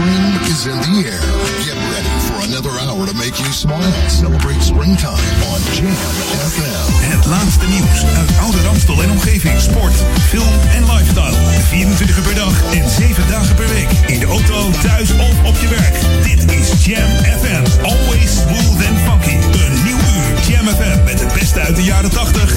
Spring 0.00 0.32
is 0.48 0.64
in 0.64 0.80
the 0.80 1.12
air. 1.12 1.20
Get 1.60 1.76
ready 1.92 2.08
for 2.24 2.40
another 2.48 2.72
hour 2.80 3.04
to 3.04 3.12
make 3.20 3.36
you 3.36 3.52
smile. 3.52 3.92
Celebrate 4.08 4.62
springtime 4.62 5.20
on 5.52 5.60
Jam 5.76 5.92
FM. 6.52 6.88
Het 7.12 7.26
laatste 7.26 7.66
nieuws 7.66 8.04
uit 8.16 8.30
oude 8.40 8.62
Ramstel 8.62 9.02
en 9.02 9.10
omgeving. 9.10 9.60
Sport, 9.60 9.92
film 10.28 10.54
en 10.72 10.84
lifestyle. 10.92 11.36
24 11.68 12.16
uur 12.16 12.22
per 12.22 12.34
dag 12.34 12.72
en 12.72 12.88
7 12.88 13.28
dagen 13.28 13.54
per 13.54 13.68
week. 13.68 13.90
In 14.06 14.18
de 14.18 14.26
auto, 14.26 14.70
thuis 14.82 15.10
of 15.12 15.44
op 15.44 15.56
je 15.60 15.68
werk. 15.68 15.96
Dit 16.22 16.52
is 16.52 16.84
Jam 16.84 17.10
FM. 17.38 17.84
Always 17.84 18.30
smooth 18.32 18.80
and 18.88 18.98
funky. 19.06 19.36
Een 19.36 19.74
nieuw 19.84 20.00
uur 20.16 20.32
Jam 20.48 20.66
FM 20.66 21.04
met 21.04 21.20
het 21.20 21.32
beste 21.32 21.60
uit 21.60 21.76
de 21.76 21.84
jaren 21.84 22.10
80, 22.10 22.56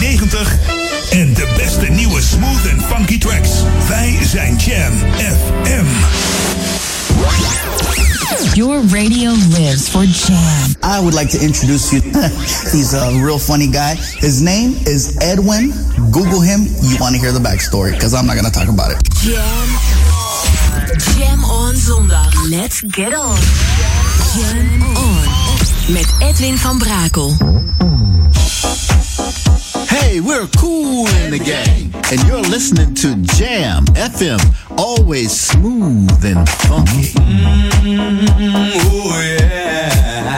90 0.00 0.91
en 1.10 1.34
de 1.34 1.52
beste 1.56 1.86
nieuwe 1.90 2.20
smooth 2.22 2.70
and 2.72 2.82
funky 2.82 3.18
tracks. 3.18 3.50
Wij 3.88 4.18
zijn 4.22 4.56
Jam 4.56 4.92
FM. 5.16 5.86
Your 8.54 8.80
radio 8.88 9.30
lives 9.48 9.88
for 9.88 10.04
Jam. 10.04 10.74
I 10.82 11.00
would 11.00 11.14
like 11.14 11.30
to 11.38 11.44
introduce 11.44 11.92
you. 11.92 12.02
He's 12.72 12.94
a 12.94 13.10
real 13.24 13.38
funny 13.38 13.66
guy. 13.66 13.94
His 14.18 14.40
name 14.40 14.74
is 14.84 15.16
Edwin. 15.18 15.72
Google 16.10 16.40
him. 16.40 16.66
You 16.82 16.96
want 16.98 17.14
to 17.14 17.20
hear 17.20 17.32
the 17.32 17.40
backstory 17.40 17.92
because 17.92 18.14
I'm 18.14 18.26
not 18.26 18.34
going 18.34 18.52
to 18.52 18.58
talk 18.58 18.68
about 18.68 18.90
it. 18.92 18.98
Jam. 19.22 19.68
Jam 21.16 21.44
on 21.44 21.74
zondag. 21.74 22.50
Let's 22.50 22.80
get 22.80 23.14
on. 23.14 23.38
Jam 24.34 24.82
on. 24.96 25.92
Met 25.92 26.06
Edwin 26.20 26.58
van 26.58 26.78
Brakel. 26.78 27.61
Hey, 30.12 30.20
we're 30.20 30.46
cool 30.58 31.06
in 31.08 31.30
the 31.30 31.38
gang, 31.38 31.90
and 32.12 32.22
you're 32.28 32.42
listening 32.42 32.92
to 32.96 33.16
Jam 33.34 33.86
FM, 33.96 34.40
always 34.76 35.32
smooth 35.32 36.22
and 36.22 36.46
funky. 36.46 37.14
Oh 38.76 39.22
yeah, 39.24 40.31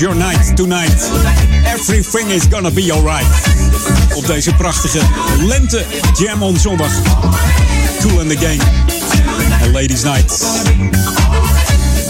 your 0.00 0.16
night 0.16 0.56
tonight. 0.56 1.10
Everything 1.66 2.30
is 2.30 2.46
gonna 2.50 2.70
be 2.70 2.92
alright. 2.92 3.26
Op 4.14 4.26
deze 4.26 4.54
prachtige 4.54 5.00
lente 5.40 5.84
Jam 6.18 6.42
on 6.42 6.56
zondag. 6.56 6.92
Cool 8.00 8.20
and 8.20 8.30
the 8.30 8.36
Gang. 8.36 8.60
En 9.62 9.72
Ladies 9.72 10.02
Night. 10.02 10.38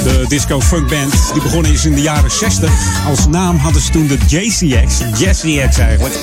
De 0.02 0.24
disco 0.28 0.60
funk 0.60 0.88
band 0.88 1.12
die 1.32 1.42
begonnen 1.42 1.72
is 1.72 1.84
in 1.84 1.94
de 1.94 2.00
jaren 2.00 2.30
60. 2.30 2.70
Als 3.06 3.26
naam 3.26 3.56
hadden 3.56 3.82
ze 3.82 3.90
toen 3.90 4.06
de 4.06 4.18
JCX. 4.26 4.94
Jesse 5.18 5.66
X 5.70 5.78
eigenlijk. 5.78 6.14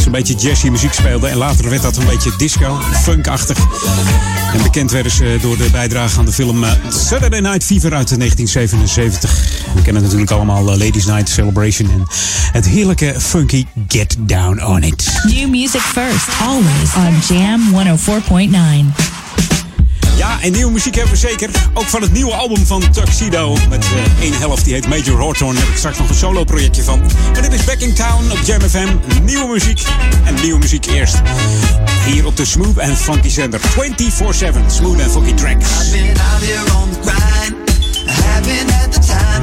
Ze 0.00 0.06
een 0.06 0.12
beetje 0.12 0.34
jazzy 0.34 0.68
muziek 0.68 0.92
speelden. 0.92 1.30
En 1.30 1.36
later 1.36 1.70
werd 1.70 1.82
dat 1.82 1.96
een 1.96 2.06
beetje 2.06 2.32
disco, 2.36 2.78
funkachtig. 3.02 3.58
En 4.54 4.62
bekend 4.62 4.90
werden 4.90 5.12
ze 5.12 5.38
door 5.40 5.56
de 5.56 5.68
bijdrage 5.72 6.18
aan 6.18 6.24
de 6.24 6.32
film 6.32 6.64
eh, 6.64 6.70
Saturday 6.88 7.40
Night 7.40 7.64
Fever 7.64 7.94
uit 7.94 8.18
1977. 8.18 9.45
We 9.76 9.82
kennen 9.82 10.02
natuurlijk 10.02 10.30
allemaal 10.30 10.70
eh, 10.70 10.78
Ladies 10.78 11.06
Night 11.06 11.28
Celebration 11.28 11.90
en 11.90 12.06
het 12.52 12.66
heerlijke 12.66 13.14
funky 13.18 13.64
Get 13.88 14.16
Down 14.18 14.64
On 14.64 14.82
It. 14.82 15.20
New 15.22 15.48
music 15.48 15.80
first, 15.80 16.28
always 16.40 16.94
on 16.96 17.36
Jam 17.36 17.60
104.9. 17.72 19.06
Ja, 20.16 20.40
en 20.40 20.52
nieuwe 20.52 20.72
muziek 20.72 20.94
hebben 20.94 21.12
we 21.12 21.18
zeker. 21.18 21.50
Ook 21.74 21.84
van 21.84 22.02
het 22.02 22.12
nieuwe 22.12 22.34
album 22.34 22.66
van 22.66 22.90
Tuxedo. 22.90 23.56
Met 23.68 23.84
eh 23.84 24.22
één 24.22 24.38
helft, 24.38 24.64
die 24.64 24.74
heet 24.74 24.88
Major 24.88 25.20
Hawthorne. 25.20 25.52
Daar 25.54 25.62
heb 25.62 25.72
ik 25.72 25.78
straks 25.78 25.98
nog 25.98 26.08
een 26.08 26.14
solo 26.14 26.44
projectje 26.44 26.82
van. 26.82 27.00
Maar 27.32 27.42
dit 27.42 27.52
is 27.52 27.64
Back 27.64 27.78
in 27.78 27.94
Town 27.94 28.30
op 28.30 28.38
Jam 28.44 28.60
FM. 28.60 28.88
Nieuwe 29.24 29.52
muziek. 29.52 29.82
En 30.24 30.34
nieuwe 30.42 30.58
muziek 30.58 30.86
eerst. 30.86 31.22
Hier 32.06 32.26
op 32.26 32.36
de 32.36 32.44
Smooth 32.44 32.80
and 32.80 32.98
Funky 32.98 33.28
zender. 33.28 33.60
24-7 33.60 33.64
Smooth 34.66 35.00
and 35.02 35.10
Funky 35.12 35.34
Tracks. 35.34 35.68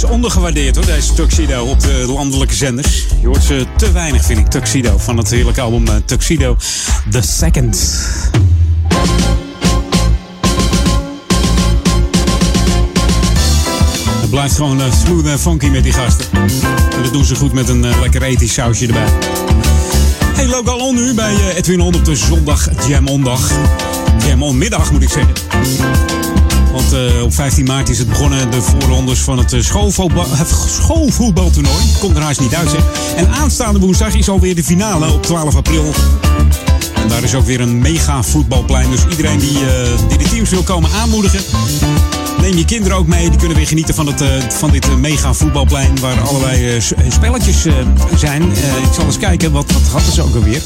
Ondergewaardeerd 0.09 0.75
hoor, 0.75 0.85
deze 0.85 1.13
Tuxedo 1.13 1.65
op 1.65 1.79
de 1.79 2.03
landelijke 2.07 2.53
zenders. 2.53 3.05
Je 3.21 3.27
hoort 3.27 3.43
ze 3.43 3.65
te 3.77 3.91
weinig, 3.91 4.25
vind 4.25 4.39
ik, 4.39 4.47
Tuxedo. 4.47 4.97
Van 4.97 5.17
het 5.17 5.29
heerlijke 5.29 5.61
album 5.61 5.87
eh, 5.87 5.95
Tuxedo 6.05 6.57
The 7.09 7.21
Second. 7.21 7.99
Het 14.19 14.29
blijft 14.29 14.55
gewoon 14.55 14.81
eh, 14.81 14.93
smooth 15.05 15.25
en 15.25 15.39
funky 15.39 15.67
met 15.67 15.83
die 15.83 15.93
gasten. 15.93 16.25
En 16.95 17.03
dat 17.03 17.13
doen 17.13 17.25
ze 17.25 17.35
goed 17.35 17.53
met 17.53 17.69
een 17.69 17.85
eh, 17.85 18.01
lekker 18.01 18.23
ethisch 18.23 18.53
sausje 18.53 18.87
erbij. 18.87 19.07
Hey, 20.35 20.47
Logalon 20.47 20.95
nu 20.95 21.13
bij 21.13 21.35
Edwin 21.55 21.81
On 21.81 21.95
op 21.95 22.05
de 22.05 22.15
zondag 22.15 22.69
Jam 22.87 23.07
On-dag. 23.07 23.51
Jam 24.27 24.39
moet 24.39 25.01
ik 25.01 25.09
zeggen. 25.09 26.16
Want 26.77 26.93
eh, 26.93 27.23
op 27.23 27.33
15 27.33 27.65
maart 27.65 27.89
is 27.89 27.97
het 27.97 28.07
begonnen, 28.07 28.51
de 28.51 28.61
voorrondes 28.61 29.19
van 29.19 29.37
het 29.37 29.53
eh, 29.53 29.61
schoolvoetbal, 29.61 30.25
schoolvoetbaltoernooi. 30.67 31.83
Komt 31.99 32.17
er 32.17 32.21
haast 32.21 32.39
niet 32.39 32.55
uit. 32.55 32.75
En 33.15 33.29
aanstaande 33.29 33.79
woensdag 33.79 34.15
is 34.15 34.29
alweer 34.29 34.55
de 34.55 34.63
finale 34.63 35.13
op 35.13 35.23
12 35.23 35.55
april. 35.55 35.93
En 36.95 37.07
daar 37.07 37.23
is 37.23 37.35
ook 37.35 37.45
weer 37.45 37.61
een 37.61 37.79
mega 37.79 38.23
voetbalplein. 38.23 38.91
Dus 38.91 39.01
iedereen 39.09 39.39
die, 39.39 39.59
eh, 39.59 40.07
die 40.07 40.17
de 40.17 40.29
teams 40.29 40.49
wil 40.49 40.63
komen 40.63 40.89
aanmoedigen. 40.91 41.39
Neem 42.47 42.57
je 42.57 42.65
kinderen 42.65 42.97
ook 42.97 43.07
mee. 43.07 43.29
Die 43.29 43.39
kunnen 43.39 43.57
weer 43.57 43.67
genieten 43.67 43.95
van, 43.95 44.07
het, 44.07 44.21
eh, 44.21 44.49
van 44.49 44.71
dit 44.71 44.87
eh, 44.87 44.95
mega 44.95 45.33
voetbalplein. 45.33 45.99
Waar 45.99 46.19
allerlei 46.19 46.75
eh, 46.75 46.81
spelletjes 47.09 47.65
zijn. 48.15 48.43
Ik 48.81 48.93
zal 48.93 49.05
eens 49.05 49.17
kijken, 49.17 49.51
wat, 49.51 49.71
wat 49.71 49.81
hadden 49.81 50.13
ze 50.13 50.21
ook 50.21 50.35
alweer? 50.35 50.61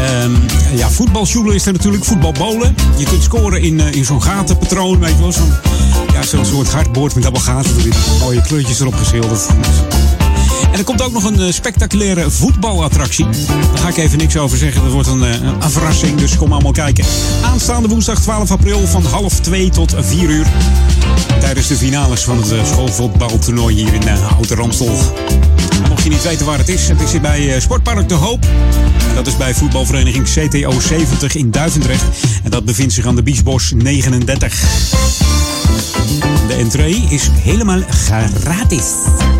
Ehm 0.00 0.32
ja, 0.76 0.90
voetbalsjoelen 0.90 1.54
is 1.54 1.66
er 1.66 1.72
natuurlijk. 1.72 2.04
Voetbalbolen. 2.04 2.76
Je 2.96 3.04
kunt 3.04 3.22
scoren 3.22 3.62
in, 3.62 3.80
in 3.80 4.04
zo'n 4.04 4.22
gatenpatroon. 4.22 4.98
Weet 4.98 5.10
je 5.16 5.18
wel. 5.18 5.32
Zo'n 5.32 5.52
ja, 6.12 6.22
zo'n 6.22 6.44
soort 6.44 6.68
hardboard 6.68 7.14
met 7.14 7.24
allemaal 7.24 7.42
gaten 7.42 7.76
erin. 7.78 7.92
Mooie 8.20 8.42
kleurtjes 8.42 8.80
erop 8.80 8.94
geschilderd. 8.94 9.46
En 10.72 10.78
er 10.78 10.84
komt 10.84 11.02
ook 11.02 11.12
nog 11.12 11.24
een 11.24 11.40
eh, 11.40 11.52
spectaculaire 11.52 12.30
voetbalattractie. 12.30 13.24
Daar 13.24 13.78
ga 13.78 13.88
ik 13.88 13.96
even 13.96 14.18
niks 14.18 14.36
over 14.36 14.58
zeggen. 14.58 14.82
Dat 14.82 14.92
wordt 14.92 15.08
een, 15.08 15.24
eh, 15.24 15.42
een 15.60 15.70
verrassing, 15.70 16.18
dus 16.18 16.36
kom 16.36 16.52
allemaal 16.52 16.72
kijken. 16.72 17.04
Aanstaande 17.42 17.88
woensdag 17.88 18.20
12 18.20 18.50
april 18.50 18.86
van 18.86 19.04
half 19.04 19.40
2 19.40 19.70
tot 19.70 19.94
4 19.98 20.28
uur. 20.28 20.46
Tijdens 21.40 21.66
de 21.66 21.76
finales 21.76 22.22
van 22.22 22.36
het 22.36 22.52
eh, 22.52 22.64
schoolvoetbaltoernooi 22.64 23.74
hier 23.74 23.94
in 23.94 24.08
Oude 24.36 24.54
Ramstel. 24.54 24.96
Mocht 25.88 26.02
je 26.02 26.10
niet 26.10 26.22
weten 26.22 26.46
waar 26.46 26.58
het 26.58 26.68
is, 26.68 26.88
het 26.88 27.00
is 27.00 27.10
hier 27.10 27.20
bij 27.20 27.60
Sportpark 27.60 28.08
De 28.08 28.14
Hoop. 28.14 28.46
Dat 29.14 29.26
is 29.26 29.36
bij 29.36 29.54
voetbalvereniging 29.54 30.24
CTO 30.24 30.80
70 30.80 31.34
in 31.34 31.50
Duivendrecht. 31.50 32.04
En 32.42 32.50
dat 32.50 32.64
bevindt 32.64 32.92
zich 32.92 33.06
aan 33.06 33.16
de 33.16 33.22
Biesbos 33.22 33.72
39. 33.76 34.60
De 36.48 36.54
entree 36.54 37.06
is 37.08 37.30
helemaal 37.42 37.80
gratis. 37.88 38.84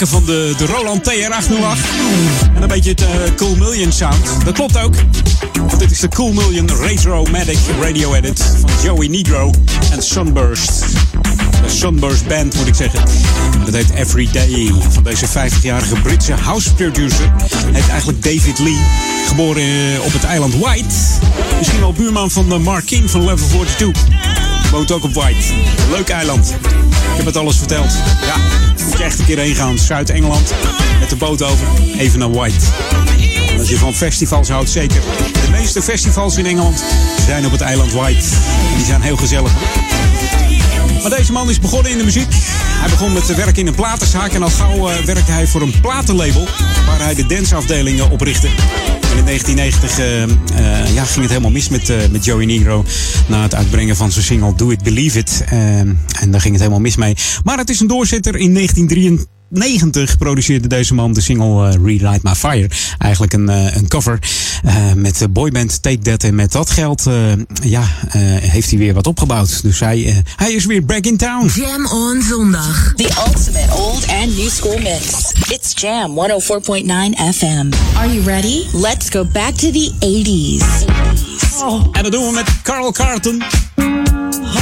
Van 0.08 0.26
de, 0.26 0.54
de 0.58 0.66
Roland 0.66 1.04
TR-808. 1.04 2.56
En 2.56 2.62
een 2.62 2.68
beetje 2.68 2.90
het 2.90 3.02
eh, 3.02 3.08
Cool 3.36 3.56
Million 3.56 3.92
sound. 3.92 4.46
Dat 4.46 4.54
klopt 4.54 4.78
ook. 4.78 4.96
Want 5.54 5.80
dit 5.80 5.92
is 5.92 6.00
de 6.00 6.08
Cool 6.08 6.34
Million 6.34 6.70
Retro-Matic 6.82 7.58
Radio 7.82 8.14
Edit 8.14 8.44
van 8.62 8.70
Joey 8.84 9.08
Negro 9.08 9.52
en 9.92 10.04
Sunburst. 10.04 10.86
De 11.64 11.70
Sunburst 11.70 12.28
Band 12.28 12.56
moet 12.56 12.68
ik 12.68 12.76
zeggen. 12.76 13.00
Dat 13.66 13.74
heet 13.74 13.90
Everyday. 13.90 14.72
Van 14.90 15.04
deze 15.04 15.28
50-jarige 15.28 15.96
Britse 16.02 16.34
house 16.34 16.74
producer. 16.74 17.34
Heet 17.72 17.90
eigenlijk 17.90 18.24
David 18.24 18.60
Lee. 18.60 18.82
Geboren 19.28 19.64
eh, 19.64 20.06
op 20.06 20.14
het 20.14 20.24
eiland 20.24 20.56
White. 20.56 20.96
Misschien 21.58 21.80
wel 21.80 21.94
buurman 21.94 22.32
van 22.32 22.52
eh, 22.52 22.60
Mark 22.60 22.86
King 22.86 23.10
van 23.10 23.26
Level 23.26 23.48
42. 23.48 24.04
Woont 24.72 24.92
ook 24.92 25.04
op 25.04 25.14
White. 25.14 25.54
Leuk 25.92 26.10
eiland. 26.10 26.56
Ik 26.62 27.18
heb 27.18 27.26
het 27.26 27.38
alles 27.38 27.58
verteld. 27.58 27.92
Ja, 28.26 28.36
je 29.00 29.06
echt 29.06 29.20
een 29.20 29.26
keer 29.26 29.38
heen 29.38 29.56
gaan. 29.56 29.78
Zuid-Engeland. 29.78 30.54
Met 31.00 31.10
de 31.10 31.16
boot 31.16 31.42
over. 31.42 31.68
Even 31.98 32.20
naar 32.20 32.32
White. 32.32 32.66
Als 33.58 33.70
je 33.70 33.78
van 33.78 33.94
festivals 33.94 34.50
houdt, 34.50 34.70
zeker. 34.70 35.02
De 35.46 35.52
meeste 35.52 35.82
festivals 35.82 36.38
in 36.38 36.46
Engeland 36.46 36.84
zijn 37.26 37.46
op 37.46 37.52
het 37.52 37.62
eiland 37.62 37.92
White. 37.92 38.28
Die 38.76 38.86
zijn 38.86 39.02
heel 39.02 39.18
gezellig. 39.18 39.52
Maar 41.02 41.18
deze 41.18 41.32
man 41.32 41.50
is 41.50 41.60
begonnen 41.60 41.92
in 41.92 41.98
de 41.98 42.04
muziek. 42.04 42.34
Hij 42.56 42.90
begon 42.90 43.14
met 43.14 43.26
te 43.26 43.36
werken 43.36 43.56
in 43.56 43.68
een 43.68 43.76
platenzaak. 43.76 44.34
En 44.34 44.44
al 44.44 44.50
gauw 44.50 44.90
eh, 44.90 44.98
werkte 44.98 45.32
hij 45.32 45.48
voor 45.48 45.62
een 45.62 45.80
platenlabel. 45.82 46.48
Waar 46.86 47.00
hij 47.00 47.16
de 47.16 47.26
danceafdelingen 47.26 48.10
oprichtte. 48.10 48.50
In 49.18 49.26
1990 49.26 50.00
eh, 50.00 50.24
eh, 50.24 50.94
ja, 50.94 51.04
ging 51.04 51.22
het 51.22 51.30
helemaal 51.30 51.52
mis 51.52 51.70
met, 51.70 51.90
eh, 51.90 51.98
met 52.12 52.26
Joey 52.26 52.46
Negro. 52.46 52.86
Na 53.28 53.42
het 53.42 53.56
uitbrengen 53.56 53.96
van 53.96 54.12
zijn 54.12 54.26
single 54.26 54.56
Do 54.56 54.70
It 54.70 54.84
Believe 54.84 55.20
It. 55.20 55.44
En 55.50 55.98
daar 56.32 56.42
ging 56.42 56.54
het 56.54 56.60
helemaal 56.60 56.80
mis 56.80 56.96
mee. 56.96 57.16
Maar 57.44 57.58
het 57.58 57.70
is 57.70 57.80
een 57.80 57.88
doorzetter 57.88 58.36
in 58.36 58.54
1983. 58.54 59.39
90 59.50 60.18
produceerde 60.18 60.68
deze 60.68 60.94
man 60.94 61.14
de 61.14 61.22
single 61.22 61.68
eh, 61.70 61.74
Relight 61.84 62.24
My 62.24 62.36
Fire. 62.36 62.70
Eigenlijk 62.98 63.34
een, 63.34 63.50
eh, 63.50 63.76
een 63.76 63.88
cover 63.88 64.20
eh, 64.64 64.94
met 64.96 65.18
de 65.18 65.30
boyband 65.30 65.82
Take 65.82 65.98
That. 65.98 66.24
En 66.24 66.36
met 66.36 66.52
dat 66.52 66.70
geld 66.70 67.06
eh, 67.08 67.14
ja, 67.62 67.82
eh, 68.10 68.22
heeft 68.24 68.70
hij 68.70 68.80
weer 68.80 68.94
wat 68.94 69.08
opgebouwd. 69.08 69.62
Dus 69.62 69.80
hij, 69.80 70.24
hij 70.36 70.52
is 70.52 70.66
weer 70.66 70.86
back 70.86 71.06
in 71.06 71.18
town. 71.18 71.52
Jam 71.56 71.86
on 71.86 72.22
zondag. 72.22 72.94
The 72.96 73.10
ultimate 73.28 73.74
old 73.76 74.08
and 74.08 74.38
new 74.38 74.50
school 74.50 74.78
mix. 74.78 75.32
It's 75.48 75.72
Jam 75.76 76.12
104.9 76.12 77.34
FM. 77.34 77.70
Are 77.96 78.14
you 78.14 78.24
ready? 78.26 78.64
Let's 78.74 79.10
go 79.10 79.26
back 79.26 79.56
to 79.56 79.72
the 79.72 79.92
80s. 80.00 80.86
En 81.92 82.04
dat 82.04 82.12
doen 82.12 82.26
we 82.26 82.32
met 82.34 82.62
Carl 82.64 82.92
Carlton. 82.92 83.44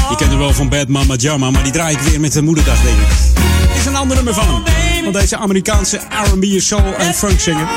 Je 0.10 0.15
kent 0.17 0.29
hem 0.29 0.38
wel 0.38 0.53
van 0.53 0.70
Bad 0.70 0.88
Mama 0.88 1.15
Jama, 1.15 1.51
maar 1.51 1.63
die 1.63 1.72
draai 1.72 1.96
ik 1.96 2.01
weer 2.01 2.20
met 2.20 2.34
de 2.34 2.41
moederdag, 2.41 2.82
denk 2.82 2.98
ik. 2.98 3.47
Een 3.88 3.96
ander 3.96 4.15
nummer 4.15 4.34
van 4.34 4.63
hem. 4.65 5.12
Deze 5.12 5.38
Amerikaanse 5.38 5.98
R&B, 5.98 6.46
soul 6.60 6.96
en 6.98 7.13
funk 7.13 7.39
singer. 7.39 7.67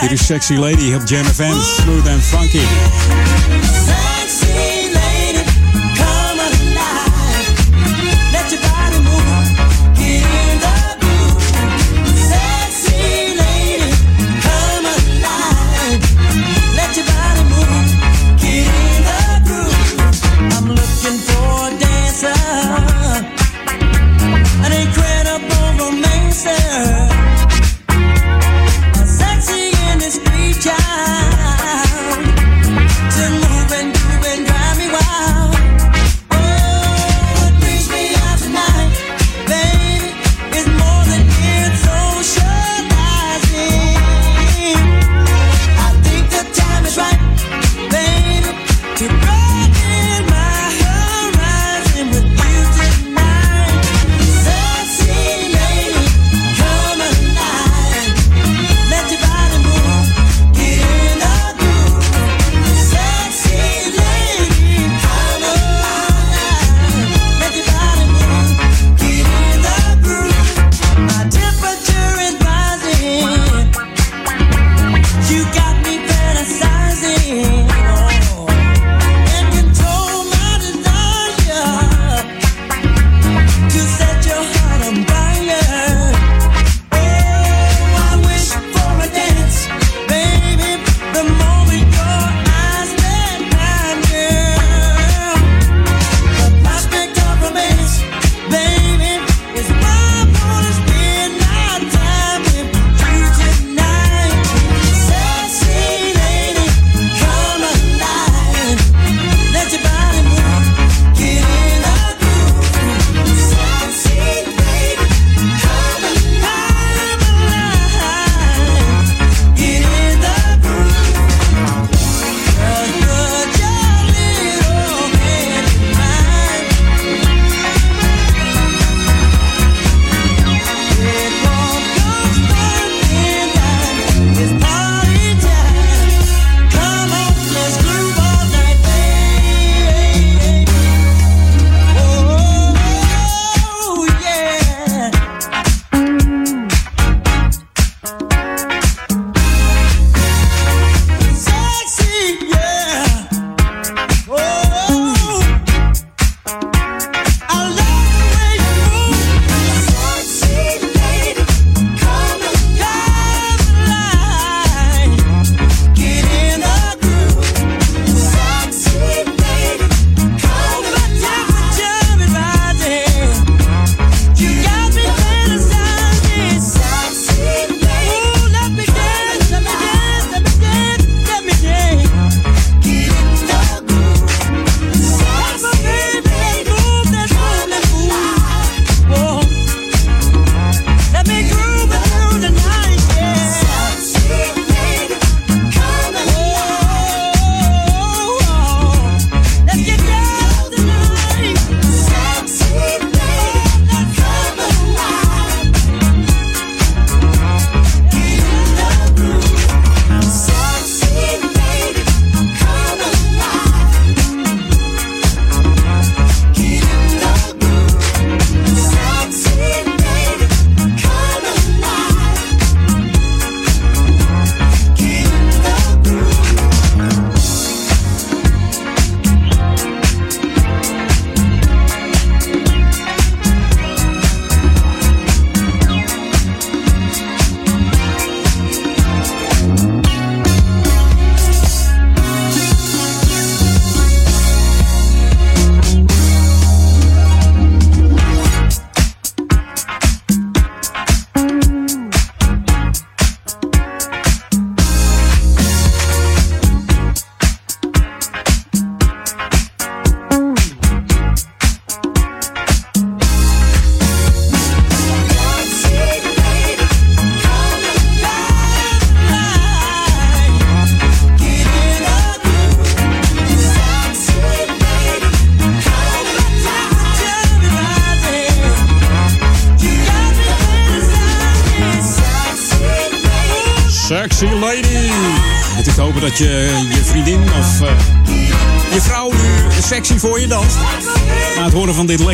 Hier 0.00 0.12
is 0.12 0.26
Sexy 0.26 0.54
Lady 0.54 0.94
op 0.94 1.02
Jam 1.04 1.24
FM. 1.24 1.60
Smooth 1.60 2.08
and 2.08 2.22
funky. 2.22 3.55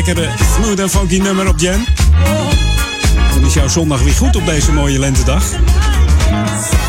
Lekkere 0.05 0.29
smooth 0.55 0.79
en 0.79 0.89
funky 0.89 1.17
nummer 1.17 1.47
op 1.47 1.59
Jam. 1.59 1.85
Dan 3.33 3.45
is 3.45 3.53
jouw 3.53 3.67
zondag 3.67 4.01
weer 4.03 4.13
goed 4.13 4.35
op 4.35 4.45
deze 4.45 4.71
mooie 4.71 4.99
lentedag. 4.99 5.43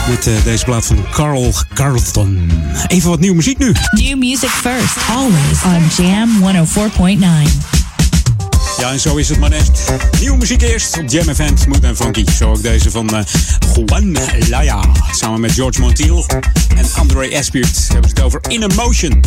Met 0.09 0.27
eh, 0.27 0.33
deze 0.44 0.64
plaat 0.64 0.87
van 0.87 1.05
Carl 1.11 1.53
Carlton. 1.74 2.50
Even 2.87 3.11
wat 3.11 3.20
nieuwe 3.20 3.37
muziek 3.37 3.59
nu. 3.59 3.72
New 3.90 4.18
music 4.18 4.48
first, 4.48 4.96
always 5.11 5.64
on 5.64 6.05
Jam 6.05 6.29
104.9. 6.66 7.18
Ja, 8.79 8.90
en 8.90 9.00
zo 9.00 9.16
is 9.16 9.29
het 9.29 9.38
maar 9.38 9.50
net. 9.50 9.70
Nieuwe 10.20 10.37
muziek 10.37 10.62
eerst 10.62 10.98
op 10.98 11.09
Jam 11.09 11.35
FM, 11.35 11.57
Smooth 11.57 11.85
en 11.85 11.96
Funky. 11.96 12.24
Zo 12.38 12.50
ook 12.50 12.62
deze 12.62 12.90
van 12.90 13.14
uh, 13.14 13.20
Juan 13.74 14.16
Laya. 14.48 14.81
Samen 15.11 15.40
met 15.40 15.53
George 15.53 15.81
Montiel 15.81 16.27
en 16.77 16.87
André 16.96 17.27
Espert 17.27 17.88
hebben 17.88 18.11
ze 18.11 18.14
het 18.14 18.24
over 18.24 18.40
In 18.48 18.62
Emotion. 18.62 19.20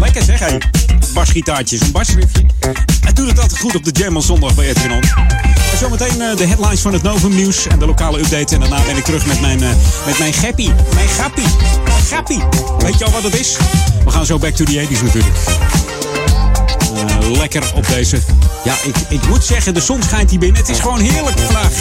Lekker 0.00 0.22
zeg, 0.22 0.38
hé. 0.38 0.58
Basgitaartje, 1.14 1.76
zo'n 1.76 1.92
basriffje. 1.92 2.44
Doet 3.14 3.28
het 3.28 3.40
altijd 3.40 3.60
goed 3.60 3.74
op 3.74 3.84
de 3.84 3.90
Jam 3.90 4.20
zondag 4.20 4.54
bij 4.54 4.68
Edwin. 4.68 4.90
En 4.90 5.78
zometeen 5.78 6.20
uh, 6.20 6.36
de 6.36 6.46
headlines 6.46 6.80
van 6.80 6.92
het 6.92 7.02
Novum 7.02 7.34
Nieuws 7.34 7.66
en 7.66 7.78
de 7.78 7.86
lokale 7.86 8.18
update. 8.18 8.54
En 8.54 8.60
daarna 8.60 8.82
ben 8.86 8.96
ik 8.96 9.04
terug 9.04 9.26
met 9.26 9.40
mijn, 9.40 9.62
uh, 9.62 9.68
met 10.06 10.18
mijn 10.18 10.32
geppie. 10.32 10.72
Mijn 10.94 11.08
gappie. 11.08 11.44
Mijn. 11.84 12.42
Weet 12.78 12.98
je 12.98 13.04
al 13.04 13.10
wat 13.10 13.22
het 13.22 13.34
is? 13.34 13.56
We 14.04 14.10
gaan 14.10 14.26
zo 14.26 14.38
back 14.38 14.54
to 14.54 14.64
the 14.64 14.86
80s 14.86 15.02
natuurlijk. 15.02 15.34
Uh, 16.94 17.30
lekker 17.30 17.72
op 17.74 17.86
deze. 17.88 18.18
Ja, 18.64 18.74
ik, 18.84 18.96
ik 19.08 19.28
moet 19.28 19.44
zeggen, 19.44 19.74
de 19.74 19.80
zon 19.80 20.02
schijnt 20.02 20.30
hier 20.30 20.38
binnen. 20.38 20.60
Het 20.60 20.68
is 20.68 20.78
gewoon 20.78 21.00
heerlijk 21.00 21.38
vandaag. 21.38 21.72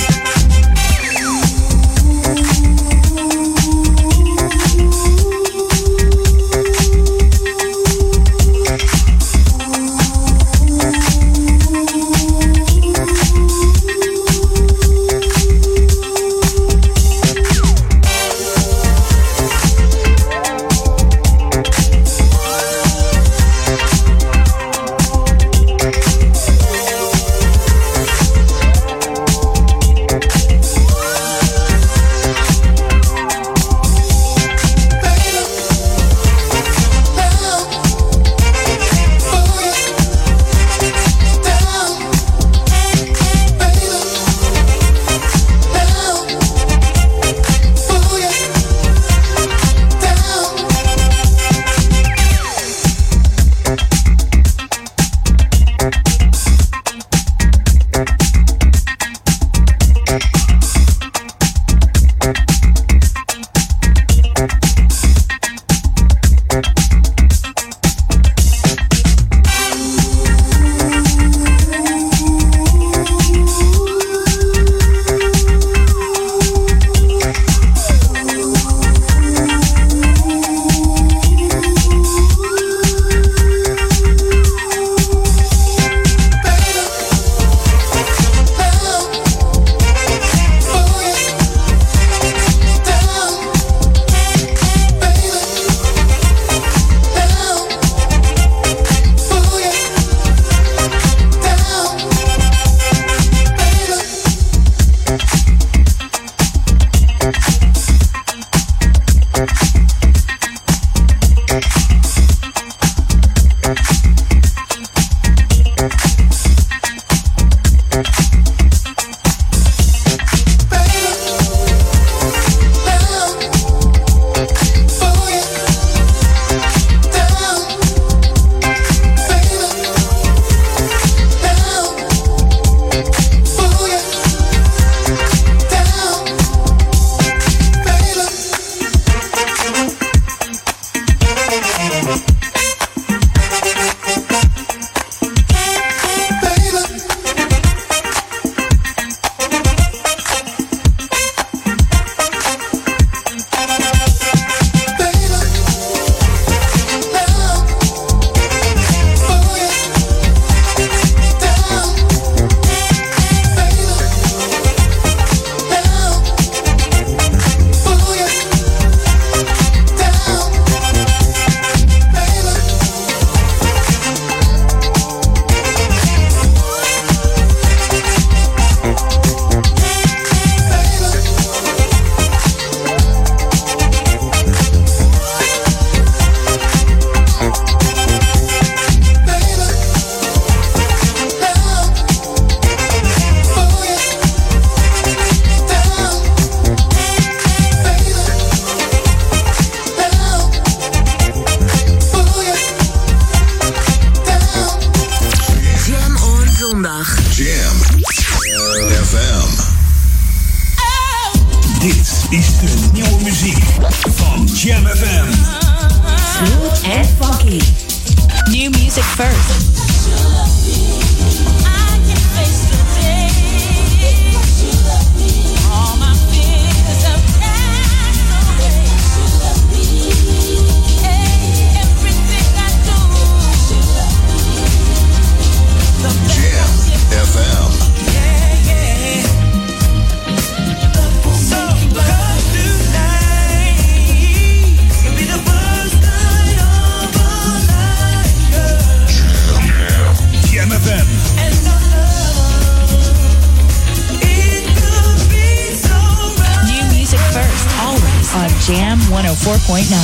104.9. 259.44 260.03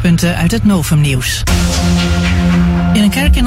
hoofdpunten 0.00 0.36
uit 0.36 0.50
het 0.52 0.64
Novum-nieuws. 0.64 1.49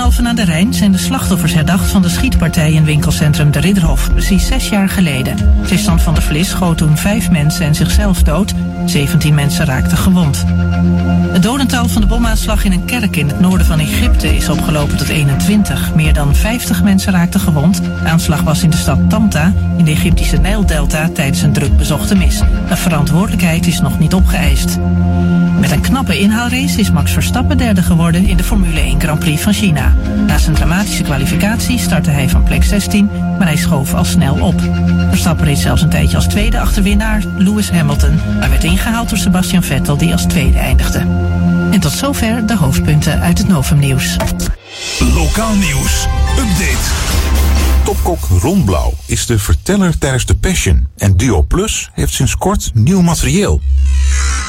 Alphen 0.04 0.28
aan 0.28 0.36
de 0.36 0.44
Rijn 0.44 0.74
zijn 0.74 0.92
de 0.92 0.98
slachtoffers 0.98 1.54
herdacht 1.54 1.92
van 1.92 2.02
de 2.02 2.10
schietpartij 2.10 2.74
in 2.74 2.84
winkelcentrum 2.84 3.52
De 3.52 3.60
Ridderhof, 3.60 4.12
precies 4.12 4.48
zes 4.48 4.70
jaar 4.70 4.90
geleden. 4.90 5.36
Tristan 5.66 6.00
van 6.00 6.14
der 6.14 6.24
Vlis 6.24 6.50
schoot 6.50 6.78
toen 6.78 6.98
vijf 6.98 7.32
mensen 7.32 7.66
en 7.66 7.76
zichzelf 7.76 8.24
dood. 8.24 8.54
17 8.86 9.34
mensen 9.34 9.66
raakten 9.66 9.98
gewond. 9.98 10.46
Het 11.32 11.44
dodental 11.44 11.88
van 11.88 12.02
de 12.02 12.08
bomaanslag 12.08 12.64
in 12.64 12.72
een 12.72 12.86
kerk 12.86 13.16
in 13.16 13.28
het 13.28 13.40
noorden 13.40 13.66
van 13.66 13.80
Egypte 13.80 14.36
is 14.36 14.50
opgelopen 14.50 14.98
tot 14.98 15.08
21. 15.08 15.96
Meer 15.96 16.14
dan 16.14 16.36
50 16.36 16.84
mensen 16.84 17.12
raakten 17.12 17.40
gewond. 17.40 17.84
De 17.84 18.10
aanslag 18.10 18.42
was 18.42 18.64
in 18.64 18.70
de 18.70 18.78
stad 18.78 19.10
Tanta, 19.10 19.54
in 19.78 19.86
de 19.86 19.92
Egyptische 19.92 20.38
Nijldelta, 20.38 21.10
tijdens 21.14 21.42
een 21.42 21.54
druk 21.54 21.78
bezochte 21.78 22.16
mis. 22.16 22.42
De 22.68 22.76
verantwoordelijkheid 22.76 23.68
is 23.68 23.82
nog 23.82 24.00
niet 24.00 24.14
opgeëist. 24.14 24.78
Met 25.60 25.72
een 25.72 25.82
knappe 25.82 26.20
inhaalrace 26.20 26.80
is 26.80 26.92
Max 26.92 27.12
Verstappen 27.12 27.58
derde 27.58 27.82
geworden 27.82 28.26
in 28.26 28.38
de 28.38 28.44
Formule 28.44 28.80
1 28.80 29.02
Grand 29.02 29.20
Prix 29.20 29.42
van 29.42 29.54
China. 29.54 29.93
Na 30.28 30.38
zijn 30.38 30.56
dramatische 30.56 31.04
kwalificatie 31.04 31.80
startte 31.80 32.10
hij 32.10 32.30
van 32.30 32.44
plek 32.44 32.64
16, 32.64 33.10
maar 33.38 33.48
hij 33.48 33.58
schoof 33.58 33.94
al 33.94 34.06
snel 34.06 34.36
op. 34.36 34.62
Verstappen 35.10 35.46
reed 35.46 35.58
zelfs 35.58 35.82
een 35.82 35.90
tijdje 35.90 36.16
als 36.16 36.28
tweede 36.28 36.60
achter 36.60 36.84
winnaar 36.84 37.24
Lewis 37.38 37.72
Hamilton, 37.72 38.20
maar 38.40 38.50
werd 38.50 38.64
ingehaald 38.64 39.10
door 39.10 39.18
Sebastian 39.18 39.64
Vettel 39.64 39.98
die 39.98 40.12
als 40.12 40.24
tweede 40.24 40.58
eindigde. 40.58 41.00
En 41.72 41.80
tot 41.80 41.92
zover 41.92 42.48
de 42.48 42.58
hoofdpunten 42.58 43.22
uit 43.22 43.38
het 43.38 43.48
Novum-nieuws. 43.48 44.18
Lokaal 45.00 45.56
nieuws. 45.56 46.08
Update. 46.38 46.92
Topkok 47.84 48.26
Ron 48.42 48.64
Blauw 48.64 48.94
is 49.06 49.26
de 49.26 49.40
verteller 49.40 49.98
tijdens 49.98 50.26
de 50.26 50.36
Passion. 50.36 50.88
En 50.98 51.18
Duo 51.18 51.42
Plus 51.42 51.90
heeft 51.94 52.14
sinds 52.14 52.38
kort 52.38 52.72
nieuw 52.74 53.02
materieel. 53.02 53.62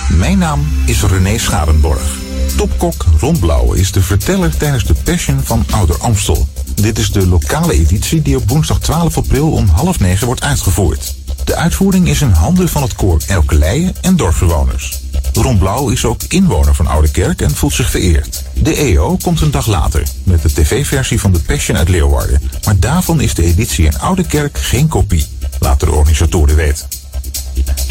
Mijn 0.09 0.38
naam 0.38 0.66
is 0.85 1.02
René 1.02 1.38
Scharenborg. 1.38 2.23
Topkok 2.57 3.05
Ron 3.21 3.77
is 3.77 3.93
de 3.93 4.03
verteller 4.03 4.57
tijdens 4.57 4.85
de 4.85 4.95
Passion 4.95 5.40
van 5.43 5.64
Ouder 5.71 5.99
Amstel. 5.99 6.49
Dit 6.75 6.99
is 6.99 7.12
de 7.12 7.27
lokale 7.27 7.73
editie 7.73 8.23
die 8.23 8.37
op 8.37 8.49
woensdag 8.49 8.81
12 8.81 9.17
april 9.17 9.53
om 9.53 9.67
half 9.69 10.01
negen 10.01 10.27
wordt 10.27 10.43
uitgevoerd. 10.43 11.14
De 11.45 11.57
uitvoering 11.57 12.09
is 12.09 12.21
in 12.21 12.31
handen 12.31 12.69
van 12.69 12.83
het 12.83 12.95
koor 12.95 13.21
Elkeleien 13.27 13.95
en 14.01 14.17
dorpsbewoners. 14.17 15.01
Ron 15.33 15.59
Blauw 15.59 15.88
is 15.88 16.05
ook 16.05 16.23
inwoner 16.29 16.75
van 16.75 16.87
Oude 16.87 17.11
Kerk 17.11 17.40
en 17.40 17.51
voelt 17.51 17.73
zich 17.73 17.90
vereerd. 17.90 18.43
De 18.55 18.75
EO 18.75 19.17
komt 19.17 19.40
een 19.40 19.51
dag 19.51 19.67
later 19.67 20.03
met 20.23 20.43
de 20.43 20.53
tv-versie 20.53 21.21
van 21.21 21.33
The 21.33 21.43
Passion 21.43 21.77
uit 21.77 21.88
Leeuwarden. 21.88 22.40
Maar 22.64 22.79
daarvan 22.79 23.21
is 23.21 23.35
de 23.35 23.45
editie 23.45 23.85
in 23.85 23.99
Oude 23.99 24.27
Kerk 24.27 24.59
geen 24.59 24.88
kopie, 24.88 25.27
laten 25.61 25.88
de 25.88 25.95
organisatoren 25.95 26.57
weten. 26.57 26.87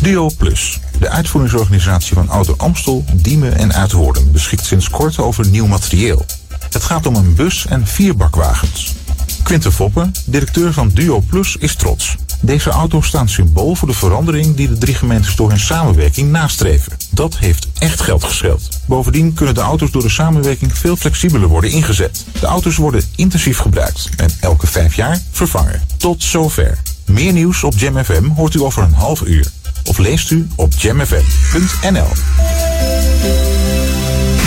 Duo 0.01 0.29
Plus, 0.37 0.79
de 1.03 1.09
uitvoeringsorganisatie 1.09 2.13
van 2.13 2.29
Ouder 2.29 2.55
Amstel, 2.57 3.05
Diemen 3.13 3.55
en 3.57 3.73
Uithoorn, 3.73 4.31
beschikt 4.31 4.65
sinds 4.65 4.89
kort 4.89 5.17
over 5.17 5.47
nieuw 5.47 5.65
materieel. 5.65 6.25
Het 6.69 6.83
gaat 6.83 7.05
om 7.05 7.15
een 7.15 7.35
bus 7.35 7.65
en 7.65 7.87
vier 7.87 8.15
bakwagens. 8.15 8.95
Quinten 9.43 9.71
Foppen, 9.71 10.11
directeur 10.25 10.73
van 10.73 10.89
Duo 10.89 11.19
Plus, 11.19 11.55
is 11.57 11.75
trots. 11.75 12.15
Deze 12.41 12.69
auto's 12.69 13.07
staan 13.07 13.29
symbool 13.29 13.75
voor 13.75 13.87
de 13.87 13.93
verandering 13.93 14.55
die 14.55 14.67
de 14.67 14.77
drie 14.77 14.95
gemeentes 14.95 15.35
door 15.35 15.49
hun 15.49 15.59
samenwerking 15.59 16.31
nastreven. 16.31 16.93
Dat 17.09 17.37
heeft 17.37 17.67
echt 17.79 18.01
geld 18.01 18.23
gescheeld. 18.23 18.69
Bovendien 18.85 19.33
kunnen 19.33 19.55
de 19.55 19.61
auto's 19.61 19.91
door 19.91 20.01
de 20.01 20.09
samenwerking 20.09 20.77
veel 20.77 20.95
flexibeler 20.95 21.47
worden 21.47 21.71
ingezet. 21.71 22.25
De 22.39 22.45
auto's 22.45 22.75
worden 22.75 23.03
intensief 23.15 23.57
gebruikt 23.57 24.09
en 24.17 24.29
elke 24.39 24.67
vijf 24.67 24.95
jaar 24.95 25.21
vervangen. 25.31 25.81
Tot 25.97 26.23
zover. 26.23 26.81
Meer 27.05 27.33
nieuws 27.33 27.63
op 27.63 27.73
Jam 27.77 28.03
FM 28.03 28.25
hoort 28.25 28.53
u 28.53 28.61
over 28.61 28.83
een 28.83 28.93
half 28.93 29.21
uur. 29.21 29.51
Of 29.83 29.97
leest 29.97 30.31
u 30.31 30.47
op 30.55 30.73
jamfm.nl. 30.73 32.11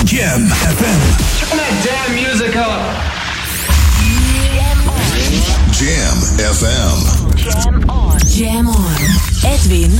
Jam 0.04 0.46
FM. 0.48 1.00
Turn 1.38 1.56
that 1.58 1.74
damn 1.84 2.14
music 2.14 2.56
up. 2.56 3.14
Jam 5.70 6.18
FM. 6.54 6.98
Jam 7.36 7.82
on. 7.90 8.18
Jam 8.36 8.66
on. 8.68 8.96
Edwin 9.42 9.90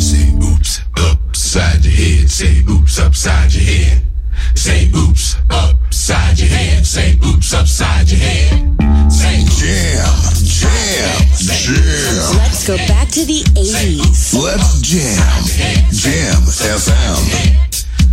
Say 0.00 0.32
oops 0.42 0.80
upside 1.10 1.84
your 1.84 1.94
head. 1.94 2.30
Say 2.30 2.62
oops 2.68 2.98
upside 2.98 3.52
your 3.52 3.64
head. 3.64 4.07
Say 4.54 4.90
oops 4.94 5.36
upside 5.50 6.38
your 6.38 6.48
head. 6.48 6.84
Say 6.86 7.18
oops 7.24 7.52
upside 7.54 8.08
your 8.10 8.20
head. 8.20 9.10
Say 9.10 9.44
Jam, 9.58 10.04
jam, 10.44 11.20
jam. 11.36 12.36
Let's 12.36 12.66
go 12.66 12.76
back 12.88 13.08
to 13.08 13.24
the 13.24 13.42
80s. 13.54 14.34
Let's 14.34 14.80
jam. 14.80 15.44
Jam 15.92 16.42
FM. 16.42 17.18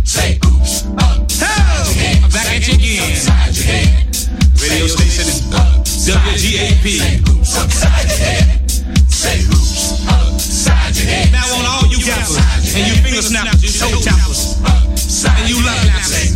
say 0.04 0.38
oops 0.46 0.84
upside 0.98 1.86
your 1.86 1.94
head. 1.94 2.24
I'm 2.24 2.30
back 2.30 2.46
at 2.54 2.66
you 2.68 2.74
again. 2.74 3.12
Upside 3.12 3.56
your 3.56 3.66
head. 3.66 4.16
Radio 4.62 4.86
station 4.86 5.26
is 5.28 5.42
WGAP. 6.06 6.86
Say 6.98 7.18
oops 7.30 7.56
upside 7.58 8.08
your 8.08 8.18
head. 8.18 8.70
Say 9.10 9.38
oops 9.46 10.06
upside 10.08 10.96
your 10.96 11.06
head. 11.06 11.32
Now 11.32 11.46
on 11.58 11.64
all 11.66 11.86
you 11.90 11.98
gappers 12.04 12.36
and 12.76 12.86
you 12.86 12.94
finger 13.02 13.22
snappers, 13.22 13.62
you 13.62 13.70
toe 13.72 14.00
tappers, 14.02 14.60
and 15.24 15.48
you 15.48 15.56
love 15.64 16.35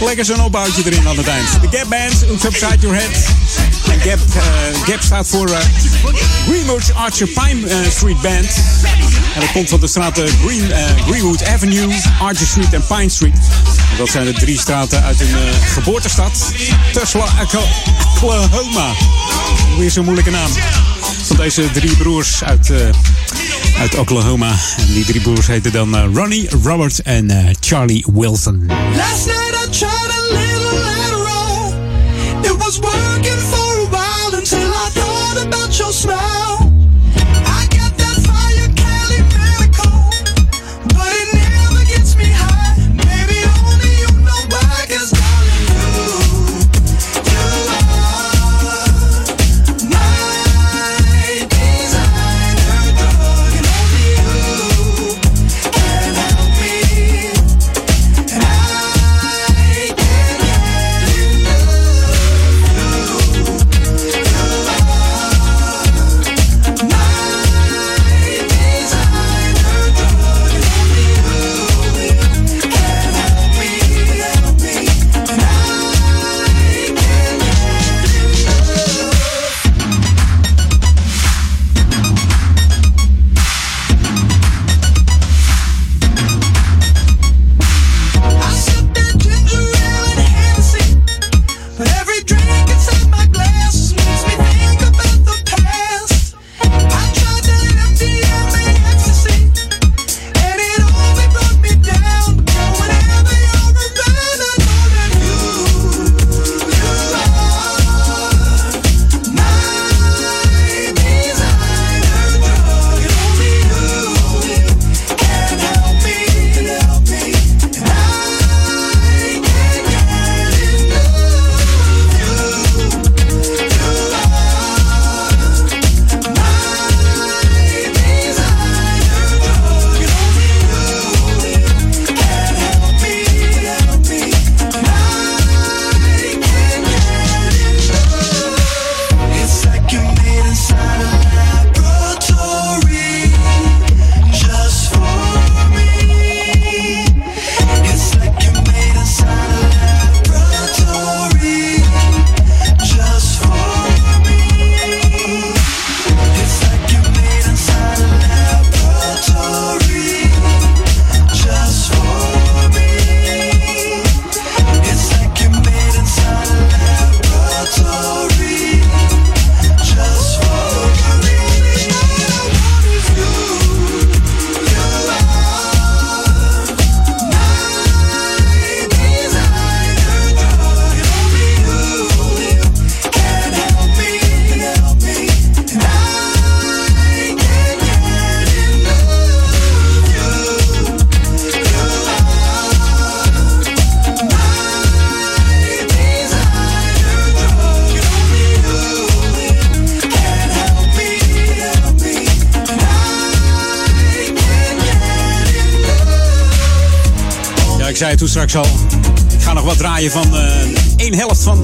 Lekker 0.00 0.24
zo'n 0.24 0.40
opbouwtje 0.40 0.82
erin 0.84 1.08
aan 1.08 1.16
het 1.16 1.28
eind. 1.28 1.48
De 1.70 1.76
Gap 1.76 1.88
Band, 1.88 2.30
Oops 2.30 2.44
Upside 2.44 2.78
Your 2.78 2.96
Head. 2.96 3.24
En 3.90 4.00
Gap, 4.00 4.18
eh, 4.34 4.42
Gap 4.84 5.00
staat 5.02 5.28
voor 5.28 5.50
uh, 5.50 5.58
Greenwood 6.48 6.94
Archer 6.94 7.26
Pine 7.26 7.68
eh, 7.68 7.90
Street 7.90 8.20
Band. 8.20 8.46
En 9.34 9.40
dat 9.40 9.52
komt 9.52 9.68
van 9.68 9.80
de 9.80 9.86
straten 9.86 10.28
Green, 10.44 10.72
Greenwood 11.06 11.44
Avenue, 11.44 11.94
Archer 12.20 12.46
Street 12.46 12.72
en 12.72 12.86
Pine 12.86 13.08
Street. 13.08 13.38
Dat 13.98 14.08
zijn 14.08 14.24
de 14.24 14.32
drie 14.32 14.58
straten 14.58 15.02
uit 15.02 15.18
hun 15.18 15.54
geboortestad. 15.74 16.52
Tulsa, 16.92 17.18
Oklahoma. 18.16 18.92
Weer 19.78 19.90
zo'n 19.90 20.04
moeilijke 20.04 20.30
naam. 20.30 20.50
Van 21.30 21.38
deze 21.38 21.70
drie 21.70 21.96
broers 21.96 22.44
uit, 22.44 22.70
eh, 22.70 22.88
uit 23.78 23.98
Oklahoma. 23.98 24.50
En 24.78 24.92
die 24.92 25.04
drie 25.04 25.20
broers 25.20 25.46
heten 25.46 25.72
dan 25.72 25.96
eh, 25.96 26.04
Ronnie, 26.14 26.48
Robert 26.62 27.02
en 27.02 27.30
eh, 27.30 27.54
Charlie 27.60 28.06
Wilson. 28.12 28.70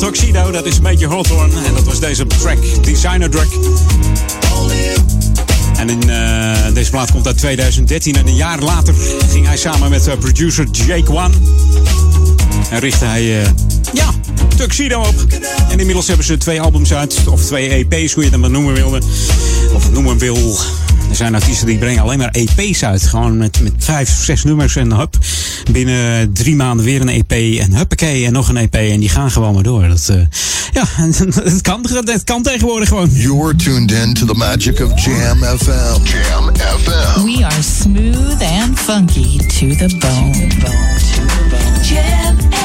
Tuxedo. 0.06 0.50
Dat 0.50 0.66
is 0.66 0.76
een 0.76 0.82
beetje 0.82 1.08
Hawthorne. 1.08 1.54
En 1.64 1.74
dat 1.74 1.84
was 1.84 2.00
deze 2.00 2.26
track, 2.26 2.84
Designer 2.84 3.30
Track. 3.30 3.46
En 5.76 5.88
in, 5.88 6.10
eh, 6.10 6.74
deze 6.74 6.90
plaat 6.90 7.10
komt 7.10 7.26
uit 7.26 7.38
2013. 7.38 8.16
En 8.16 8.26
een 8.26 8.34
jaar 8.34 8.58
later 8.58 8.94
ging 9.30 9.46
hij 9.46 9.56
samen 9.56 9.90
met 9.90 10.06
eh, 10.06 10.18
producer 10.18 10.66
Jake 10.70 11.12
One. 11.12 11.34
En 12.70 12.78
richtte 12.78 13.04
hij, 13.04 13.42
eh, 13.42 13.50
ja, 13.92 14.10
Tuxedo 14.56 15.00
op. 15.00 15.14
En 15.70 15.78
inmiddels 15.78 16.06
hebben 16.06 16.26
ze 16.26 16.36
twee 16.36 16.60
albums 16.60 16.94
uit. 16.94 17.24
Of 17.28 17.44
twee 17.44 17.68
EP's, 17.68 18.12
hoe 18.12 18.24
je 18.24 18.30
het 18.30 18.40
maar 18.40 18.50
noemen 18.50 18.74
wilde. 18.74 19.00
Of 19.74 19.90
noemen 19.90 20.18
wil. 20.18 20.58
Er 21.10 21.16
zijn 21.16 21.34
artiesten 21.34 21.66
die 21.66 21.78
brengen 21.78 22.02
alleen 22.02 22.18
maar 22.18 22.30
EP's 22.30 22.84
uit. 22.84 23.02
Gewoon 23.02 23.36
met, 23.36 23.60
met 23.62 23.72
vijf, 23.78 24.24
zes 24.24 24.44
nummers 24.44 24.76
en 24.76 24.92
hup. 24.92 25.18
Binnen 25.72 26.32
drie 26.32 26.56
maanden 26.56 26.84
weer 26.84 27.00
een 27.00 27.08
EP. 27.08 27.60
En 27.60 27.74
huppakee, 27.74 28.26
en 28.26 28.32
nog 28.32 28.48
een 28.48 28.56
EP. 28.56 28.74
En 28.74 29.00
die 29.00 29.08
gaan 29.08 29.30
gewoon 29.30 29.54
maar 29.54 29.62
door. 29.62 29.88
Dat, 29.88 30.08
eh, 30.08 30.16
ja, 30.72 30.84
het 31.44 31.60
kan, 31.60 31.86
het 32.04 32.24
kan 32.24 32.42
tegenwoordig 32.42 32.88
gewoon. 32.88 33.08
You're 33.12 33.56
tuned 33.56 33.90
in 33.90 34.14
to 34.14 34.26
the 34.26 34.34
magic 34.34 34.80
of 34.80 35.04
Jam 35.04 35.38
FM. 35.58 36.02
Jam 36.04 36.56
FM. 36.56 37.24
We 37.24 37.44
are 37.44 37.62
smooth 37.62 38.42
and 38.42 38.78
funky 38.78 39.36
to 39.36 39.86
the 39.86 39.96
bone. 39.98 40.46
Jam 41.82 42.55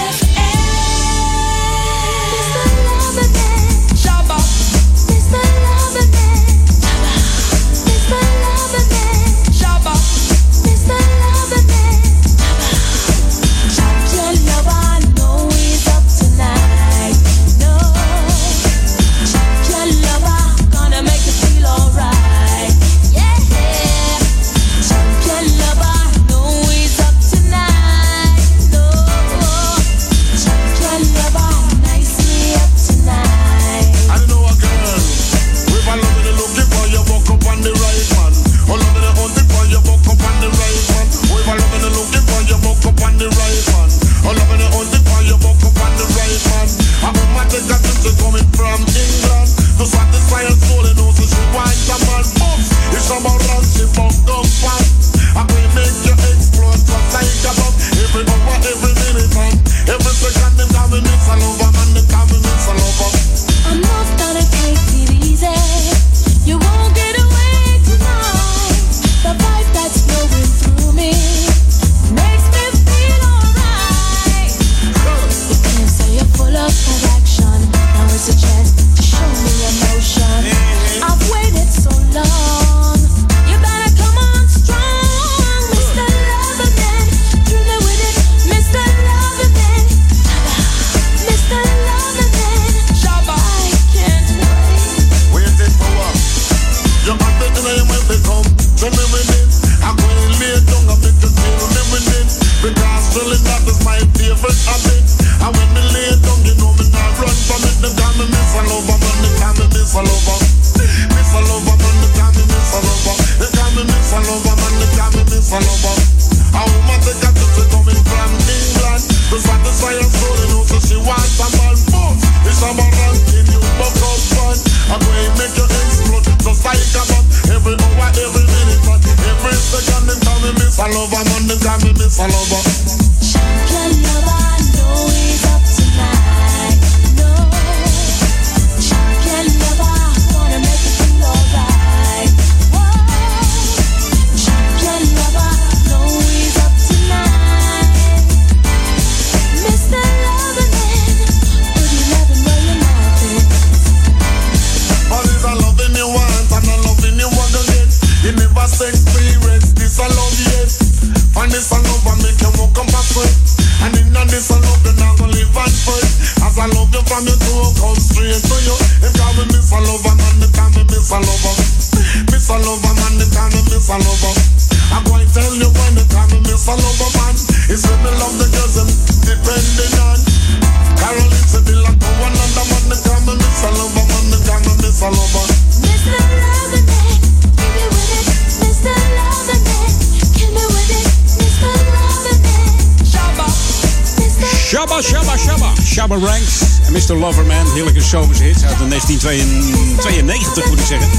Loverman. 197.36 197.74
Heerlijke 197.74 198.02
zomerse 198.02 198.44
hits 198.44 198.64
uit 198.64 198.78
de 198.78 198.88
1992 198.88 200.70
moet 200.70 200.80
ik 200.80 200.86
zeggen. 200.86 201.10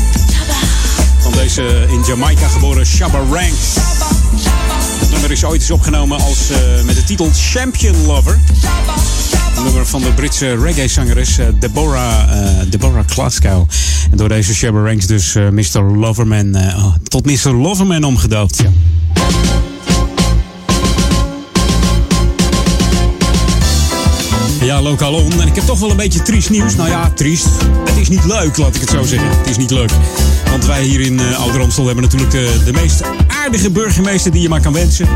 Van 1.19 1.33
deze 1.33 1.87
in 1.89 2.03
Jamaica 2.07 2.49
geboren 2.49 2.87
Shabba 2.87 3.19
Ranks. 3.19 3.75
Het 5.01 5.11
nummer 5.11 5.31
is 5.31 5.45
ooit 5.45 5.61
eens 5.61 5.71
opgenomen 5.71 6.21
als, 6.21 6.51
eh, 6.51 6.59
met 6.85 6.95
de 6.95 7.05
titel 7.05 7.31
Champion 7.35 8.07
Lover. 8.07 8.39
Een 9.57 9.63
nummer 9.65 9.87
van 9.87 10.03
de 10.03 10.13
Britse 10.13 10.57
reggae-zangeres 10.57 11.39
eh, 11.39 11.47
Deborah, 11.59 12.23
eh, 12.23 12.71
Deborah 12.71 13.05
Glasgow. 13.07 13.69
En 14.11 14.17
door 14.17 14.29
deze 14.29 14.55
Shabba 14.55 14.81
Ranks 14.81 15.07
dus 15.07 15.35
eh, 15.35 15.49
Mr. 15.49 15.81
Loverman 15.81 16.55
eh, 16.55 16.85
oh, 16.85 16.95
tot 17.09 17.27
Mr. 17.27 17.51
Loverman 17.53 18.05
omgedoopt. 18.05 18.63
Ja. 18.63 18.71
Ja, 24.73 24.83
lokaal. 24.83 25.19
En 25.41 25.47
ik 25.47 25.55
heb 25.55 25.65
toch 25.65 25.79
wel 25.79 25.91
een 25.91 25.97
beetje 25.97 26.23
triest 26.23 26.51
nieuws. 26.51 26.77
Nou 26.77 26.89
ja, 26.89 27.11
triest. 27.11 27.49
Het 27.85 27.97
is 27.97 28.09
niet 28.09 28.25
leuk, 28.25 28.57
laat 28.57 28.75
ik 28.75 28.81
het 28.81 28.91
zo 28.91 29.03
zeggen. 29.03 29.29
Het 29.39 29.49
is 29.49 29.57
niet 29.57 29.71
leuk. 29.71 29.91
Want 30.51 30.67
wij 30.67 30.83
hier 30.83 31.01
in 31.01 31.21
uh, 31.21 31.41
Ouder 31.41 31.61
Amstel 31.61 31.87
hebben 31.87 32.05
natuurlijk 32.05 32.31
de, 32.31 32.63
de 32.65 32.73
meest 32.73 33.03
aardige 33.27 33.71
burgemeester 33.71 34.31
die 34.33 34.43
je 34.43 34.49
maar 34.49 34.61
kan 34.61 34.73
wensen. 34.73 35.07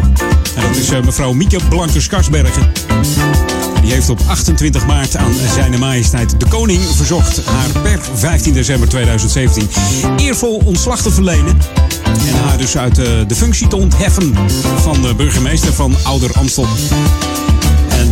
En 0.55 0.63
dat 0.69 0.77
is 0.77 0.91
eh, 0.91 1.03
mevrouw 1.03 1.33
Mieke 1.33 1.59
Blankers-Karsbergen. 1.69 2.73
Die 3.83 3.93
heeft 3.93 4.11
op 4.11 4.21
28 4.27 4.87
maart 4.87 5.17
aan 5.17 5.35
zijn 5.55 5.79
majesteit 5.79 6.41
de 6.41 6.47
koning 6.47 6.81
verzocht 6.95 7.45
haar 7.45 7.83
per 7.83 8.01
15 8.15 8.53
december 8.53 8.89
2017 8.89 9.69
eervol 10.17 10.63
ontslag 10.65 11.03
te 11.03 11.11
verlenen. 11.11 11.59
En 12.05 12.35
haar 12.45 12.59
dus 12.59 12.77
uit 12.77 12.99
eh, 12.99 13.07
de 13.27 13.35
functie 13.35 13.69
te 13.69 13.77
ontheffen 13.77 14.35
van 14.77 15.03
de 15.03 15.15
burgemeester 15.15 15.73
van 15.73 15.95
Ouder 16.03 16.31
Amstel. 16.33 16.67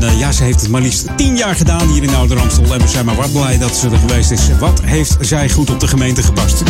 Eh, 0.05 0.19
ja, 0.19 0.33
ze 0.33 0.43
heeft 0.43 0.61
het 0.61 0.71
maar 0.71 0.81
liefst 0.81 1.07
tien 1.17 1.37
jaar 1.37 1.57
gedaan 1.57 1.89
hier 1.89 2.03
in 2.03 2.15
Ouder 2.15 2.39
Amstel. 2.39 2.75
En 2.75 2.81
we 2.81 2.89
zijn 2.89 3.05
maar 3.05 3.15
wat 3.15 3.33
blij 3.33 3.59
dat 3.59 3.77
ze 3.77 3.91
er 3.91 3.99
geweest 3.99 4.31
is. 4.31 4.41
Wat 4.59 4.81
heeft 4.83 5.17
zij 5.21 5.51
goed 5.51 5.71
op 5.71 5.81
de 5.81 5.89
gemeente 5.89 6.23
gepast? 6.23 6.63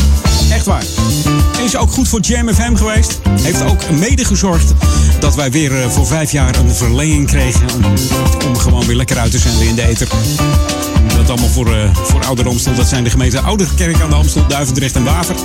Echt 0.51 0.67
waar. 0.67 0.85
Is 1.65 1.77
ook 1.77 1.93
goed 1.93 2.09
voor 2.09 2.21
Jam 2.21 2.55
FM 2.55 2.75
geweest. 2.75 3.21
Heeft 3.41 3.63
ook 3.63 3.91
mede 3.91 4.25
gezorgd 4.25 4.73
dat 5.21 5.35
wij 5.35 5.51
weer 5.51 5.83
eh, 5.83 5.89
voor 5.89 6.07
vijf 6.07 6.33
jaar 6.33 6.59
een 6.59 6.71
verlenging 6.71 7.27
kregen. 7.27 7.67
Om, 8.47 8.57
gewoon 8.57 8.87
weer 8.87 8.97
lekker 8.97 9.19
uit 9.19 9.31
te 9.31 9.39
zenden 9.39 9.67
in 9.67 9.75
de 9.75 9.87
ether. 9.87 10.09
Dat 11.17 11.31
allemaal 11.31 11.49
voor, 11.49 11.75
eh, 11.75 11.97
voor. 12.03 12.21
Dat 12.77 12.89
zijn 12.89 13.05
de 13.05 13.11
gemeenten 13.11 13.45
Ouderkerk 13.45 14.01
aan 14.01 14.09
de 14.09 14.15
Amstel, 14.15 14.47
Duivendrecht 14.49 14.97
en 14.97 15.05
Waver. 15.05 15.37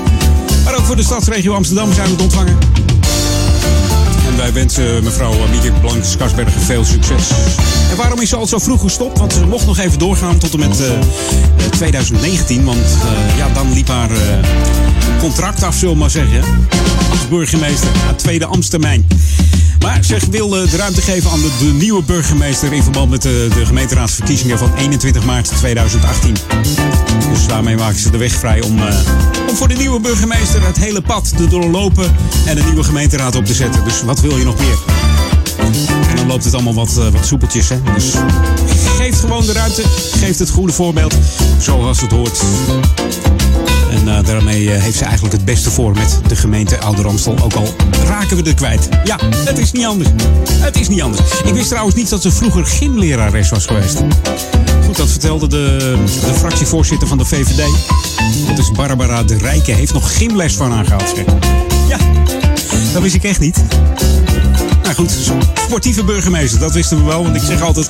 Maar 0.63 0.75
ook 0.75 0.85
voor 0.85 0.95
de 0.95 1.03
stadsregio 1.03 1.53
Amsterdam 1.53 1.93
zijn 1.93 2.05
we 2.05 2.11
het 2.11 2.21
ontvangen. 2.21 2.57
Wij 4.39 4.53
wensen 4.53 5.03
mevrouw 5.03 5.33
Mieke 5.49 5.71
Blanks 5.81 6.17
Kasbergen 6.17 6.61
veel 6.61 6.85
succes. 6.85 7.29
En 7.91 7.97
waarom 7.97 8.21
is 8.21 8.29
ze 8.29 8.35
al 8.35 8.47
zo 8.47 8.59
vroeg 8.59 8.81
gestopt? 8.81 9.17
Want 9.19 9.33
ze 9.33 9.45
mocht 9.45 9.65
nog 9.65 9.77
even 9.77 9.99
doorgaan 9.99 10.37
tot 10.37 10.53
en 10.53 10.59
met 10.59 10.79
eh, 10.79 10.91
eh, 10.91 11.01
2019. 11.71 12.65
Want 12.65 12.77
eh, 12.77 13.37
ja, 13.37 13.49
dan 13.53 13.73
liep 13.73 13.87
haar 13.87 14.11
eh, 14.11 14.17
contract 15.19 15.63
af, 15.63 15.75
zullen 15.75 15.97
maar 15.97 16.09
zeggen. 16.09 16.43
Als 17.11 17.27
burgemeester, 17.29 17.89
haar 18.03 18.15
tweede 18.15 18.45
ambtstermijn. 18.45 19.07
Maar 19.79 20.03
ze 20.03 20.17
wil 20.31 20.57
eh, 20.57 20.69
de 20.71 20.77
ruimte 20.77 21.01
geven 21.01 21.31
aan 21.31 21.41
de, 21.41 21.65
nieuwe 21.65 22.03
burgemeester 22.03 22.73
in 22.73 22.83
verband 22.83 23.09
met 23.09 23.21
de, 23.21 23.47
de 23.53 23.65
gemeenteraadsverkiezingen 23.65 24.57
van 24.57 24.75
21 24.77 25.25
maart 25.25 25.51
2018. 25.57 26.35
Dus 27.29 27.47
daarmee 27.47 27.75
maken 27.75 27.99
ze 27.99 28.09
de 28.09 28.17
weg 28.17 28.31
vrij 28.31 28.61
om, 28.61 28.79
eh, 28.79 28.95
om 29.49 29.55
voor 29.55 29.67
de 29.67 29.75
nieuwe 29.75 29.99
burgemeester 29.99 30.65
het 30.65 30.77
hele 30.77 31.01
pad 31.01 31.37
te 31.37 31.47
doorlopen 31.47 32.15
en 32.45 32.57
een 32.57 32.65
nieuwe 32.65 32.83
gemeenteraad 32.83 33.35
op 33.35 33.45
te 33.45 33.53
zetten. 33.53 33.83
Dus 33.83 34.01
wat 34.01 34.19
wil 34.19 34.37
je 34.37 34.45
nog 34.45 34.57
meer? 34.59 34.77
En 36.09 36.15
dan 36.15 36.27
loopt 36.27 36.43
het 36.43 36.53
allemaal 36.53 36.73
wat, 36.73 36.97
eh, 36.97 37.07
wat 37.07 37.25
soepeltjes. 37.25 37.69
Hè? 37.69 37.75
Dus 37.93 38.13
geef 38.97 39.19
gewoon 39.19 39.45
de 39.45 39.53
ruimte, 39.53 39.83
geef 40.11 40.37
het 40.37 40.49
goede 40.49 40.73
voorbeeld, 40.73 41.15
zoals 41.59 42.01
het 42.01 42.11
hoort. 42.11 42.41
En 43.91 44.07
eh, 44.07 44.23
daarmee 44.25 44.71
eh, 44.71 44.81
heeft 44.81 44.97
ze 44.97 45.03
eigenlijk 45.03 45.33
het 45.33 45.45
beste 45.45 45.71
voor 45.71 45.91
met 45.91 46.19
de 46.27 46.35
gemeente 46.35 46.79
Ouder 46.79 47.07
Amstel. 47.07 47.35
Ook 47.43 47.53
al 47.53 47.75
raken 48.05 48.37
we 48.37 48.43
er 48.43 48.53
kwijt. 48.53 48.89
Ja, 49.03 49.19
het 49.45 49.57
is 49.57 49.71
niet 49.71 49.85
anders. 49.85 50.09
Het 50.51 50.79
is 50.79 50.87
niet 50.87 51.01
anders. 51.01 51.21
Ik 51.43 51.53
wist 51.53 51.67
trouwens 51.67 51.95
niet 51.95 52.09
dat 52.09 52.21
ze 52.21 52.31
vroeger 52.31 52.65
gymlerares 52.65 53.49
was 53.49 53.65
geweest. 53.65 53.97
Goed, 54.85 54.97
dat 54.97 55.09
vertelde 55.09 55.47
de, 55.47 55.95
de 56.25 56.33
fractievoorzitter 56.33 57.07
van 57.07 57.17
de 57.17 57.25
VVD. 57.25 57.67
Dat 58.47 58.57
is 58.57 58.71
Barbara 58.71 59.23
de 59.23 59.37
Rijke. 59.37 59.71
Heeft 59.71 59.93
nog 59.93 60.17
gymles 60.17 60.55
van 60.55 60.71
haar 60.71 60.85
gehad. 60.85 61.13
Zeg. 61.15 61.25
Ja, 61.87 61.97
dat 62.93 63.01
wist 63.01 63.15
ik 63.15 63.23
echt 63.23 63.39
niet. 63.39 63.63
Nou 64.89 65.01
goed, 65.01 65.31
sportieve 65.65 66.03
burgemeester, 66.03 66.59
dat 66.59 66.73
wisten 66.73 66.97
we 66.97 67.03
wel. 67.03 67.23
Want 67.23 67.35
ik 67.35 67.41
zeg 67.41 67.61
altijd, 67.61 67.89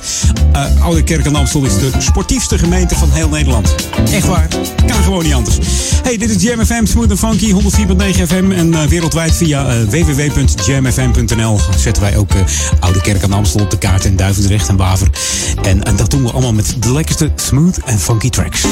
eh 0.52 0.82
Oude 0.82 1.02
Kerk 1.04 1.26
aan 1.26 1.36
Amstel 1.36 1.64
is 1.64 1.78
de 1.78 1.90
sportiefste 1.98 2.58
gemeente 2.58 2.94
van 2.94 3.10
heel 3.10 3.28
Nederland. 3.28 3.74
Echt 4.12 4.26
waar, 4.26 4.48
kan 4.86 5.02
gewoon 5.02 5.22
niet 5.22 5.32
anders. 5.32 5.58
Hey, 6.02 6.16
dit 6.16 6.30
is 6.30 6.42
Jam 6.42 6.64
FM, 6.64 6.86
Smooth 6.86 7.18
Funky, 7.18 7.52
104.9 7.52 7.58
FM. 8.26 8.50
En 8.50 8.74
eh, 8.74 8.84
wereldwijd 8.84 9.34
via 9.34 9.66
eh, 9.66 9.82
www.jamfm.nl 9.82 11.60
zetten 11.76 12.02
wij 12.02 12.16
ook 12.16 12.30
Oude 12.80 13.00
Kerk 13.00 13.22
aan 13.22 13.32
Amstel 13.32 13.60
op 13.60 13.70
de 13.70 13.78
kaart 13.78 14.04
in 14.04 14.16
Duivendrecht 14.16 14.68
en 14.68 14.76
Waver. 14.76 15.08
En, 15.62 15.82
en 15.82 15.96
dat 15.96 16.10
doen 16.10 16.22
we 16.22 16.30
allemaal 16.30 16.54
met 16.54 16.76
de 16.78 16.92
lekkerste 16.92 17.32
smooth 17.36 17.78
en 17.84 17.98
funky 17.98 18.30
tracks. 18.30 18.64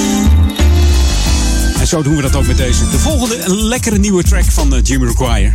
En 1.80 1.86
zo 1.86 2.02
doen 2.02 2.16
we 2.16 2.22
dat 2.22 2.36
ook 2.36 2.46
met 2.46 2.56
deze. 2.56 2.90
De 2.90 2.98
volgende 2.98 3.44
een 3.44 3.62
lekkere 3.62 3.98
nieuwe 3.98 4.22
track 4.22 4.44
van 4.44 4.74
uh, 4.74 4.80
Jimmy 4.82 5.06
Require. 5.06 5.52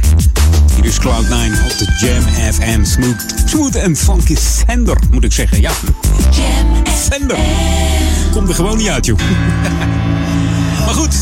Hier 0.76 0.86
is 0.86 1.00
Cloud9 1.00 1.64
op 1.64 1.78
de 1.78 1.98
Jam 2.00 2.54
FM 2.54 2.84
Smooth, 2.84 3.26
smooth 3.46 3.76
en 3.76 3.96
funky 3.96 4.36
Sender, 4.36 4.98
moet 5.12 5.24
ik 5.24 5.32
zeggen. 5.32 5.62
Ja, 5.62 5.72
Sender. 7.10 7.38
Komt 8.32 8.50
er 8.50 8.56
gewoon 8.56 8.78
niet 8.78 8.90
uit, 8.90 9.06
joh. 9.06 9.20
Maar 10.86 10.94
goed, 10.94 11.16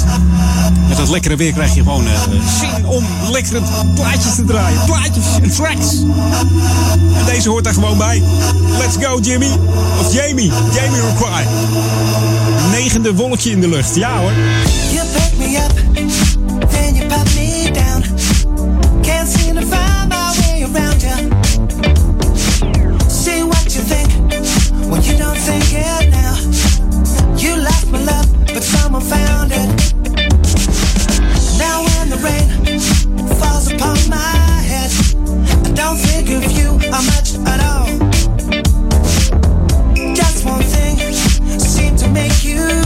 met 0.88 0.98
dat 0.98 1.10
lekkere 1.10 1.36
weer 1.36 1.54
krijg 1.54 1.76
je 1.76 1.82
gewoon 1.82 2.04
uh, 2.04 2.12
zin 2.60 2.86
om 2.86 3.06
lekkere 3.32 3.62
plaatjes 3.96 4.36
te 4.36 4.44
draaien. 4.44 4.86
Plaatjes 4.86 5.26
en 5.42 5.50
tracks. 5.50 6.02
En 7.18 7.26
deze 7.26 7.50
hoort 7.50 7.64
daar 7.64 7.74
gewoon 7.74 7.98
bij. 7.98 8.24
Let's 8.78 9.06
go, 9.06 9.20
Jimmy. 9.20 9.50
Of 10.00 10.14
Jamie. 10.14 10.52
Jamie 10.74 11.02
Require. 11.02 11.50
Negende 12.72 13.16
wolkje 13.16 13.52
in 13.52 13.62
de 13.62 13.68
lucht. 13.68 13.96
Ja 13.96 14.18
hoor. 14.18 14.32
You 14.92 15.06
pick 15.14 15.38
me 15.38 15.58
up, 15.58 15.74
then 16.70 16.96
you 16.96 17.08
put 17.08 17.36
me 17.36 17.72
down. 17.72 18.04
Can't 19.02 19.30
seem 19.30 19.56
to 19.56 19.62
find 19.62 20.08
my 20.10 20.34
way 20.40 20.64
around 20.64 21.02
you. 21.02 21.30
See 23.08 23.44
what 23.44 23.74
you 23.74 23.84
think 23.86 24.10
when 24.90 25.02
you 25.04 25.18
don't 25.18 25.38
think 25.44 25.64
it 25.64 26.10
now. 26.10 26.21
Now 31.58 31.84
when 31.84 32.10
the 32.10 32.18
rain 32.24 32.80
falls 33.40 33.72
upon 33.72 33.98
my 34.10 34.62
head, 34.70 34.92
I 35.66 35.72
don't 35.74 35.98
think 35.98 36.30
of 36.30 36.52
you 36.52 36.70
uh, 36.92 37.02
much 37.02 37.36
at 37.48 37.60
all. 37.70 37.88
Just 40.16 40.46
one 40.46 40.62
thing 40.62 40.98
seemed 41.60 41.98
to 42.00 42.08
make 42.10 42.44
you. 42.44 42.81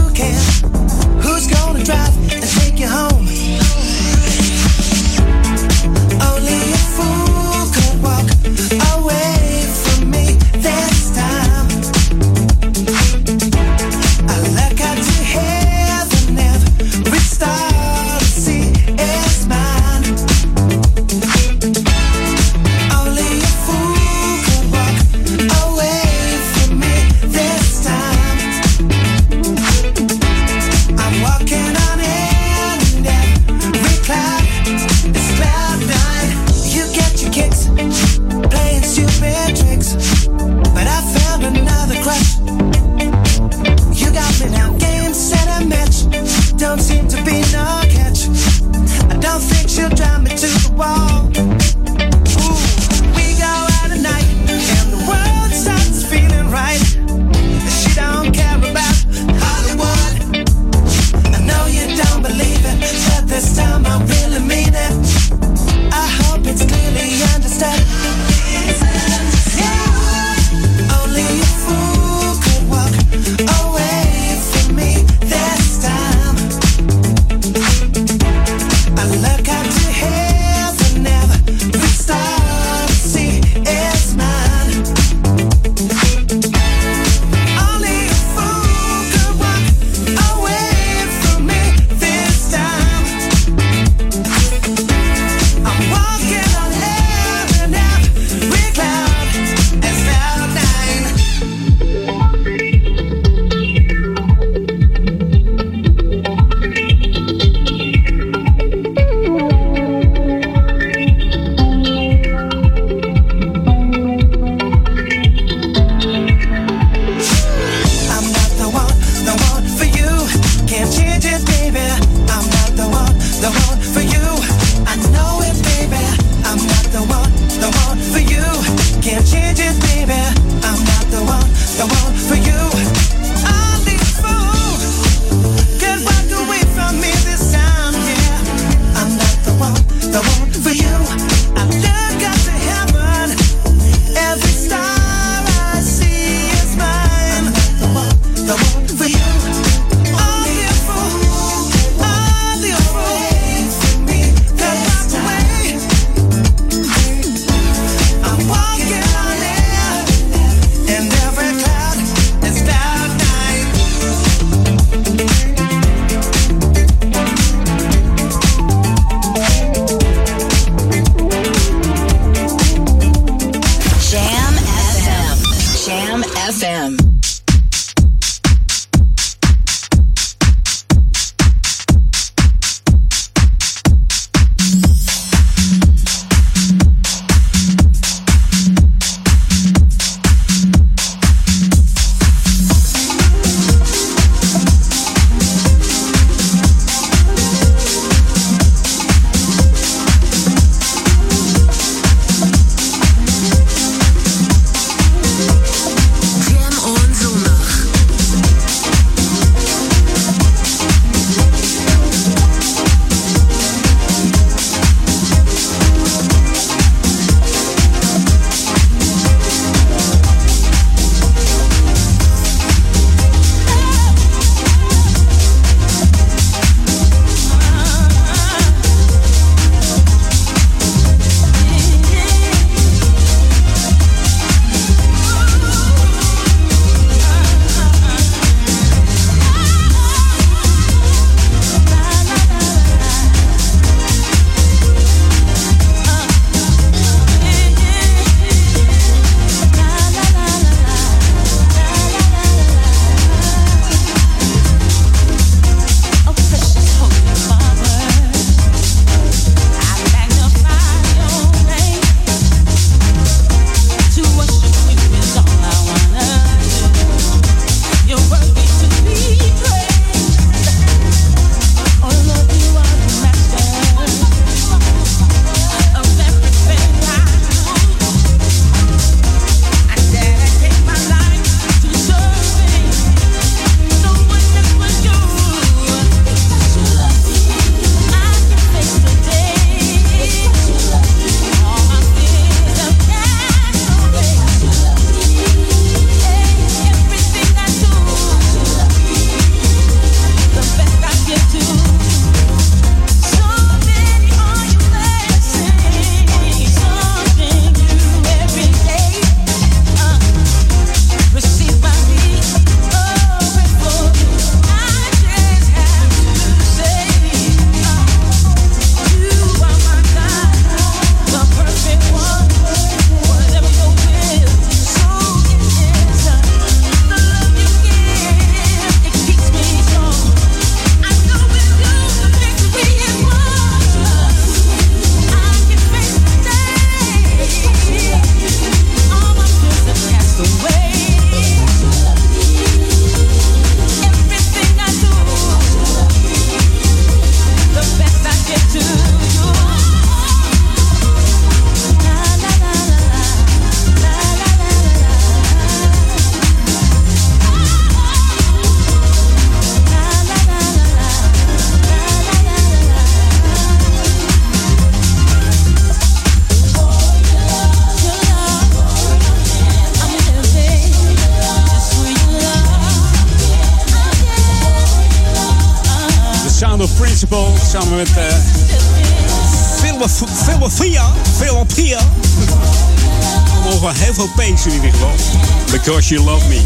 Because 386.05 386.23
You 386.23 386.31
Love 386.31 386.47
Me. 386.49 386.61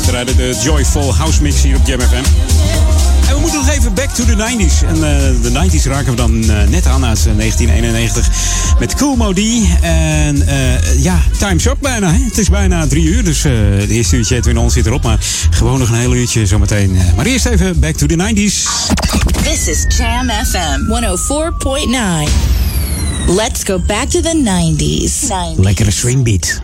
We 0.00 0.06
draaiden 0.06 0.36
de 0.36 0.58
Joyful 0.62 1.14
House 1.14 1.42
Mix 1.42 1.62
hier 1.62 1.76
op 1.76 1.86
Jam 1.86 2.00
FM. 2.00 2.14
En 3.28 3.34
we 3.34 3.40
moeten 3.40 3.58
nog 3.58 3.68
even 3.68 3.94
back 3.94 4.08
to 4.08 4.24
the 4.24 4.34
90s. 4.36 4.86
En 4.86 4.94
eh, 4.94 5.42
de 5.42 5.50
90s 5.50 5.82
raken 5.82 6.10
we 6.10 6.16
dan 6.16 6.50
eh, 6.50 6.68
net 6.68 6.86
aan 6.86 7.04
uit 7.04 7.26
eh, 7.26 7.36
1991 7.36 8.28
met 8.78 8.94
Cool 8.94 9.16
Modi. 9.16 9.68
En 9.80 10.46
eh, 10.46 11.02
ja, 11.02 11.22
time's 11.38 11.64
up 11.64 11.76
bijna. 11.80 12.12
Hè? 12.12 12.24
Het 12.24 12.38
is 12.38 12.48
bijna 12.48 12.86
drie 12.86 13.04
uur, 13.04 13.24
dus 13.24 13.44
eh 13.44 13.52
de 13.52 13.88
eerste 13.88 14.16
uurtje 14.16 14.36
Edwin 14.36 14.58
On 14.58 14.70
zit 14.70 14.86
erop. 14.86 15.02
Maar 15.02 15.18
gewoon 15.50 15.78
nog 15.78 15.88
een 15.88 15.98
heel 15.98 16.14
uurtje 16.14 16.46
zometeen. 16.46 16.96
Eh, 16.96 17.14
maar 17.16 17.26
eerst 17.26 17.46
even 17.46 17.80
back 17.80 17.96
to 17.96 18.06
the 18.06 18.16
90s. 18.16 18.68
This 19.42 19.66
is 19.66 19.96
Jam 19.96 20.30
FM 20.30 20.80
104.9. 20.88 22.30
Let's 23.26 23.62
go 23.64 23.78
back 23.86 24.08
to 24.08 24.20
the 24.20 24.42
90s. 24.44 25.28
90s. 25.28 25.60
Lekkere 25.60 25.90
swingbeat. 25.90 26.63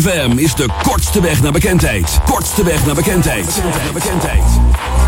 FM 0.00 0.38
is 0.38 0.54
de 0.54 0.66
kortste 0.82 1.20
weg 1.20 1.42
naar 1.42 1.52
bekendheid. 1.52 2.18
Kortste 2.24 2.64
weg 2.64 2.86
naar 2.86 2.94
bekendheid. 2.94 3.46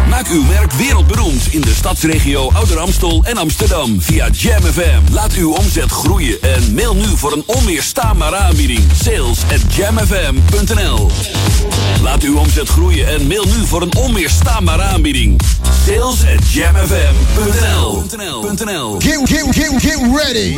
Maak 0.08 0.28
uw 0.28 0.42
merk 0.42 0.72
wereldberoemd 0.72 1.46
in 1.50 1.60
de 1.60 1.74
stadsregio 1.74 2.50
Ouder 2.52 2.78
Amstel 2.78 3.22
en 3.24 3.36
Amsterdam 3.36 4.00
via 4.00 4.28
Jam 4.30 4.62
FM. 4.62 5.12
Laat 5.12 5.32
uw 5.32 5.52
omzet 5.52 5.90
groeien 5.90 6.42
en 6.42 6.74
mail 6.74 6.94
nu 6.94 7.06
voor 7.16 7.32
een 7.32 7.42
onweerstaanbare 7.46 8.36
aanbieding. 8.36 8.80
Sales 9.04 9.42
at 9.42 9.74
jamfm.nl 9.74 11.10
Laat 12.02 12.22
uw 12.22 12.38
omzet 12.38 12.68
groeien 12.68 13.08
en 13.08 13.26
mail 13.26 13.44
nu 13.44 13.66
voor 13.66 13.82
een 13.82 13.94
onweerstaanbare 13.96 14.82
aanbieding. 14.82 15.40
Sales 15.86 16.20
at 16.36 16.50
jamfm.nl 16.52 18.04
get 19.78 19.98
ready 20.12 20.54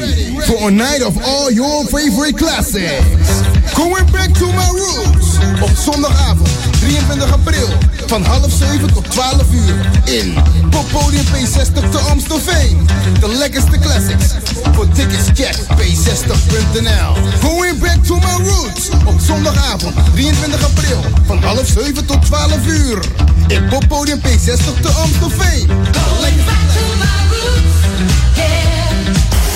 for 0.46 0.68
a 0.68 0.70
night 0.70 1.02
of 1.02 1.16
all 1.24 1.50
your 1.50 1.84
favorite 1.84 2.36
classics. 2.36 3.47
Going 3.78 4.10
back 4.10 4.32
to 4.38 4.46
my 4.46 4.70
roots. 4.70 5.38
Op 5.60 5.70
zondagavond 5.76 6.50
23 6.80 7.32
april 7.32 7.68
van 8.06 8.24
half 8.24 8.50
7 8.50 8.92
tot 8.92 9.10
12 9.10 9.52
uur 9.52 9.90
in 10.04 10.34
Poppodium 10.70 11.24
P60 11.24 11.90
te 11.90 11.98
Amstelveen. 11.98 12.88
De 13.20 13.28
lekkerste 13.28 13.78
classics. 13.78 14.26
Voor 14.72 14.88
tickets 14.88 15.28
check 15.34 15.56
p60.nl. 15.76 17.14
Going 17.40 17.78
back 17.78 18.04
to 18.04 18.14
my 18.14 18.48
roots 18.48 18.88
op 19.04 19.20
zondagavond 19.20 19.94
23 20.12 20.64
april 20.64 21.00
van 21.26 21.42
half 21.42 21.66
7 21.66 22.06
tot 22.06 22.24
12 22.24 22.66
uur 22.66 22.98
in 23.46 23.68
Poppodium 23.68 24.18
P60 24.18 24.80
te 24.80 24.88
Amstelveen. 24.88 25.66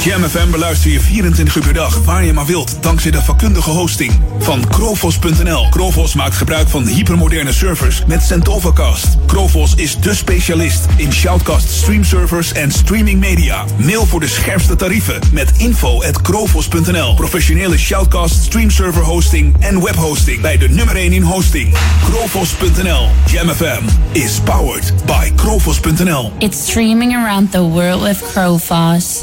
Jam 0.05 0.22
FM 0.22 0.50
beluister 0.50 0.90
je 0.90 1.00
24 1.00 1.57
uur 1.57 1.62
per 1.62 1.74
dag, 1.74 2.05
waar 2.05 2.24
je 2.24 2.32
maar 2.32 2.46
wilt, 2.46 2.76
dankzij 2.80 3.11
de 3.11 3.22
vakkundige 3.22 3.70
hosting 3.70 4.20
van 4.38 4.68
Krovos.nl. 4.68 5.68
Krovos 5.68 6.14
maakt 6.14 6.34
gebruik 6.34 6.68
van 6.68 6.86
hypermoderne 6.86 7.53
servers 7.53 8.05
met 8.07 8.22
Centovacast. 8.22 9.16
Krovos 9.26 9.74
is 9.74 9.96
de 10.00 10.14
specialist 10.14 10.86
in 10.96 11.12
shoutcast 11.12 11.70
streamservers 11.70 12.53
en 12.53 12.70
streaming 12.70 13.20
media. 13.20 13.64
Mail 13.76 14.07
voor 14.07 14.20
de 14.20 14.28
scherpste 14.28 14.76
tarieven 14.76 15.20
met 15.32 15.53
info 15.59 16.03
at 16.03 16.22
krovos.nl. 16.22 17.14
Professionele 17.14 17.78
shoutcast 17.78 18.44
streamserver 18.44 19.03
hosting 19.03 19.57
en 19.61 19.82
webhosting 19.82 20.40
bij 20.40 20.59
de 20.59 20.68
nummer 20.68 20.96
1 20.96 21.12
in 21.12 21.22
hosting. 21.22 21.74
Krovos.nl. 22.05 23.09
Jam 23.26 23.48
FM 23.48 23.84
is 24.12 24.40
powered 24.44 24.92
by 25.07 25.32
Krovos.nl. 25.36 26.32
It's 26.38 26.66
streaming 26.68 27.14
around 27.14 27.50
the 27.50 27.62
world 27.62 28.03
with 28.03 28.22
Crowfoss. 28.32 29.22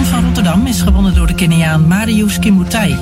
van 0.11 0.23
Rotterdam 0.23 0.67
is 0.67 0.81
gewonnen 0.81 1.15
door 1.15 1.27
de 1.27 1.33
Keniaan 1.33 1.87
Marius 1.87 2.39
Kimutai. 2.39 2.97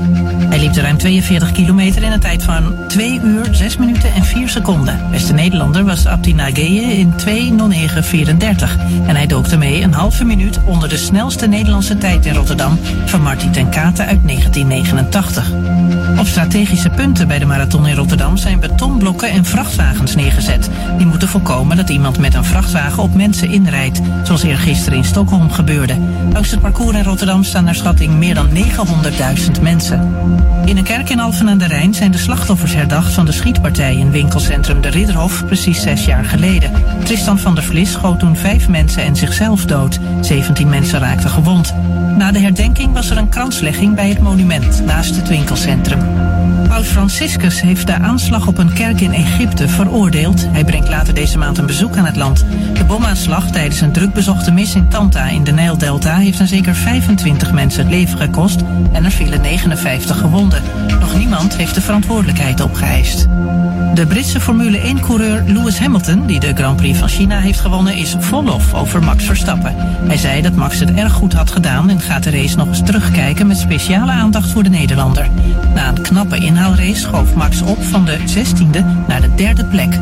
Hij 0.49 0.60
liep 0.60 0.74
de 0.74 0.82
ruim 0.82 0.97
42 0.97 1.51
kilometer 1.51 2.03
in 2.03 2.12
een 2.12 2.20
tijd 2.20 2.43
van 2.43 2.76
2 2.88 3.20
uur, 3.24 3.47
6 3.51 3.78
minuten 3.78 4.14
en 4.14 4.24
4 4.24 4.49
seconden. 4.49 4.99
Beste 5.12 5.34
Nederlander 5.34 5.86
was 5.86 6.05
Abdi 6.05 6.34
Nageye 6.34 6.82
in 6.82 7.12
2.09.34. 7.12 8.78
En 9.07 9.16
hij 9.16 9.28
dook 9.28 9.49
daarmee 9.49 9.82
een 9.82 9.93
halve 9.93 10.24
minuut 10.24 10.60
onder 10.66 10.89
de 10.89 10.97
snelste 10.97 11.47
Nederlandse 11.47 11.97
tijd 11.97 12.26
in 12.26 12.34
Rotterdam 12.34 12.80
van 13.05 13.22
Martin 13.22 13.51
ten 13.51 13.70
Kate 13.70 14.05
uit 14.05 14.28
1989. 14.28 15.51
Op 16.20 16.28
strategische 16.28 16.89
punten 16.89 17.28
bij 17.28 17.39
de 17.39 17.45
marathon 17.45 17.88
in 17.88 17.95
Rotterdam 17.95 18.38
zijn 18.38 18.60
betonblokken 18.60 19.30
en 19.30 19.45
vrachtwagens 19.45 20.16
neergezet. 20.16 20.70
Die 20.97 21.07
moeten 21.07 21.28
voorkomen 21.28 21.78
dat 21.78 21.89
iemand 21.89 22.20
met 22.20 22.34
een 22.34 22.45
vrachtwagen 22.45 23.03
op 23.03 23.16
mensen 23.16 23.49
inrijdt, 23.49 24.01
zoals 24.24 24.43
eergisteren 24.43 24.97
in 24.97 25.05
Stockholm 25.05 25.51
gebeurde. 25.51 25.97
Langs 26.34 26.51
het 26.51 26.62
parcours 26.62 26.97
in 27.00 27.06
Rotterdam 27.06 27.43
staan 27.43 27.64
naar 27.64 27.76
schatting 27.76 28.14
meer 28.14 28.36
dan 28.36 28.50
900.000 28.50 29.62
mensen. 29.62 30.16
In 30.66 30.78
een 30.78 30.84
kerk 30.84 31.10
in 31.10 31.20
Alphen 31.20 31.50
aan 31.50 31.58
de 31.58 31.68
Rijn 31.68 31.93
zijn 31.93 32.12
de 32.12 32.18
slachtoffers 32.18 32.74
herdacht 32.74 33.14
van 33.14 33.26
de 33.26 33.32
schietpartij 33.32 33.95
in 33.95 34.12
winkelcentrum 34.12 34.82
De 34.82 34.88
Ridderhof 34.88 35.45
precies 35.45 35.82
zes 35.82 36.06
jaar 36.06 36.26
geleden. 36.26 36.72
Tristan 37.04 37.39
van 37.39 37.56
der 37.56 37.64
Vlis 37.64 37.91
schoot 37.91 38.20
toen 38.20 38.36
vijf 38.36 38.68
mensen 38.68 39.04
en 39.04 39.16
zichzelf 39.16 39.66
dood. 39.66 40.00
17 40.22 40.70
mensen 40.70 41.00
raakten 41.00 41.30
gewond. 41.30 41.74
Na 42.18 42.32
de 42.32 42.39
herdenking 42.39 42.93
was 42.93 43.10
er 43.10 43.18
een 43.18 43.30
kranslegging 43.30 43.95
bij 43.95 44.10
het 44.10 44.20
monument 44.20 44.86
naast 44.86 45.16
het 45.16 45.28
winkelcentrum. 45.28 46.00
Paus 46.70 46.88
Franciscus 46.88 47.62
heeft 47.62 47.88
de 47.88 47.94
aanslag 47.94 48.48
op 48.48 48.58
een 48.58 48.74
kerk 48.74 49.02
in 49.02 49.14
Egypte 49.14 49.68
veroordeeld. 49.68 50.46
Hij 50.52 50.64
brengt 50.64 50.90
later 50.90 51.14
deze 51.14 51.38
maand 51.38 51.58
een 51.58 51.66
bezoek 51.66 51.98
aan 51.98 52.06
het 52.06 52.16
land. 52.16 52.46
De 52.74 52.86
bomaanslag 52.86 53.52
tijdens 53.52 53.82
een 53.82 53.92
drukbezochte 53.92 54.52
mis 54.52 54.76
in 54.76 54.88
Tanta 54.88 55.28
in 55.28 55.44
de 55.44 55.52
Nijldelta 55.52 56.16
heeft 56.16 56.40
aan 56.40 56.48
zeker 56.48 56.76
25 56.76 57.52
mensen 57.52 57.82
het 57.82 57.94
leven 57.94 58.18
gekost 58.18 58.62
en 58.92 59.06
er 59.06 59.12
vielen 59.12 59.42
59 59.42 60.18
gewonden. 60.20 60.62
Nog 61.00 61.18
niemand 61.18 61.58
heeft 61.58 61.76
de 61.76 61.82
verantwoordelijkheid 61.82 62.62
opgeëist. 62.62 63.28
De 63.94 64.06
Britse 64.08 64.40
Formule 64.40 64.80
1-coureur 64.80 65.44
Lewis 65.48 65.80
Hamilton, 65.80 66.26
die 66.26 66.40
de 66.40 66.54
Grand 66.56 66.76
Prix 66.76 67.00
van 67.00 67.08
China 67.08 67.40
heeft 67.40 67.60
gewonnen, 67.60 67.94
is 67.94 68.16
vol 68.20 68.44
lof 68.44 68.74
over 68.74 69.04
Max 69.04 69.24
Verstappen. 69.24 69.76
Hij 70.08 70.18
zei 70.18 70.42
dat 70.42 70.56
Max 70.56 70.80
het 70.80 70.94
erg 70.94 71.14
goed 71.14 71.34
had 71.34 71.52
gedaan 71.52 71.90
en 71.90 72.00
gaat 72.00 72.24
de 72.24 72.30
race 72.30 72.58
nog 72.58 72.68
eens 72.68 72.84
terugkijken 72.84 73.48
met 73.48 73.58
speciale 73.58 74.12
aandacht 74.12 74.50
voor 74.50 74.64
de 74.64 74.70
Nederlander. 74.70 75.30
Na 75.74 75.88
een 75.88 76.02
knappe 76.02 76.38
inhaalrace 76.60 76.99
schoof 76.99 77.36
Max 77.36 77.62
op 77.62 77.84
van 77.84 78.05
de 78.05 78.18
16e 78.18 79.07
naar 79.07 79.22
de 79.22 79.36
derde 79.36 79.66
plek. 79.66 79.93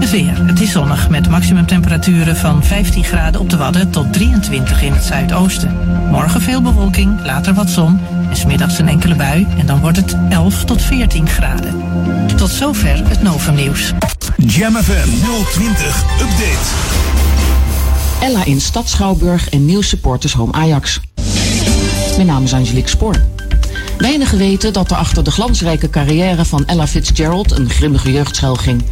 Het 0.00 0.10
weer. 0.10 0.46
Het 0.46 0.60
is 0.60 0.70
zonnig 0.70 1.08
met 1.08 1.28
maximumtemperaturen 1.28 2.36
van 2.36 2.64
15 2.64 3.04
graden 3.04 3.40
op 3.40 3.50
de 3.50 3.56
Wadden 3.56 3.90
tot 3.90 4.12
23 4.12 4.82
in 4.82 4.92
het 4.92 5.04
zuidoosten. 5.04 5.76
Morgen 6.10 6.40
veel 6.40 6.62
bewolking, 6.62 7.24
later 7.24 7.54
wat 7.54 7.70
zon 7.70 8.00
en 8.30 8.36
smiddags 8.36 8.78
een 8.78 8.88
enkele 8.88 9.14
bui 9.14 9.46
en 9.58 9.66
dan 9.66 9.80
wordt 9.80 9.96
het 9.96 10.16
11 10.28 10.64
tot 10.64 10.82
14 10.82 11.28
graden. 11.28 11.82
Tot 12.36 12.50
zover 12.50 13.08
het 13.08 13.22
Novumnieuws. 13.22 13.92
Jam 14.36 14.74
FM 14.74 15.08
020 15.52 16.04
Update. 16.20 16.66
Ella 18.20 18.44
in 18.44 18.60
Stad 18.60 18.88
Schouwburg 18.88 19.48
en 19.48 19.64
nieuw 19.64 19.82
supporters 19.82 20.32
Home 20.32 20.52
Ajax. 20.52 21.00
Mijn 22.16 22.26
naam 22.26 22.42
is 22.42 22.52
Angelique 22.52 22.88
Spoor. 22.88 23.35
Weinigen 23.98 24.38
weten 24.38 24.72
dat 24.72 24.90
er 24.90 24.96
achter 24.96 25.24
de 25.24 25.30
glansrijke 25.30 25.90
carrière 25.90 26.44
van 26.44 26.66
Ella 26.66 26.86
Fitzgerald 26.86 27.52
een 27.52 27.70
grimmige 27.70 28.12
jeugd 28.12 28.36
schuil 28.36 28.54
ging. 28.54 28.82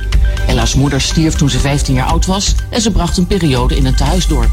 Ella's 0.47 0.75
moeder 0.75 1.01
stierf 1.01 1.35
toen 1.35 1.51
ze 1.51 1.59
15 1.59 1.95
jaar 1.95 2.07
oud 2.07 2.27
was 2.27 2.55
en 2.71 2.81
ze 2.81 2.91
bracht 2.91 3.17
een 3.17 3.27
periode 3.27 3.77
in 3.77 3.87
een 3.87 3.95
tehuis 3.95 4.27
door. 4.27 4.47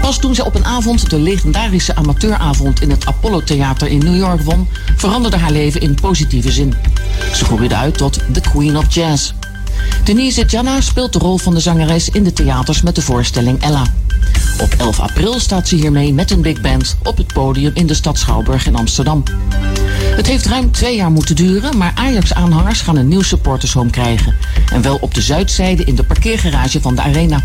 Pas 0.00 0.18
toen 0.18 0.34
ze 0.34 0.44
op 0.44 0.54
een 0.54 0.64
avond 0.64 1.10
de 1.10 1.18
legendarische 1.18 1.94
amateuravond 1.94 2.80
in 2.80 2.90
het 2.90 3.06
Apollo 3.06 3.40
Theater 3.40 3.88
in 3.88 3.98
New 3.98 4.16
York 4.16 4.40
won, 4.40 4.68
veranderde 4.96 5.36
haar 5.36 5.52
leven 5.52 5.80
in 5.80 5.94
positieve 5.94 6.52
zin. 6.52 6.74
Ze 7.34 7.44
groeide 7.44 7.76
uit 7.76 7.98
tot 7.98 8.18
The 8.32 8.40
Queen 8.40 8.76
of 8.76 8.94
Jazz. 8.94 9.32
Denise 10.04 10.44
Janna 10.44 10.80
speelt 10.80 11.12
de 11.12 11.18
rol 11.18 11.38
van 11.38 11.54
de 11.54 11.60
zangeres 11.60 12.08
in 12.08 12.24
de 12.24 12.32
theaters 12.32 12.82
met 12.82 12.94
de 12.94 13.02
voorstelling 13.02 13.62
Ella. 13.62 13.82
Op 14.60 14.74
11 14.78 15.00
april 15.00 15.40
staat 15.40 15.68
ze 15.68 15.74
hiermee 15.74 16.12
met 16.12 16.30
een 16.30 16.40
big 16.40 16.60
band 16.60 16.96
op 17.02 17.16
het 17.16 17.32
podium 17.32 17.70
in 17.74 17.86
de 17.86 17.94
stad 17.94 18.18
Schouwburg 18.18 18.66
in 18.66 18.76
Amsterdam. 18.76 19.22
Het 20.16 20.26
heeft 20.26 20.46
ruim 20.46 20.70
twee 20.70 20.96
jaar 20.96 21.10
moeten 21.10 21.36
duren, 21.36 21.76
maar 21.76 21.92
Ajax-aanhangers 21.94 22.80
gaan 22.80 22.96
een 22.96 23.08
nieuw 23.08 23.22
supportershome 23.22 23.90
krijgen. 23.90 24.34
En 24.72 24.82
wel 24.82 24.98
op 25.00 25.14
de 25.14 25.22
zuidzijde 25.22 25.84
in 25.84 25.94
de 25.94 26.04
parkeergarage 26.04 26.80
van 26.80 26.94
de 26.94 27.02
arena. 27.02 27.42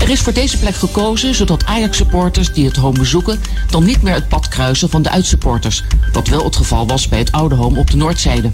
Er 0.00 0.10
is 0.10 0.20
voor 0.20 0.32
deze 0.32 0.58
plek 0.58 0.74
gekozen 0.74 1.34
zodat 1.34 1.64
Ajax-supporters 1.64 2.52
die 2.52 2.66
het 2.66 2.76
home 2.76 2.98
bezoeken... 2.98 3.40
dan 3.70 3.84
niet 3.84 4.02
meer 4.02 4.14
het 4.14 4.28
pad 4.28 4.48
kruisen 4.48 4.90
van 4.90 5.02
de 5.02 5.10
uitsupporters. 5.10 5.82
Wat 6.12 6.28
wel 6.28 6.44
het 6.44 6.56
geval 6.56 6.86
was 6.86 7.08
bij 7.08 7.18
het 7.18 7.32
oude 7.32 7.54
home 7.54 7.78
op 7.78 7.90
de 7.90 7.96
noordzijde. 7.96 8.50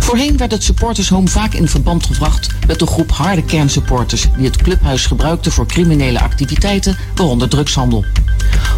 Voorheen 0.00 0.36
werd 0.36 0.52
het 0.52 0.62
supportershome 0.62 1.28
vaak 1.28 1.54
in 1.54 1.68
verband 1.68 2.06
gebracht 2.06 2.48
met 2.66 2.80
een 2.80 2.86
groep 2.86 3.10
harde 3.10 3.42
kernsupporters 3.42 4.26
die 4.36 4.46
het 4.46 4.56
clubhuis 4.56 5.06
gebruikten 5.06 5.52
voor 5.52 5.66
criminele 5.66 6.20
activiteiten, 6.20 6.96
waaronder 7.14 7.48
drugshandel. 7.48 8.04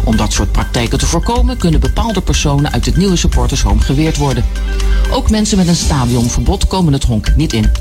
Om 0.03 0.15
dat 0.15 0.33
soort 0.33 0.51
praktijken 0.51 0.99
te 0.99 1.05
voorkomen 1.05 1.57
kunnen 1.57 1.79
bepaalde 1.79 2.21
personen 2.21 2.71
uit 2.71 2.85
het 2.85 2.97
nieuwe 2.97 3.15
supportershome 3.15 3.81
geweerd 3.81 4.17
worden. 4.17 4.45
Ook 5.11 5.29
mensen 5.29 5.57
met 5.57 5.67
een 5.67 5.75
stadionverbod 5.75 6.67
komen 6.67 6.93
het 6.93 7.03
honk 7.03 7.35
niet 7.35 7.53
in. 7.53 7.71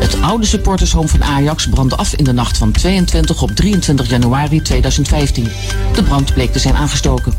Het 0.00 0.22
oude 0.22 0.46
supportershome 0.46 1.08
van 1.08 1.24
Ajax 1.24 1.68
brandde 1.68 1.96
af 1.96 2.14
in 2.14 2.24
de 2.24 2.32
nacht 2.32 2.56
van 2.56 2.72
22 2.72 3.42
op 3.42 3.50
23 3.50 4.08
januari 4.08 4.62
2015. 4.62 5.48
De 5.94 6.02
brand 6.02 6.34
bleek 6.34 6.52
te 6.52 6.58
zijn 6.58 6.74
aangestoken. 6.74 7.32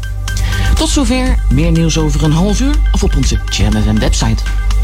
Tot 0.76 0.89
zover, 0.89 1.43
meer 1.50 1.72
nieuws 1.72 1.97
over 1.97 2.24
een 2.24 2.32
half 2.32 2.60
uur 2.62 2.76
of 2.91 3.04
op 3.04 3.16
onze 3.16 3.39
FM 3.50 4.00
website. 4.00 4.43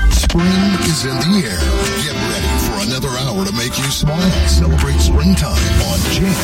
Spring 0.10 0.66
is 0.86 1.06
in 1.06 1.18
the 1.24 1.47
air. 1.47 1.60
Get 2.03 2.16
ready 2.32 2.51
for 2.66 2.76
another 2.88 3.10
hour 3.24 3.45
to 3.45 3.51
make 3.51 3.78
you 3.78 3.89
smile. 3.91 4.32
Celebrate 4.47 4.99
springtime 4.99 5.66
on 5.89 5.99
Jam 6.14 6.36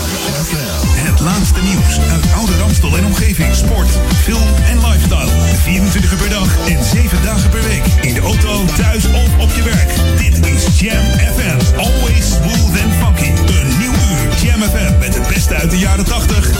FM. 0.45 0.81
Het 1.07 1.19
laatste 1.19 1.61
nieuws 1.61 1.99
uit 2.11 2.25
Oude 2.35 2.57
Ramstel 2.57 2.97
en 2.97 3.05
omgeving. 3.05 3.55
Sport, 3.55 3.89
film 4.23 4.47
en 4.69 4.77
lifestyle. 4.87 5.31
24 5.63 6.11
uur 6.11 6.17
per 6.17 6.29
dag 6.29 6.67
en 6.67 6.83
7 6.85 7.23
dagen 7.23 7.49
per 7.49 7.63
week. 7.63 7.85
In 8.01 8.13
de 8.13 8.21
auto, 8.21 8.65
thuis 8.77 9.05
of 9.05 9.39
op 9.39 9.49
je 9.55 9.63
werk. 9.63 9.91
Dit 10.17 10.45
is 10.45 10.79
Jam 10.79 11.05
FM. 11.35 11.77
Always 11.77 12.25
smooth 12.27 12.75
and 12.83 12.93
funky. 13.01 13.31
Een 13.59 13.77
nieuw 13.79 13.93
uur 13.93 14.27
Jam 14.43 14.61
FM 14.61 14.99
met 14.99 15.15
het 15.15 15.27
beste 15.27 15.53
uit 15.53 15.69
de 15.69 15.77
jaren 15.77 16.05
80, 16.05 16.51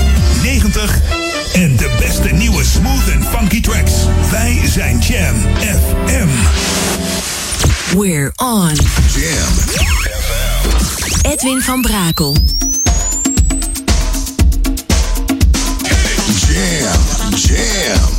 90 0.44 1.21
en 1.54 1.76
de 1.78 1.90
beste 2.00 2.30
nieuwe 2.30 2.64
smooth 2.64 3.14
and 3.16 3.26
funky 3.38 3.62
tracks. 3.62 3.92
Wij 4.32 4.62
zijn 4.66 5.00
Jam 5.00 5.36
FM. 5.60 6.28
We're 7.98 8.32
on. 8.36 8.76
Jam 9.14 9.54
FM. 10.06 11.28
Edwin 11.28 11.62
van 11.62 11.82
Brakel. 11.82 12.38
Jam, 16.48 17.00
jam, 17.36 17.36
jam. 17.36 18.10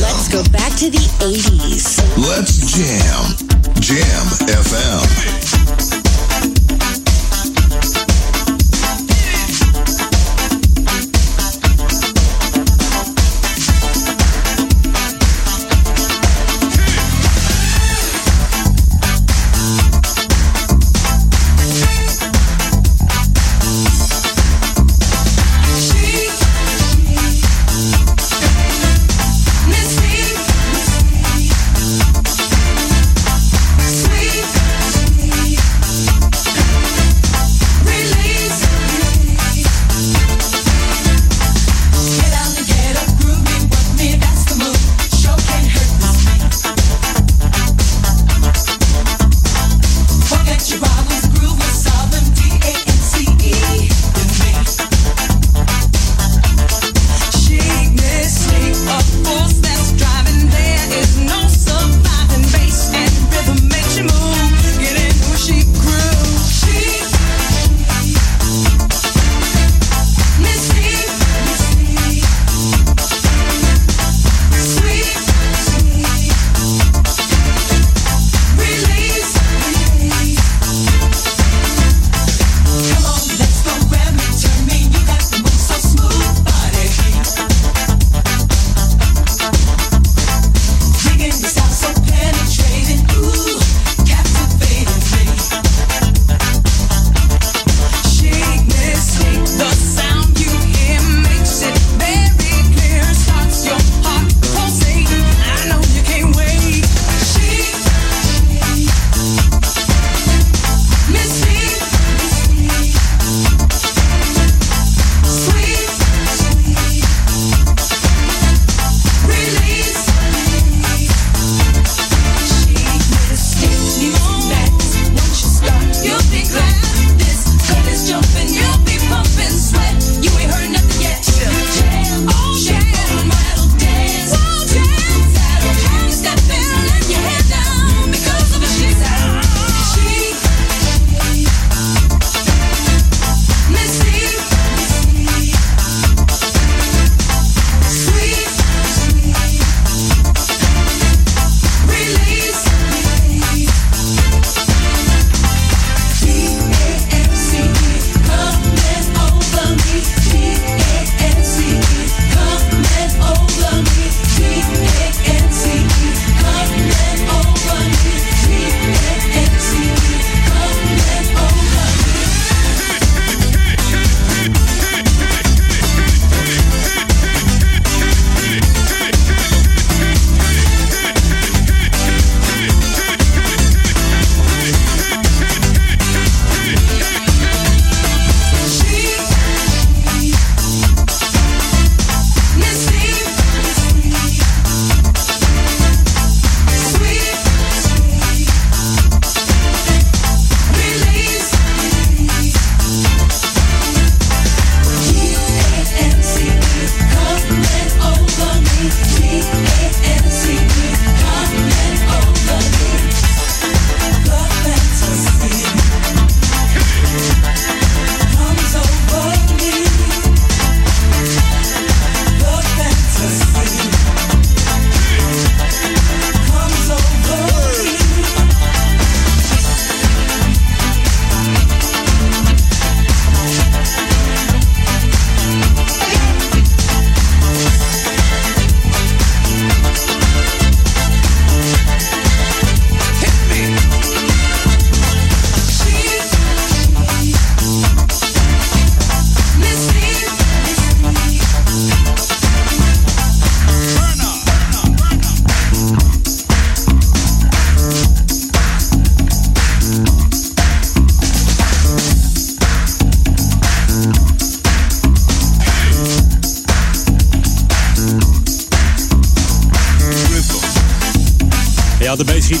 Let's 0.00 0.28
go 0.30 0.42
back 0.50 0.70
to 0.76 0.90
the 0.90 1.08
80s. 1.18 2.02
Let's 2.16 2.74
jam. 2.74 3.36
Jam 3.80 4.28
FM. 4.62 5.47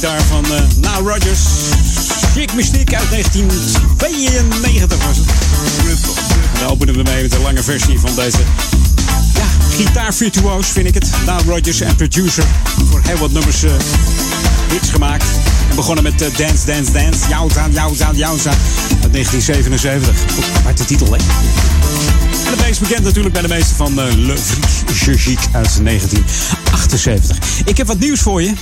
Basgitaar 0.00 0.26
van 0.26 0.44
uh, 0.44 0.60
Na 0.80 0.98
Rogers. 0.98 1.40
Chic 2.34 2.54
Mystique 2.54 2.96
uit 2.96 3.10
1992 3.10 5.06
was 5.06 5.16
dan 6.58 6.68
openen 6.68 6.94
we 6.94 7.02
mee 7.02 7.22
met 7.22 7.34
een 7.34 7.40
lange 7.40 7.62
versie 7.62 8.00
van 8.00 8.14
deze 8.14 8.38
ja, 9.34 9.44
gitaarvirtuoos, 9.76 10.66
vind 10.66 10.86
ik 10.86 10.94
het. 10.94 11.10
Na 11.26 11.38
Rogers 11.46 11.80
en 11.80 11.96
producer. 11.96 12.44
Voor 12.90 13.00
heel 13.04 13.16
wat 13.16 13.32
nummers 13.32 13.64
uh, 13.64 13.70
hits 14.70 14.90
gemaakt. 14.90 15.24
En 15.70 15.76
begonnen 15.76 16.04
met 16.04 16.22
uh, 16.22 16.28
Dance, 16.36 16.66
Dance, 16.66 16.92
Dance. 16.92 17.28
Jouwza, 17.28 17.68
Jouwza, 17.70 18.10
Jouwza. 18.14 18.50
Uit 19.02 19.12
1977. 19.12 20.14
Uit 20.66 20.78
de 20.78 20.84
titel, 20.84 21.06
hè? 21.06 21.16
En 22.44 22.50
het 22.50 22.60
meest 22.60 22.80
bekend 22.80 23.04
natuurlijk 23.04 23.32
bij 23.32 23.42
de 23.42 23.48
meeste 23.48 23.74
van 23.74 23.94
Le 23.94 24.36
Friche 24.86 25.36
uit 25.52 25.84
1978. 25.84 27.38
Ik 27.64 27.76
heb 27.76 27.86
wat 27.86 27.98
nieuws 27.98 28.20
voor 28.20 28.42
je. 28.42 28.52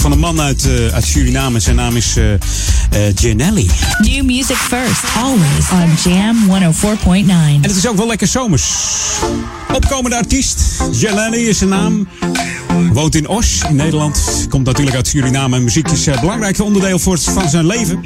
Van 0.00 0.12
een 0.12 0.18
man 0.18 0.40
uit, 0.40 0.64
uh, 0.64 0.94
uit 0.94 1.04
Suriname. 1.04 1.60
Zijn 1.60 1.76
naam 1.76 1.96
is 1.96 2.16
uh, 2.16 3.12
Janelli. 3.14 3.70
New 3.98 4.24
music 4.24 4.56
first, 4.56 5.04
always 5.16 5.70
on 5.72 6.12
Jam 6.12 6.36
104.9. 6.48 7.30
En 7.30 7.62
het 7.62 7.76
is 7.76 7.88
ook 7.88 7.96
wel 7.96 8.06
lekker 8.06 8.26
zomers. 8.26 8.72
Opkomende 9.72 10.16
artiest. 10.16 10.60
Janelli 10.92 11.48
is 11.48 11.58
zijn 11.58 11.70
naam. 11.70 12.08
Woont 12.92 13.14
in 13.14 13.28
Os, 13.28 13.60
in 13.68 13.76
Nederland. 13.76 14.46
Komt 14.48 14.66
natuurlijk 14.66 14.96
uit 14.96 15.06
Suriname. 15.06 15.56
En 15.56 15.64
muziek 15.64 15.90
is 15.90 16.06
een 16.06 16.20
belangrijk 16.20 16.60
onderdeel 16.60 16.98
voor 16.98 17.12
het, 17.12 17.24
van 17.24 17.48
zijn 17.48 17.66
leven. 17.66 18.04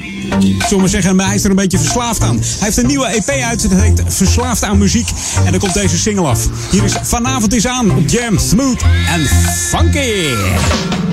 Zullen 0.69 0.85
we 0.85 0.91
zeggen, 0.91 1.17
maar 1.17 1.27
hij 1.27 1.35
is 1.35 1.45
er 1.45 1.51
een 1.51 1.57
beetje 1.57 1.79
verslaafd 1.79 2.23
aan. 2.23 2.37
Hij 2.37 2.45
heeft 2.59 2.77
een 2.77 2.87
nieuwe 2.87 3.07
EP 3.07 3.29
uit. 3.29 3.71
Dat 3.71 3.81
heet 3.81 4.03
Verslaafd 4.07 4.63
aan 4.63 4.79
muziek. 4.79 5.09
En 5.45 5.51
dan 5.51 5.61
komt 5.61 5.75
deze 5.75 5.99
single 5.99 6.27
af. 6.27 6.49
Hier 6.71 6.85
is 6.85 6.93
Vanavond 7.03 7.55
is 7.55 7.67
aan 7.67 7.91
op 7.91 8.09
Jam. 8.09 8.39
Smooth 8.39 8.83
en 8.83 9.27
funky. 9.69 11.04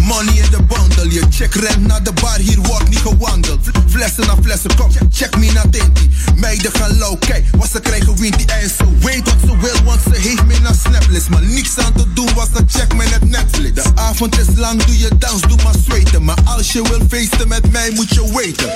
Money 0.00 0.38
in 0.38 0.50
the 0.50 0.62
bundle. 0.62 1.12
Je 1.12 1.22
check 1.30 1.54
rent 1.54 1.86
naar 1.86 2.02
de 2.02 2.12
bar, 2.12 2.38
hier 2.38 2.58
wordt 2.62 2.88
niet 2.88 2.98
gewandeld. 2.98 3.60
Flessen 3.88 4.26
na 4.26 4.34
flessen, 4.42 4.76
kom, 4.76 4.90
check 5.12 5.38
me 5.38 5.52
naar 5.52 5.68
Tinty. 5.70 6.08
Meiden 6.36 6.72
gaan 6.72 6.98
low, 6.98 7.18
kijk, 7.18 7.44
wat 7.56 7.70
ze 7.70 7.80
krijgen 7.80 8.16
winty. 8.16 8.44
En 8.44 8.68
ze 8.68 8.84
weet 8.98 9.24
wat 9.24 9.36
ze 9.46 9.58
wil, 9.58 9.84
want 9.84 10.00
ze 10.02 10.20
heeft 10.20 10.46
me 10.46 10.58
naar 10.62 10.74
snaplist. 10.74 11.28
Maar 11.28 11.42
niks 11.42 11.78
aan 11.78 11.92
te 11.92 12.12
doen, 12.12 12.34
was 12.34 12.48
ze 12.54 12.64
check 12.66 12.94
me 12.94 13.04
net 13.04 13.28
Netflix. 13.28 13.74
De 13.74 13.90
avond 13.94 14.38
is 14.38 14.46
lang, 14.56 14.82
doe 14.82 14.98
je 14.98 15.10
dans, 15.18 15.40
doe 15.40 15.58
maar 15.64 15.74
zweten. 15.84 16.24
Maar 16.24 16.38
als 16.44 16.72
je 16.72 16.82
wil 16.82 17.00
feesten 17.08 17.48
met 17.48 17.70
mij, 17.70 17.90
moet 17.94 18.10
je 18.10 18.32
weten. 18.36 18.70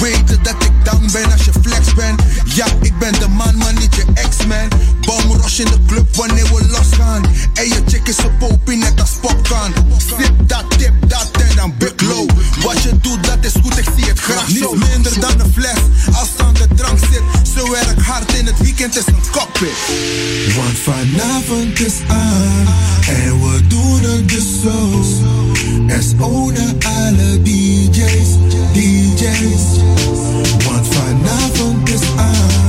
Weten 0.00 0.42
dat 0.42 0.62
ik 0.62 0.72
down 0.82 1.08
ben 1.12 1.32
als 1.32 1.44
je 1.44 1.52
flex 1.62 1.94
bent. 1.94 2.22
Ja, 2.44 2.66
ik 2.82 2.98
ben 2.98 3.12
de 3.12 3.28
man, 3.28 3.56
maar 3.56 3.72
niet 3.72 3.94
je 3.94 4.04
ex-man. 4.14 4.68
Bom 5.06 5.40
rush 5.40 5.58
in 5.58 5.64
de 5.64 5.78
club 5.86 6.16
wanneer 6.16 6.44
we 6.44 6.66
losgaan. 6.68 7.22
En 7.54 7.68
je 7.68 7.82
chick 7.86 8.08
is 8.08 8.18
een 8.18 8.36
popie 8.38 8.76
net 8.76 9.00
als 9.00 9.10
popcorn. 9.20 9.72
Sip 9.96 10.32
dat, 10.46 10.64
tip 10.78 10.94
dat 11.06 11.30
en 11.48 11.56
dan 11.56 11.74
big 11.78 11.92
low. 12.00 12.28
Wat 12.62 12.82
je 12.82 12.90
doet, 13.00 13.24
dat 13.24 13.38
is 13.40 13.52
goed, 13.62 13.78
ik 13.78 13.84
zie 13.96 14.04
het 14.04 14.18
graag 14.20 14.48
zo. 14.50 14.74
Niets 14.74 14.88
minder 14.88 15.20
dan 15.20 15.40
een 15.40 15.52
fles, 15.52 15.78
als 16.12 16.28
ze 16.36 16.42
aan 16.42 16.54
de 16.54 16.68
drank 16.74 16.98
zit. 16.98 17.22
Zo 17.54 17.70
werk 17.70 18.00
hard 18.00 18.34
in 18.34 18.46
het 18.46 18.58
weekend 18.58 18.96
is 18.96 19.06
een 19.06 19.22
cockpit. 19.30 19.76
Want 20.56 20.78
vanavond 20.82 21.80
is 21.80 21.94
aan 22.08 22.66
en 23.08 23.40
we 23.40 23.66
doen 23.66 24.02
het 24.02 24.28
dus 24.28 24.60
zo. 24.62 25.02
SO 26.00 26.50
naar 26.50 26.74
alle 26.84 27.42
DJ's, 27.42 28.28
DJ's. 28.72 29.62
Want 30.64 30.86
vanavond 30.94 31.88
is 31.88 32.00
aan 32.16 32.65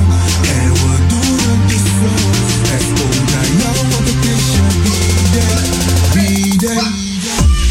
B-day, 6.57 6.75
B-day. 6.75 7.67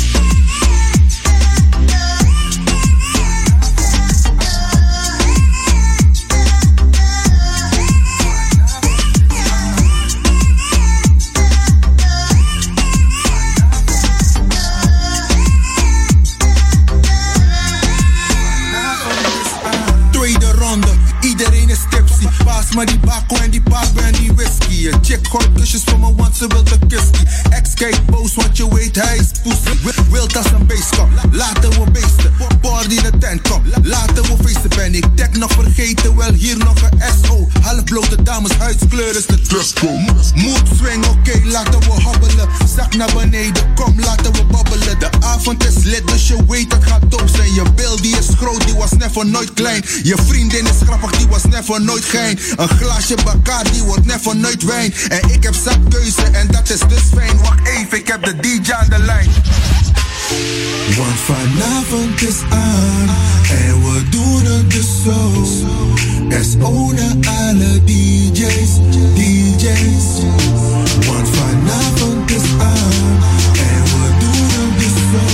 Tweede 20.10 20.52
ronde, 20.52 20.88
iedereen 21.20 21.68
is 21.68 21.78
tipsy. 21.90 22.28
Paas 22.44 22.74
maar 22.74 22.86
die 22.86 22.98
bako 22.98 23.36
en 23.36 23.50
die 23.50 23.60
papo 23.60 23.65
en 23.65 23.65
Een 24.86 25.04
chick 25.04 25.26
gooit 25.28 25.52
kusjes 25.54 25.82
voor 25.84 25.98
me, 25.98 26.14
want 26.14 26.36
ze 26.36 26.46
wil 26.46 26.64
de 26.64 26.78
kijkt 27.76 28.06
boos, 28.06 28.34
want 28.34 28.56
je 28.56 28.74
weet 28.74 28.96
hij 28.96 29.16
is 29.16 29.30
pussy. 29.42 29.78
Wi- 29.82 30.02
Wild 30.10 30.36
als 30.36 30.46
een 30.46 30.66
beest, 30.66 30.96
kom. 30.96 31.10
Laten 31.30 31.70
we 31.70 31.90
beesten. 31.90 32.32
Party 32.60 32.94
in 32.94 33.02
de 33.02 33.18
tent, 33.18 33.48
kom. 33.48 33.62
Laten 33.82 34.22
we 34.22 34.36
feesten, 34.44 34.70
ben 34.76 34.94
ik 34.94 35.04
tech 35.14 35.32
nog 35.32 35.52
vergeten. 35.52 36.16
Wel 36.16 36.32
hier 36.32 36.56
nog 36.56 36.74
een 36.82 37.00
SO. 37.24 37.48
Halfblote 37.62 38.22
dames, 38.22 38.52
huidskleur 38.52 39.16
is 39.16 39.26
de 39.26 39.40
disco. 39.48 39.88
Mood 40.34 40.62
swing, 40.78 41.06
oké, 41.06 41.40
laten 41.44 41.80
we 41.80 42.02
hobbelen. 42.02 42.48
Zak 42.76 42.96
naar 42.96 43.12
beneden, 43.14 43.74
kom, 43.74 44.00
laten 44.00 44.32
we 44.32 44.44
babbelen. 44.44 44.98
De 44.98 45.08
avond 45.20 45.66
is 45.66 45.82
lid, 45.84 46.08
dus 46.08 46.28
je 46.28 46.44
weet 46.48 46.72
het 46.72 46.84
gaat 46.84 47.10
top 47.10 47.28
zijn. 47.34 47.54
Je 47.54 47.62
bil 47.74 47.96
die 48.00 48.16
is 48.18 48.26
groot, 48.36 48.64
die 48.66 48.74
was 48.74 48.90
never 48.90 49.26
nooit 49.26 49.52
klein. 49.52 49.82
Je 50.02 50.16
vriendin 50.26 50.64
is 50.66 50.80
grappig, 50.84 51.10
die 51.10 51.28
was 51.28 51.44
never 51.44 51.82
nooit 51.82 52.04
gein. 52.04 52.38
Een 52.56 52.68
glaasje 52.68 53.14
Bacardi 53.24 53.82
wordt 53.82 54.04
never 54.04 54.36
nooit 54.36 54.62
En 54.76 55.30
ik 55.30 55.42
heb 55.42 55.54
zat 55.54 55.78
keuze 55.88 56.22
en 56.22 56.46
dat 56.46 56.70
is 56.70 56.80
dus 56.80 57.02
fijn. 57.14 57.38
Wacht 57.38 57.68
even, 57.68 57.98
ik 57.98 58.08
heb 58.08 58.24
de 58.24 58.36
DJ 58.36 58.72
aan 58.72 58.88
de 58.88 58.98
lijn. 58.98 59.30
Want 60.96 61.18
vanavond 61.24 62.22
is 62.22 62.36
aan 62.50 63.08
en 63.50 63.82
we 63.82 64.08
doen 64.08 64.44
het 64.44 64.70
dus 64.70 64.86
zo. 65.04 65.44
SO 66.42 66.92
naar 66.92 67.34
alle 67.38 67.84
DJ's, 67.84 68.70
DJ's. 69.14 70.24
Want 71.06 71.28
vanavond 71.28 72.30
is 72.30 72.48
aan 72.58 73.18
en 73.52 73.84
we 73.84 74.10
doen 74.18 74.48
het 74.56 74.78
dus 74.78 74.96
zo. 75.12 75.24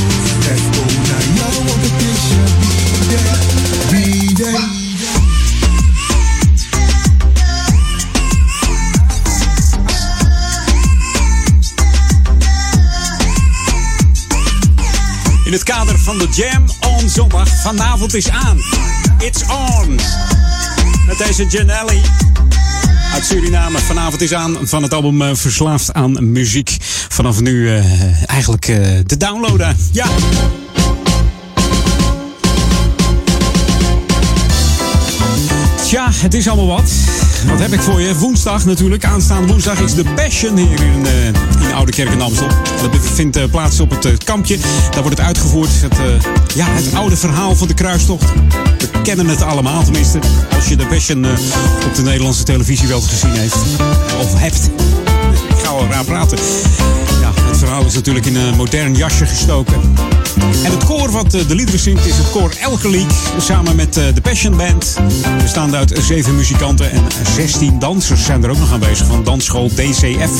SO 0.57 0.85
naar 1.09 1.27
jou, 1.35 1.79
het 1.81 2.03
is 2.13 2.25
je 3.11 3.21
B-day, 3.91 4.72
In 15.53 15.59
het 15.59 15.67
kader 15.67 15.99
van 15.99 16.19
de 16.19 16.29
Jam 16.31 16.65
on 16.81 17.09
zondag. 17.09 17.49
Vanavond 17.49 18.15
is 18.15 18.29
aan. 18.31 18.59
It's 19.19 19.43
on. 19.43 20.01
Met 21.07 21.19
deze 21.19 21.47
Janelli 21.47 22.01
uit 23.13 23.25
Suriname. 23.25 23.79
Vanavond 23.79 24.21
is 24.21 24.35
aan 24.35 24.59
van 24.63 24.83
het 24.83 24.95
album 24.95 25.23
eh, 25.23 25.35
Verslaafd 25.35 25.93
aan 25.93 26.33
muziek. 26.33 26.77
Vanaf 27.09 27.41
nu 27.41 27.69
eh, 27.69 28.31
eigenlijk 28.31 28.69
eh, 28.69 28.99
te 28.99 29.17
downloaden. 29.17 29.77
Ja. 29.93 30.07
Tja, 35.93 36.09
het 36.13 36.35
is 36.35 36.49
allemaal 36.49 36.77
wat. 36.77 36.93
Wat 37.47 37.59
heb 37.59 37.73
ik 37.73 37.81
voor 37.81 38.01
je? 38.01 38.17
Woensdag 38.17 38.65
natuurlijk. 38.65 39.05
Aanstaande 39.05 39.47
woensdag 39.47 39.81
is 39.81 39.95
de 39.95 40.05
Passion 40.05 40.57
hier 40.57 40.83
in, 40.83 41.07
eh, 41.07 41.27
in 41.27 41.75
Oude 41.75 41.93
Kerk 41.93 42.11
in 42.11 42.21
Amstel. 42.21 42.49
Dat 42.83 42.97
vindt 43.01 43.37
eh, 43.37 43.45
plaats 43.51 43.81
op 43.81 43.91
het 43.91 44.05
eh, 44.05 44.13
kampje. 44.25 44.59
Daar 44.91 45.03
wordt 45.03 45.19
het 45.19 45.27
uitgevoerd. 45.27 45.69
Het, 45.81 45.97
ja, 46.55 46.67
het 46.69 46.95
oude 46.95 47.17
verhaal 47.17 47.57
van 47.57 47.69
de 47.69 47.75
kruistocht. 47.75 48.33
We 48.79 49.01
kennen 49.03 49.27
het 49.27 49.43
allemaal 49.43 49.83
tenminste. 49.83 50.19
Als 50.55 50.69
je 50.69 50.77
de 50.77 50.87
Passion 50.87 51.25
op 51.87 51.95
de 51.95 52.03
Nederlandse 52.03 52.43
televisie 52.43 52.89
wel 52.89 52.99
eens 52.99 53.09
gezien 53.09 53.35
heeft. 53.35 53.57
Of 54.21 54.39
hebt. 54.39 54.71
Ik 55.49 55.65
ga 55.65 55.69
al 55.69 55.87
raar 55.87 56.05
praten. 56.05 56.39
Verhaal 57.63 57.85
is 57.85 57.95
natuurlijk 57.95 58.27
in 58.27 58.37
een 58.37 58.57
modern 58.57 58.95
jasje 58.95 59.27
gestoken. 59.27 59.81
En 60.65 60.71
het 60.71 60.85
koor 60.85 61.11
wat 61.11 61.35
eh, 61.35 61.49
de 61.49 61.55
liederen 61.55 61.81
zingt 61.81 62.07
is 62.07 62.17
het 62.17 62.31
koor 62.31 62.53
Elke 62.61 62.91
League. 62.91 63.13
Samen 63.39 63.77
met 63.77 63.97
eh, 63.97 64.05
de 64.15 64.21
Passion 64.21 64.57
Band. 64.57 64.99
Bestaande 65.43 65.77
uit 65.77 65.99
zeven 66.01 66.37
muzikanten 66.37 66.91
en 66.91 67.03
16 67.35 67.79
dansers 67.79 68.25
zijn 68.25 68.45
er 68.45 68.51
ook 68.51 68.59
nog 68.59 68.73
aanwezig 68.73 69.07
van 69.07 69.25
dansschool 69.25 69.69
DCF. 69.69 70.31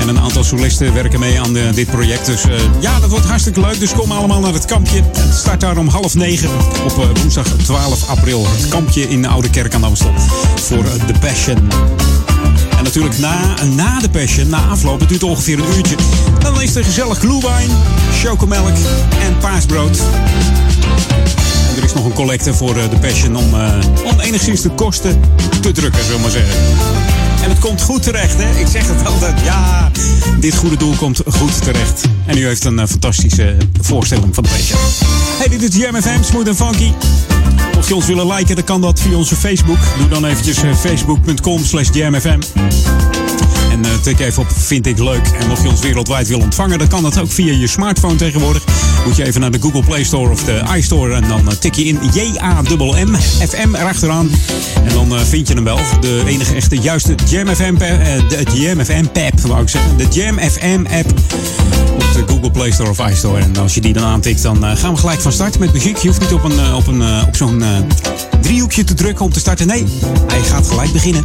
En 0.00 0.08
een 0.08 0.20
aantal 0.20 0.44
solisten 0.44 0.94
werken 0.94 1.20
mee 1.20 1.40
aan 1.40 1.56
eh, 1.56 1.72
dit 1.74 1.90
project. 1.90 2.26
Dus 2.26 2.42
ja, 2.80 3.00
dat 3.00 3.10
wordt 3.10 3.26
hartstikke 3.26 3.60
leuk. 3.60 3.78
Dus 3.78 3.92
kom 3.92 4.12
allemaal 4.12 4.40
naar 4.40 4.52
het 4.52 4.64
kampje. 4.64 5.02
Het 5.02 5.34
start 5.34 5.60
daar 5.60 5.76
om 5.76 5.88
half 5.88 6.14
negen 6.14 6.50
op 6.84 7.16
woensdag 7.16 7.46
12 7.46 8.08
april. 8.08 8.46
Het 8.46 8.68
kampje 8.68 9.08
in 9.08 9.22
de 9.22 9.28
Oude 9.28 9.50
Kerk 9.50 9.74
aan 9.74 9.84
Amstel. 9.84 10.12
Voor 10.54 10.84
eh, 10.84 10.92
The 11.06 11.14
Passion. 11.20 11.68
En 12.80 12.86
natuurlijk 12.86 13.18
na, 13.18 13.54
na 13.74 13.98
de 13.98 14.10
Passion, 14.10 14.48
na 14.48 14.66
afloop, 14.66 15.00
het 15.00 15.08
duurt 15.08 15.22
ongeveer 15.22 15.58
een 15.58 15.76
uurtje. 15.76 15.96
Dan 16.38 16.62
is 16.62 16.74
er 16.74 16.84
gezellig 16.84 17.18
glühwein, 17.18 17.70
chocomelk 18.22 18.76
en 19.22 19.36
paasbrood. 19.40 19.98
En 21.70 21.76
er 21.76 21.84
is 21.84 21.94
nog 21.94 22.04
een 22.04 22.12
collecte 22.12 22.54
voor 22.54 22.76
eh, 22.76 22.90
de 22.90 22.98
Passion 22.98 23.36
om, 23.36 23.54
eh, 23.54 23.78
om 24.04 24.20
enigszins 24.20 24.60
de 24.60 24.70
kosten 24.70 25.20
te 25.60 25.72
drukken, 25.72 26.04
zullen 26.04 26.16
we 26.16 26.22
maar 26.22 26.30
zeggen. 26.30 26.99
En 27.42 27.50
het 27.50 27.58
komt 27.58 27.82
goed 27.82 28.02
terecht, 28.02 28.36
hè? 28.36 28.60
Ik 28.60 28.66
zeg 28.66 28.88
het 28.88 29.06
altijd. 29.06 29.40
Ja, 29.44 29.90
dit 30.40 30.56
goede 30.56 30.76
doel 30.76 30.94
komt 30.94 31.22
goed 31.26 31.62
terecht. 31.62 32.04
En 32.26 32.38
u 32.38 32.46
heeft 32.46 32.64
een 32.64 32.78
eh, 32.78 32.86
fantastische 32.86 33.56
voorstelling 33.80 34.34
van 34.34 34.44
de 34.44 34.50
week. 34.50 34.72
Hey, 35.38 35.48
dit 35.58 35.74
is 35.74 35.80
Jam 35.80 36.02
FM, 36.02 36.22
Smooth 36.22 36.48
and 36.48 36.56
Funky. 36.56 36.92
Mocht 37.74 37.88
je 37.88 37.94
ons 37.94 38.06
willen 38.06 38.26
liken, 38.26 38.54
dan 38.54 38.64
kan 38.64 38.80
dat 38.80 39.00
via 39.00 39.16
onze 39.16 39.36
Facebook. 39.36 39.78
Doe 39.98 40.08
dan 40.08 40.24
eventjes 40.24 40.62
eh, 40.62 40.74
facebook.com 40.74 41.64
slash 41.64 41.88
jamfm. 41.92 42.38
En 43.82 43.86
eh, 43.86 44.00
tik 44.02 44.20
even 44.20 44.42
op 44.42 44.48
Vind 44.56 44.86
ik 44.86 44.98
leuk. 44.98 45.26
En 45.40 45.48
mocht 45.48 45.62
je 45.62 45.68
ons 45.68 45.80
wereldwijd 45.80 46.28
wil 46.28 46.40
ontvangen, 46.40 46.78
dan 46.78 46.88
kan 46.88 47.02
dat 47.02 47.20
ook 47.20 47.30
via 47.30 47.52
je 47.52 47.66
smartphone 47.66 48.16
tegenwoordig. 48.16 48.64
Moet 49.06 49.16
je 49.16 49.24
even 49.26 49.40
naar 49.40 49.50
de 49.50 49.60
Google 49.60 49.82
Play 49.82 50.04
Store 50.04 50.30
of 50.30 50.44
de 50.44 50.62
iStore. 50.76 51.14
En 51.14 51.28
dan 51.28 51.50
eh, 51.50 51.56
tik 51.56 51.74
je 51.74 51.84
in 51.84 51.98
J-A-M-M, 52.12 53.14
FM 53.48 53.74
erachteraan. 53.74 54.30
En 54.84 54.94
dan 54.94 55.14
eh, 55.14 55.20
vind 55.20 55.48
je 55.48 55.54
hem 55.54 55.64
wel. 55.64 55.78
De 56.00 56.22
enige 56.26 56.54
echte 56.54 56.78
juiste 56.78 57.14
Jam 57.28 57.46
FM, 57.46 57.74
de 57.74 58.42
Jam 58.54 58.84
FM 58.84 59.04
app, 59.12 59.40
wou 59.40 59.62
ik 59.62 59.68
zeggen. 59.68 59.96
De 59.96 60.06
Jam 60.10 60.38
FM 60.38 60.86
app 60.90 61.10
op 61.94 62.12
de 62.12 62.24
Google 62.26 62.50
Play 62.50 62.70
Store 62.70 62.90
of 62.90 63.08
iStore. 63.08 63.40
En 63.40 63.56
als 63.56 63.74
je 63.74 63.80
die 63.80 63.92
dan 63.92 64.04
aantikt, 64.04 64.42
dan 64.42 64.76
gaan 64.76 64.92
we 64.92 64.98
gelijk 64.98 65.20
van 65.20 65.32
start 65.32 65.58
met 65.58 65.72
muziek. 65.72 65.96
Je 65.96 66.08
hoeft 66.08 66.20
niet 66.20 66.32
op, 66.32 66.44
een, 66.44 66.74
op, 66.74 66.86
een, 66.86 67.02
op 67.26 67.36
zo'n 67.36 67.62
eh, 67.62 67.68
driehoekje 68.40 68.84
te 68.84 68.94
drukken 68.94 69.24
om 69.24 69.32
te 69.32 69.40
starten. 69.40 69.66
Nee, 69.66 69.84
hij 70.26 70.42
gaat 70.42 70.68
gelijk 70.68 70.92
beginnen. 70.92 71.24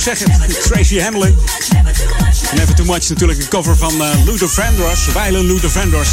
Genoeg 0.00 0.18
zeggen. 0.18 0.62
Tracy 0.62 1.00
Hamlin. 1.00 1.36
Never 2.54 2.74
Too 2.74 2.86
Much 2.86 3.08
natuurlijk 3.08 3.40
een 3.40 3.48
cover 3.48 3.76
van 3.76 3.94
uh, 3.94 4.08
Luther 4.24 4.48
Vandross. 4.48 5.12
Weilen 5.12 5.46
Luther 5.46 5.70
Vandross. 5.70 6.10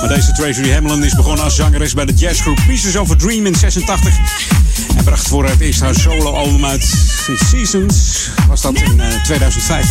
Maar 0.00 0.08
deze 0.08 0.32
Tracy 0.32 0.70
Hamlin 0.70 1.02
is 1.02 1.14
begonnen 1.14 1.44
als 1.44 1.56
zangeres 1.56 1.94
bij 1.94 2.04
de 2.04 2.12
jazzgroep 2.12 2.58
Pieces 2.66 2.96
of 2.96 3.10
a 3.10 3.16
Dream 3.16 3.46
in 3.46 3.54
86. 3.54 4.14
En 4.96 5.04
bracht 5.04 5.28
voor 5.28 5.44
het 5.48 5.60
eerst 5.60 5.80
haar 5.80 5.94
solo-album 5.94 6.64
uit. 6.64 6.84
Seasons 7.50 8.28
was 8.48 8.60
dat 8.60 8.74
in 8.74 8.96
uh, 8.96 9.22
2005. 9.24 9.86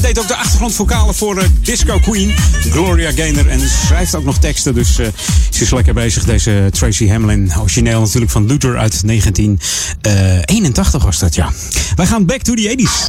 Deed 0.00 0.18
ook 0.18 0.28
de 0.28 0.36
achtergrondvocalen 0.36 1.14
voor 1.14 1.36
uh, 1.36 1.44
Disco 1.62 1.98
Queen, 1.98 2.34
Gloria 2.70 3.10
Gaynor. 3.10 3.48
En 3.48 3.60
schrijft 3.84 4.14
ook 4.14 4.24
nog 4.24 4.38
teksten, 4.38 4.74
dus 4.74 4.98
uh, 4.98 5.06
ze 5.50 5.62
is 5.62 5.70
lekker 5.70 5.94
bezig. 5.94 6.24
Deze 6.24 6.68
Tracy 6.70 7.08
Hamlin, 7.08 7.52
origineel 7.58 8.00
natuurlijk 8.00 8.32
van 8.32 8.46
Luther 8.46 8.78
uit 8.78 9.06
1981 9.06 11.04
was 11.04 11.18
dat, 11.18 11.34
ja. 11.34 11.52
Wij 11.96 12.06
gaan 12.06 12.26
back 12.26 12.42
to 12.42 12.54
the 12.54 12.76
80s. 12.78 13.06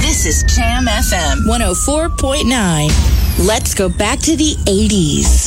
This 0.00 0.24
is 0.24 0.42
Jam 0.54 0.88
FM 0.88 1.38
104.9. 1.42 2.94
Let's 3.36 3.74
go 3.74 3.90
back 3.96 4.18
to 4.20 4.36
the 4.36 4.56
80s. 4.64 5.46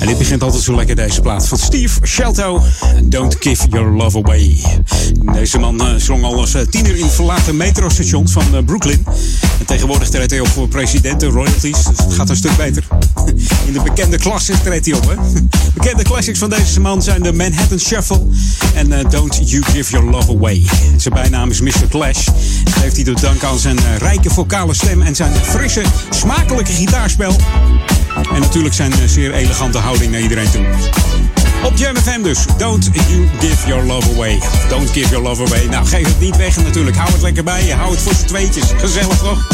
En 0.00 0.06
dit 0.06 0.18
begint 0.18 0.42
altijd 0.42 0.62
zo 0.62 0.74
lekker, 0.74 0.96
deze 0.96 1.20
plaat 1.20 1.48
van 1.48 1.58
Steve 1.58 2.06
Shelto. 2.06 2.62
Don't 3.02 3.36
give 3.40 3.68
your 3.68 3.90
love 3.90 4.18
away. 4.18 4.60
Deze 5.32 5.58
man 5.58 5.86
uh, 5.86 5.94
zong 5.96 6.24
al 6.24 6.40
als 6.40 6.54
uh, 6.54 6.62
tiener 6.62 6.96
in 6.96 7.08
verlaten 7.08 7.56
metrostations 7.56 8.32
van 8.32 8.44
uh, 8.52 8.64
Brooklyn. 8.64 9.06
En 9.58 9.66
tegenwoordig 9.66 10.08
treedt 10.08 10.30
hij 10.30 10.40
op 10.40 10.46
voor 10.46 10.68
presidenten, 10.68 11.28
royalties. 11.28 11.84
Dus 11.84 11.98
het 11.98 12.12
gaat 12.12 12.28
een 12.28 12.36
stuk 12.36 12.56
beter. 12.56 12.84
In 13.66 13.72
de 13.72 13.82
bekende 13.82 14.18
klassics 14.18 14.62
treedt 14.62 14.86
hij 14.86 14.94
op, 14.94 15.08
hè. 15.08 15.14
Bekende 15.74 16.02
classics 16.02 16.38
van 16.38 16.50
deze 16.50 16.80
man 16.80 17.02
zijn 17.02 17.22
de 17.22 17.32
Manhattan 17.32 17.78
Shuffle 17.78 18.22
en 18.74 19.08
Don't 19.08 19.50
You 19.50 19.62
Give 19.62 19.90
Your 19.90 20.10
Love 20.10 20.30
Away. 20.30 20.64
Zijn 20.96 21.14
bijnaam 21.14 21.50
is 21.50 21.60
Mr. 21.60 21.88
Clash. 21.88 22.24
Dat 22.64 22.74
heeft 22.74 22.96
hij 22.96 23.04
te 23.04 23.14
danken 23.20 23.48
aan 23.48 23.58
zijn 23.58 23.78
rijke 23.98 24.30
vocale 24.30 24.74
stem 24.74 25.02
en 25.02 25.14
zijn 25.14 25.34
frisse, 25.34 25.82
smakelijke 26.10 26.72
gitaarspel. 26.72 27.36
En 28.16 28.40
natuurlijk 28.40 28.74
zijn 28.74 28.92
zeer 29.06 29.32
elegante 29.32 29.78
houding 29.78 30.10
naar 30.10 30.20
iedereen 30.20 30.50
toe. 30.50 30.64
Op 31.64 31.76
Jam 31.76 31.96
FM 31.96 32.22
dus. 32.22 32.44
Don't 32.58 32.88
you 32.92 33.28
give 33.40 33.68
your 33.68 33.84
love 33.84 34.14
away. 34.14 34.38
Don't 34.68 34.90
give 34.90 35.08
your 35.08 35.28
love 35.28 35.42
away. 35.42 35.66
Nou, 35.66 35.86
geef 35.86 36.06
het 36.06 36.20
niet 36.20 36.36
weg 36.36 36.56
natuurlijk. 36.56 36.96
Hou 36.96 37.12
het 37.12 37.22
lekker 37.22 37.44
bij 37.44 37.64
je. 37.64 37.74
Hou 37.74 37.90
het 37.90 38.00
voor 38.00 38.14
z'n 38.14 38.26
tweetjes. 38.26 38.64
Gezellig 38.76 39.18
toch? 39.18 39.46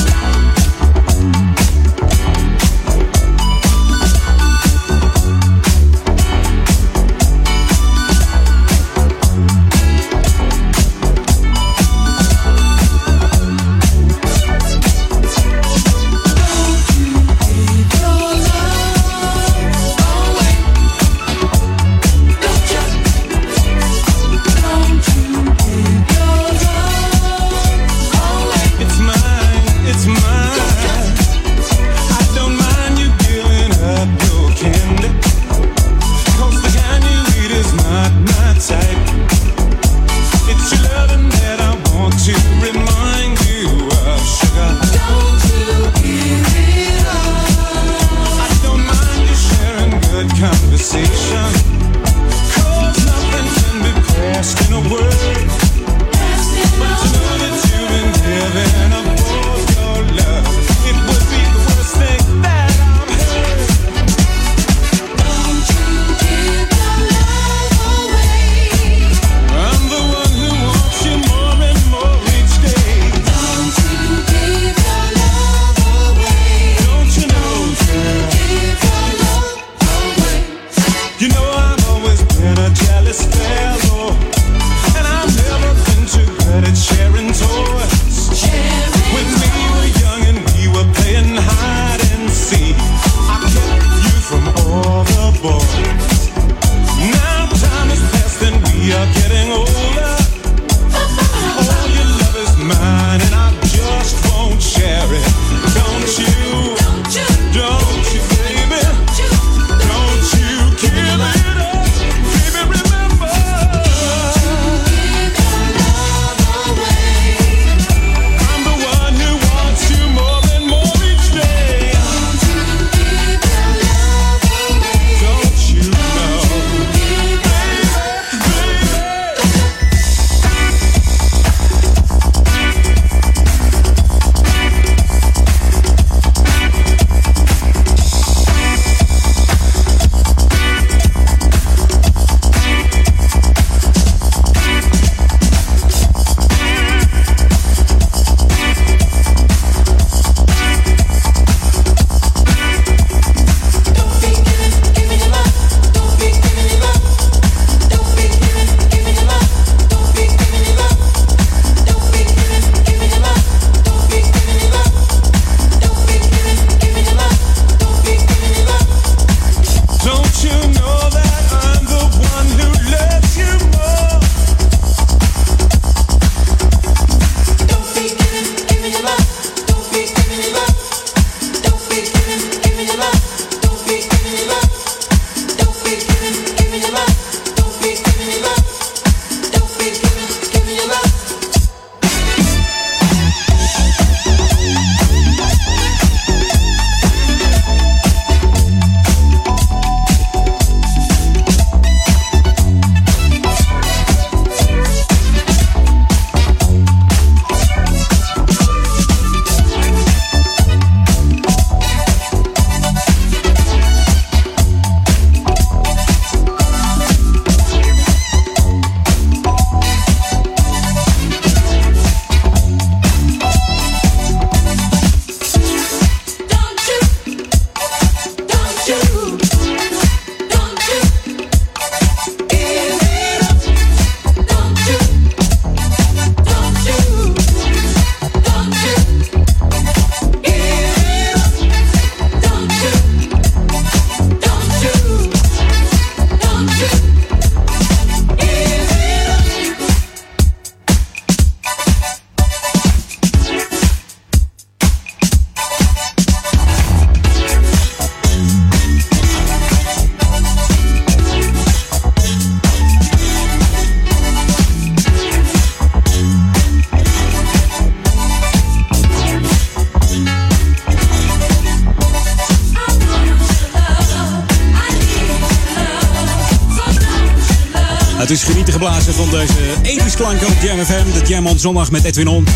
Jam 280.86 281.04
FM. 281.04 281.18
De 281.18 281.26
Jam 281.26 281.46
on 281.46 281.58
zondag 281.58 281.90
met 281.90 282.04
Edwin 282.04 282.28
On. 282.28 282.46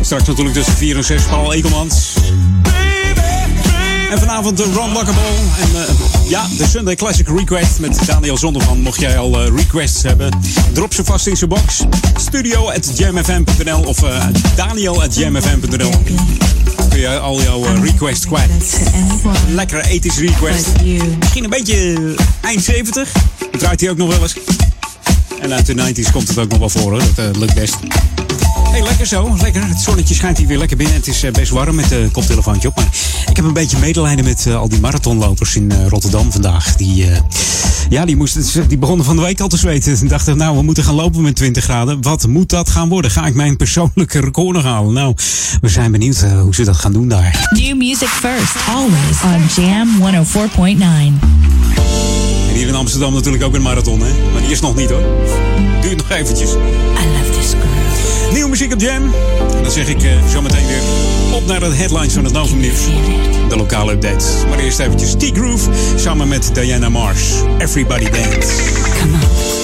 Straks 0.00 0.26
natuurlijk 0.26 0.54
tussen 0.54 0.76
4 0.76 0.96
en 0.96 1.04
6 1.04 1.22
Paul 1.22 1.52
Ekelmans. 1.52 2.14
En 4.10 4.18
vanavond 4.18 4.56
de 4.56 4.62
Ron 4.74 4.92
Lockable. 4.92 5.22
En 5.60 5.82
eh, 5.82 5.94
ja, 6.28 6.46
de 6.58 6.66
Sunday 6.66 6.94
Classic 6.94 7.28
Request 7.28 7.78
met 7.78 7.98
Daniel 8.06 8.38
Zondervan. 8.38 8.80
Mocht 8.80 9.00
jij 9.00 9.18
al 9.18 9.40
eh, 9.40 9.56
requests 9.56 10.02
hebben, 10.02 10.30
drop 10.72 10.94
ze 10.94 11.04
vast 11.04 11.26
in 11.26 11.36
zijn 11.36 11.50
box. 11.50 11.82
Studio 12.20 12.70
at 12.70 12.92
of 13.84 14.02
uh, 14.02 14.24
daniel 14.56 15.02
at. 15.02 15.14
Kun 16.88 17.00
je 17.00 17.18
al 17.18 17.42
jouw 17.42 17.64
requests 17.82 18.26
kwijt. 18.26 18.80
Lekkere 19.48 19.88
ethisch 19.88 20.18
request. 20.18 20.66
Misschien 21.18 21.44
een 21.44 21.50
beetje 21.50 22.14
eind 22.40 22.64
70. 22.64 23.12
Dat 23.50 23.60
draait 23.60 23.80
hij 23.80 23.90
ook 23.90 23.96
nog 23.96 24.08
wel 24.08 24.22
eens. 24.22 24.61
En 25.42 25.52
uit 25.52 25.66
de 25.66 25.74
90s 25.74 26.12
komt 26.12 26.28
het 26.28 26.38
ook 26.38 26.48
nog 26.48 26.58
wel 26.58 26.68
voor 26.68 26.90
hoor. 26.90 27.02
Dat 27.14 27.18
eh, 27.34 27.40
lukt 27.40 27.54
best. 27.54 27.76
Hey, 28.70 28.82
lekker 28.82 29.06
zo, 29.06 29.36
lekker. 29.40 29.68
Het 29.68 29.80
zonnetje 29.80 30.14
schijnt 30.14 30.38
hier 30.38 30.46
weer 30.46 30.58
lekker 30.58 30.76
binnen. 30.76 30.96
Het 30.96 31.06
is 31.06 31.22
eh, 31.22 31.32
best 31.32 31.50
warm 31.50 31.74
met 31.74 31.88
de 31.88 32.08
koptelefoontje 32.12 32.68
op. 32.68 32.76
Maar 32.76 32.88
ik 33.30 33.36
heb 33.36 33.44
een 33.44 33.52
beetje 33.52 33.78
medelijden 33.78 34.24
met 34.24 34.46
eh, 34.46 34.56
al 34.56 34.68
die 34.68 34.80
marathonlopers 34.80 35.56
in 35.56 35.70
eh, 35.70 35.86
Rotterdam 35.86 36.32
vandaag. 36.32 36.76
Die, 36.76 37.06
eh, 37.06 37.18
ja, 37.88 38.04
die, 38.04 38.16
moesten, 38.16 38.68
die 38.68 38.78
begonnen 38.78 39.04
van 39.06 39.16
de 39.16 39.22
week 39.22 39.40
al 39.40 39.48
te 39.48 39.56
zweten. 39.56 39.98
En 40.00 40.08
dachten, 40.08 40.36
nou, 40.36 40.56
we 40.56 40.62
moeten 40.62 40.84
gaan 40.84 40.94
lopen 40.94 41.22
met 41.22 41.36
20 41.36 41.64
graden. 41.64 42.02
Wat 42.02 42.26
moet 42.26 42.48
dat 42.48 42.70
gaan 42.70 42.88
worden? 42.88 43.10
Ga 43.10 43.26
ik 43.26 43.34
mijn 43.34 43.56
persoonlijke 43.56 44.20
record 44.20 44.54
nog 44.56 44.64
halen? 44.64 44.92
Nou, 44.92 45.14
we 45.60 45.68
zijn 45.68 45.92
benieuwd 45.92 46.22
eh, 46.22 46.40
hoe 46.40 46.54
ze 46.54 46.64
dat 46.64 46.76
gaan 46.76 46.92
doen 46.92 47.08
daar. 47.08 47.48
New 47.50 47.76
music 47.76 48.08
first, 48.08 48.54
always 48.68 49.22
on 49.24 49.64
Jam 49.64 49.88
104.9. 50.24 50.72
En 52.48 52.54
hier 52.54 52.68
in 52.68 52.74
Amsterdam 52.74 53.12
natuurlijk 53.12 53.44
ook 53.44 53.54
een 53.54 53.62
marathon, 53.62 54.00
hè? 54.00 54.10
Die 54.42 54.50
is 54.50 54.60
nog 54.60 54.74
niet 54.74 54.90
hoor. 54.90 55.02
Duurt 55.80 55.96
nog 55.96 56.10
eventjes. 56.10 56.50
I 56.50 56.54
love 56.54 57.30
this 57.38 57.50
girl. 57.50 58.32
Nieuwe 58.32 58.48
muziek 58.48 58.72
op 58.72 58.80
Jam. 58.80 59.02
En 59.56 59.62
dan 59.62 59.70
zeg 59.70 59.88
ik 59.88 60.02
eh, 60.02 60.28
zo 60.28 60.42
meteen 60.42 60.66
weer 60.66 60.82
op 61.34 61.46
naar 61.46 61.60
de 61.60 61.74
headlines 61.74 62.12
van 62.12 62.24
het 62.24 62.32
Novum 62.32 62.60
Nieuws. 62.60 62.84
De 63.48 63.56
lokale 63.56 63.92
updates. 63.92 64.26
Maar 64.48 64.58
eerst 64.58 64.78
eventjes 64.78 65.12
T-Groove 65.12 65.70
samen 65.96 66.28
met 66.28 66.50
Diana 66.54 66.88
Mars. 66.88 67.32
Everybody 67.58 68.10
Dance. 68.10 68.48
Feel 68.48 69.61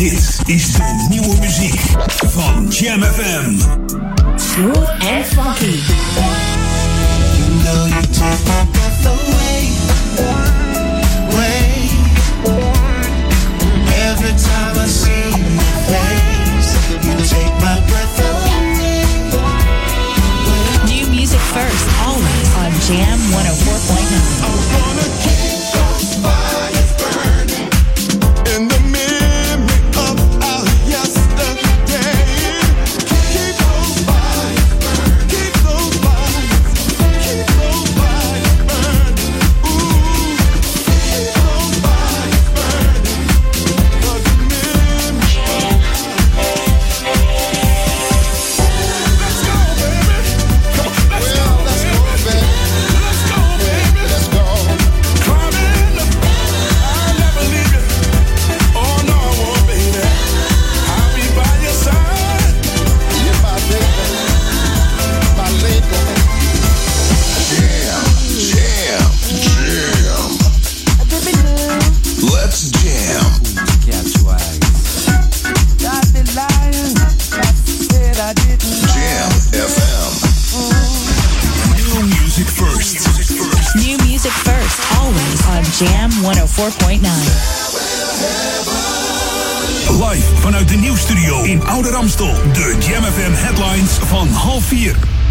is 0.00 0.72
de 0.72 1.06
nieuwe 1.08 1.36
muziek 1.40 1.80
van 2.26 2.66
Jam 2.68 3.02
FM. 3.02 3.58
Smooth 4.36 4.88
and 5.00 5.24
funky. 5.26 5.80
You 7.36 7.46
know 7.62 7.86
you 7.86 8.02
take 8.12 8.44
my 8.46 8.64
breath 8.72 9.06
away, 9.06 9.68
away. 10.18 11.90
Every 14.10 14.34
time 14.36 14.84
I 14.84 14.86
see 14.86 15.25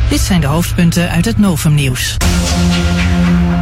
Dit 0.09 0.19
zijn 0.19 0.41
de 0.41 0.47
hoofdpunten 0.47 1.09
uit 1.09 1.25
het 1.25 1.37
Novum-nieuws. 1.37 2.17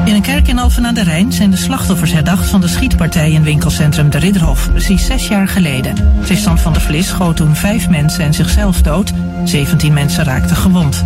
In 0.06 0.16
een 0.16 0.22
kerk 0.22 0.48
in 0.48 0.60
Alphen 0.60 0.86
aan 0.86 0.94
de 0.94 1.04
Rijn 1.04 1.32
zijn 1.32 1.52
de 1.52 1.58
slachtoffers 1.58 2.12
herdacht 2.12 2.50
van 2.50 2.62
de 2.62 2.68
schietpartij 2.68 3.32
in 3.32 3.44
winkelcentrum 3.44 4.10
De 4.10 4.18
Ridderhof, 4.18 4.70
precies 4.72 5.06
zes 5.06 5.28
jaar 5.28 5.48
geleden. 5.48 5.96
Tristan 6.24 6.60
van 6.60 6.74
der 6.74 6.82
Vlis 6.82 7.08
schoot 7.08 7.36
toen 7.36 7.56
vijf 7.56 7.90
mensen 7.90 8.24
en 8.24 8.34
zichzelf 8.34 8.82
dood. 8.82 9.14
17 9.44 9.94
mensen 9.94 10.24
raakten 10.24 10.56
gewond. 10.56 11.04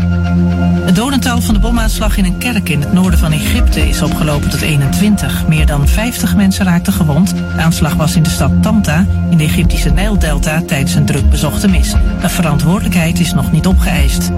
Het 0.86 0.96
dodental 0.96 1.42
van 1.42 1.54
de 1.54 1.60
bomaanslag 1.60 2.18
in 2.18 2.26
een 2.26 2.38
kerk 2.38 2.70
in 2.70 2.82
het 2.82 2.94
noorden 2.94 3.20
van 3.20 3.32
Egypte 3.32 3.90
is 3.90 4.02
opgelopen 4.02 4.50
tot 4.50 4.62
21. 4.62 5.48
Meer 5.48 5.66
dan 5.66 5.88
50 5.88 6.36
mensen 6.36 6.66
raakten 6.66 6.94
gewond. 6.94 7.36
De 7.36 7.62
aanslag 7.62 7.94
was 7.94 8.16
in 8.16 8.24
de 8.24 8.30
stad 8.30 8.52
Tanta, 8.62 9.06
in 9.30 9.38
de 9.38 9.44
Egyptische 9.44 9.90
Nijldelta, 9.90 10.62
tijdens 10.62 10.96
een 10.96 11.06
druk 11.06 11.30
bezochte 11.30 11.68
mis. 11.68 11.96
De 12.22 12.30
verantwoordelijkheid 12.30 13.20
is 13.20 13.34
nog 13.34 13.52
niet 13.52 13.68
opgeëist. 13.68 14.32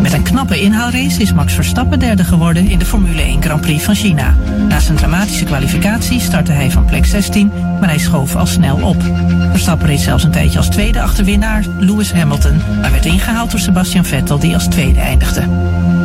Met 0.00 0.12
een 0.12 0.22
knappe 0.22 0.60
inhaalrace 0.60 1.20
is 1.20 1.32
Max 1.32 1.54
Verstappen 1.54 1.98
derde 1.98 2.24
geworden 2.24 2.68
in 2.68 2.78
de 2.78 2.84
Formule 2.84 3.22
1 3.22 3.42
Grand 3.42 3.60
Prix 3.60 3.84
van 3.84 3.94
China. 3.94 4.34
Na 4.68 4.80
zijn 4.80 4.96
dramatische 4.96 5.44
kwalificatie 5.44 6.20
startte 6.20 6.52
hij 6.52 6.70
van 6.70 6.84
plek 6.84 7.06
16, 7.06 7.52
maar 7.80 7.88
hij 7.88 7.98
schoof 7.98 8.36
al 8.36 8.46
snel 8.46 8.76
op. 8.76 9.02
Verstappen 9.50 9.86
reed 9.86 10.00
zelfs 10.00 10.24
een 10.24 10.30
tijdje 10.30 10.58
als 10.58 10.68
tweede 10.68 11.02
achter 11.02 11.24
winnaar 11.24 11.64
Lewis 11.78 12.12
Hamilton, 12.12 12.62
maar 12.80 12.90
werd 12.90 13.04
ingehaald 13.16 13.50
door 13.50 13.60
Sebastian 13.60 14.04
Vettel 14.04 14.38
die 14.38 14.54
als 14.54 14.66
tweede 14.66 15.00
eindigde. 15.00 15.40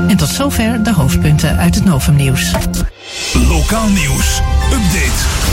En 0.07 0.17
tot 0.17 0.29
zover 0.29 0.83
de 0.83 0.93
hoofdpunten 0.93 1.57
uit 1.57 1.75
het 1.75 1.85
Novum-nieuws. 1.85 2.51
Lokaal 3.33 3.87
nieuws. 3.87 4.41
Update. 4.63 5.49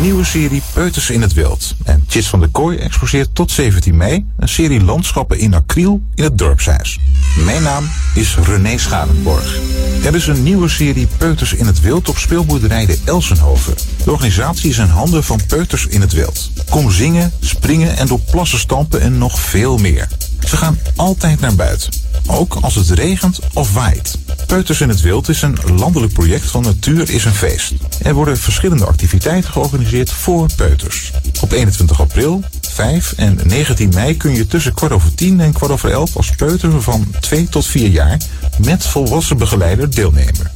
Nieuwe 0.00 0.24
serie 0.24 0.62
Peuters 0.72 1.10
in 1.10 1.22
het 1.22 1.32
Wild. 1.32 1.74
En 1.84 2.04
Chits 2.08 2.28
van 2.28 2.40
der 2.40 2.48
Kooi 2.48 2.76
exposeert 2.76 3.34
tot 3.34 3.50
17 3.50 3.96
mei 3.96 4.26
een 4.38 4.48
serie 4.48 4.84
landschappen 4.84 5.38
in 5.38 5.54
acryl 5.54 6.02
in 6.14 6.24
het 6.24 6.38
dorpshuis. 6.38 6.98
Mijn 7.44 7.62
naam 7.62 7.84
is 8.14 8.36
René 8.36 8.78
Schadenborg. 8.78 9.58
Er 10.04 10.14
is 10.14 10.26
een 10.26 10.42
nieuwe 10.42 10.68
serie 10.68 11.08
Peuters 11.16 11.52
in 11.52 11.66
het 11.66 11.80
Wild 11.80 12.08
op 12.08 12.18
speelboerderij 12.18 12.86
de 12.86 12.98
Elsenhoven. 13.04 13.74
De 14.04 14.10
organisatie 14.10 14.70
is 14.70 14.78
in 14.78 14.86
handen 14.86 15.24
van 15.24 15.40
Peuters 15.46 15.86
in 15.86 16.00
het 16.00 16.12
Wild. 16.12 16.50
Kom 16.70 16.90
zingen, 16.90 17.32
springen 17.40 17.96
en 17.96 18.06
door 18.06 18.20
plassen 18.30 18.58
stampen 18.58 19.00
en 19.00 19.18
nog 19.18 19.40
veel 19.40 19.78
meer. 19.78 20.08
Ze 20.48 20.56
gaan 20.56 20.78
altijd 20.96 21.40
naar 21.40 21.54
buiten. 21.54 21.92
Ook 22.26 22.54
als 22.54 22.74
het 22.74 22.90
regent 22.90 23.38
of 23.54 23.72
waait. 23.72 24.18
Peuters 24.46 24.80
in 24.80 24.88
het 24.88 25.00
Wild 25.00 25.28
is 25.28 25.42
een 25.42 25.58
landelijk 25.76 26.12
project 26.12 26.50
van 26.50 26.62
Natuur 26.62 27.10
is 27.10 27.24
een 27.24 27.34
Feest. 27.34 27.72
Er 28.02 28.14
worden 28.14 28.38
verschillende 28.38 28.86
activiteiten 28.86 29.50
georganiseerd 29.50 30.10
voor 30.10 30.48
peuters. 30.56 31.12
Op 31.40 31.52
21 31.52 32.00
april, 32.00 32.42
5 32.68 33.12
en 33.16 33.38
19 33.44 33.90
mei 33.94 34.16
kun 34.16 34.34
je 34.34 34.46
tussen 34.46 34.74
kwart 34.74 34.92
over 34.92 35.14
10 35.14 35.40
en 35.40 35.52
kwart 35.52 35.72
over 35.72 35.90
11 35.90 36.16
als 36.16 36.30
peuter 36.30 36.82
van 36.82 37.14
2 37.20 37.48
tot 37.48 37.66
4 37.66 37.88
jaar 37.88 38.18
met 38.58 38.86
volwassen 38.86 39.38
begeleider 39.38 39.90
deelnemen. 39.90 40.50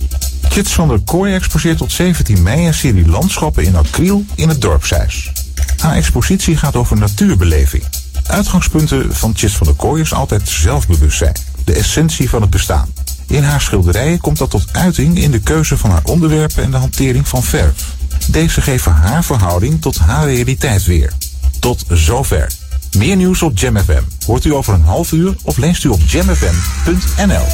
Kits 0.49 0.73
van 0.73 0.89
der 0.89 1.01
Kooi 1.05 1.35
exposeert 1.35 1.79
tot 1.79 1.93
17 1.93 2.43
mei 2.43 2.67
een 2.67 2.75
serie 2.75 3.09
landschappen 3.09 3.65
in 3.65 3.77
acryl 3.77 4.25
in 4.35 4.49
het 4.49 4.61
dorpshuis. 4.61 5.33
Haar 5.79 5.95
expositie 5.95 6.57
gaat 6.57 6.77
over 6.77 6.97
natuurbeleving. 6.97 7.85
Uitgangspunten 8.27 9.17
van 9.17 9.33
Chits 9.37 9.55
van 9.55 9.67
der 9.67 9.77
Kooi 9.77 10.03
is 10.03 10.13
altijd 10.13 10.49
zelfbewustzijn, 10.49 11.37
de 11.65 11.73
essentie 11.73 12.29
van 12.29 12.41
het 12.41 12.51
bestaan. 12.51 12.93
In 13.27 13.43
haar 13.43 13.61
schilderijen 13.61 14.21
komt 14.21 14.39
dat 14.39 14.51
tot 14.51 14.65
uiting 14.73 15.19
in 15.19 15.31
de 15.31 15.41
keuze 15.41 15.77
van 15.77 15.91
haar 15.91 16.05
onderwerpen 16.05 16.63
en 16.65 16.71
de 16.71 16.77
hantering 16.77 17.29
van 17.29 17.43
verf. 17.43 17.95
Deze 18.27 18.61
geven 18.61 18.93
haar 18.93 19.25
verhouding 19.25 19.81
tot 19.81 19.99
haar 19.99 20.27
realiteit 20.27 20.85
weer. 20.85 21.13
Tot 21.59 21.85
zover. 21.89 22.51
Meer 22.97 23.17
nieuws 23.17 23.43
op 23.43 23.59
Jam 23.59 23.79
FM. 23.79 24.03
Hoort 24.27 24.45
u 24.45 24.55
over 24.55 24.75
een 24.75 24.85
half 24.85 25.13
uur 25.13 25.35
of 25.43 25.57
leest 25.57 25.85
u 25.85 25.89
op 25.89 26.01
jamfm.nl. 26.07 27.47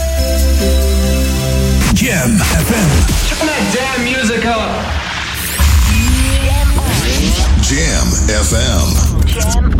Jam 1.94 2.38
FM. 2.38 2.88
Turn 3.28 3.46
that 3.46 3.72
damn 3.72 4.02
music 4.02 4.44
up. 4.44 5.08
Jam 7.60 8.08
FM. 8.44 8.88
Jam 9.26 9.72
on. 9.78 9.79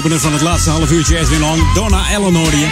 Opener 0.00 0.20
van 0.20 0.32
het 0.32 0.42
laatste 0.42 0.70
half 0.70 0.90
uurtje 0.90 1.18
Edwin 1.18 1.44
On. 1.44 1.66
Donna 1.74 2.02
Allen 2.14 2.34
hoorde 2.34 2.58
je. 2.58 2.68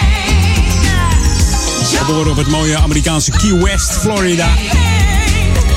Geboren 1.96 2.30
op 2.30 2.36
het 2.36 2.48
mooie 2.48 2.78
Amerikaanse 2.78 3.30
Key 3.30 3.54
West, 3.54 3.92
Florida. 3.92 4.48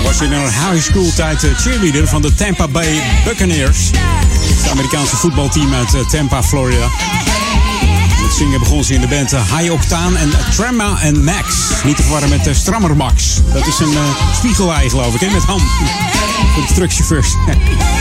Was 0.03 0.21
in 0.21 0.31
haar 0.31 0.71
high 0.71 0.89
school 0.89 1.13
tijd 1.15 1.43
eh, 1.43 1.57
cheerleader 1.57 2.07
van 2.07 2.21
de 2.21 2.33
Tampa 2.33 2.67
Bay 2.67 3.01
Buccaneers. 3.25 3.89
Het 4.61 4.69
Amerikaanse 4.71 5.15
voetbalteam 5.15 5.73
uit 5.73 5.93
eh, 5.93 6.05
Tampa, 6.05 6.43
Florida. 6.43 6.87
Met 8.21 8.33
zingen 8.33 8.59
begon 8.59 8.83
ze 8.83 8.93
in 8.93 9.01
de 9.01 9.07
band 9.07 9.33
eh, 9.33 9.57
High 9.57 9.71
Octane 9.71 10.17
en 10.17 10.31
Tremma 10.55 11.01
en 11.01 11.23
Max. 11.23 11.69
Niet 11.83 11.95
te 11.95 12.01
verwarren 12.01 12.29
met 12.29 12.47
eh, 12.47 12.53
Strammer 12.53 12.95
Max. 12.95 13.41
Dat 13.53 13.67
is 13.67 13.79
een 13.79 13.91
uh, 13.91 14.89
geloof 14.89 15.13
ik, 15.13 15.19
hè, 15.19 15.29
met 15.29 15.43
ham. 15.43 15.61
Voor 16.53 16.87
de. 17.07 17.99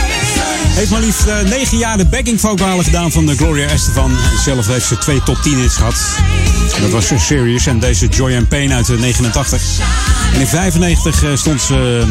Heeft 0.67 0.91
maar 0.91 1.01
liefst 1.01 1.27
uh, 1.27 1.41
negen 1.41 1.77
jaar 1.77 1.97
de 1.97 2.05
backing 2.05 2.39
vocalen 2.39 2.83
gedaan 2.83 3.11
van 3.11 3.25
de 3.25 3.35
Gloria 3.35 3.67
Estefan. 3.67 4.11
Zelf 4.43 4.67
heeft 4.67 4.87
ze 4.87 4.97
twee 4.97 5.23
top 5.23 5.37
10 5.41 5.59
hits 5.59 5.75
gehad. 5.75 5.95
Dat 6.81 6.89
was 6.89 7.11
Serious 7.17 7.65
en 7.65 7.79
deze 7.79 8.07
Joy 8.07 8.35
and 8.35 8.47
Pain 8.47 8.73
uit 8.73 8.85
de 8.85 8.97
89. 8.97 9.79
En 10.33 10.39
in 10.39 10.47
95 10.47 11.23
uh, 11.23 11.35
stond 11.35 11.61
ze 11.61 12.03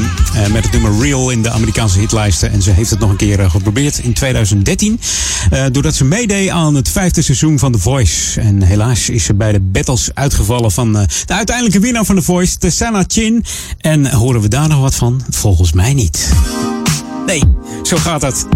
met 0.52 0.62
het 0.62 0.72
nummer 0.72 1.00
Real 1.00 1.30
in 1.30 1.42
de 1.42 1.50
Amerikaanse 1.50 1.98
hitlijsten. 1.98 2.52
En 2.52 2.62
ze 2.62 2.70
heeft 2.70 2.90
het 2.90 2.98
nog 2.98 3.10
een 3.10 3.16
keer 3.16 3.50
geprobeerd 3.50 3.98
in 3.98 4.12
2013. 4.12 5.00
doordat 5.72 5.94
ze 5.94 6.04
meedeed 6.04 6.48
aan 6.48 6.74
het 6.74 6.88
vijfde 6.88 7.22
seizoen 7.22 7.58
van 7.58 7.72
The 7.72 7.78
Voice. 7.78 8.40
En 8.40 8.62
helaas 8.62 9.08
is 9.08 9.24
ze 9.24 9.34
bij 9.34 9.52
de 9.52 9.60
battles 9.60 10.10
uitgevallen 10.14 10.70
van 10.70 10.92
de 10.92 11.06
uiteindelijke 11.26 11.80
winnaar 11.80 12.04
van 12.04 12.16
The 12.16 12.22
Voice, 12.22 12.58
Tessana 12.58 13.04
Chin. 13.06 13.44
En 13.78 14.10
horen 14.12 14.40
we 14.40 14.48
daar 14.48 14.68
nog 14.68 14.80
wat 14.80 14.94
van? 14.94 15.22
Volgens 15.30 15.72
mij 15.72 15.94
niet. 15.94 16.28
Nee, 17.30 17.42
zo 17.82 17.96
gaat 17.96 18.20
dat. 18.20 18.46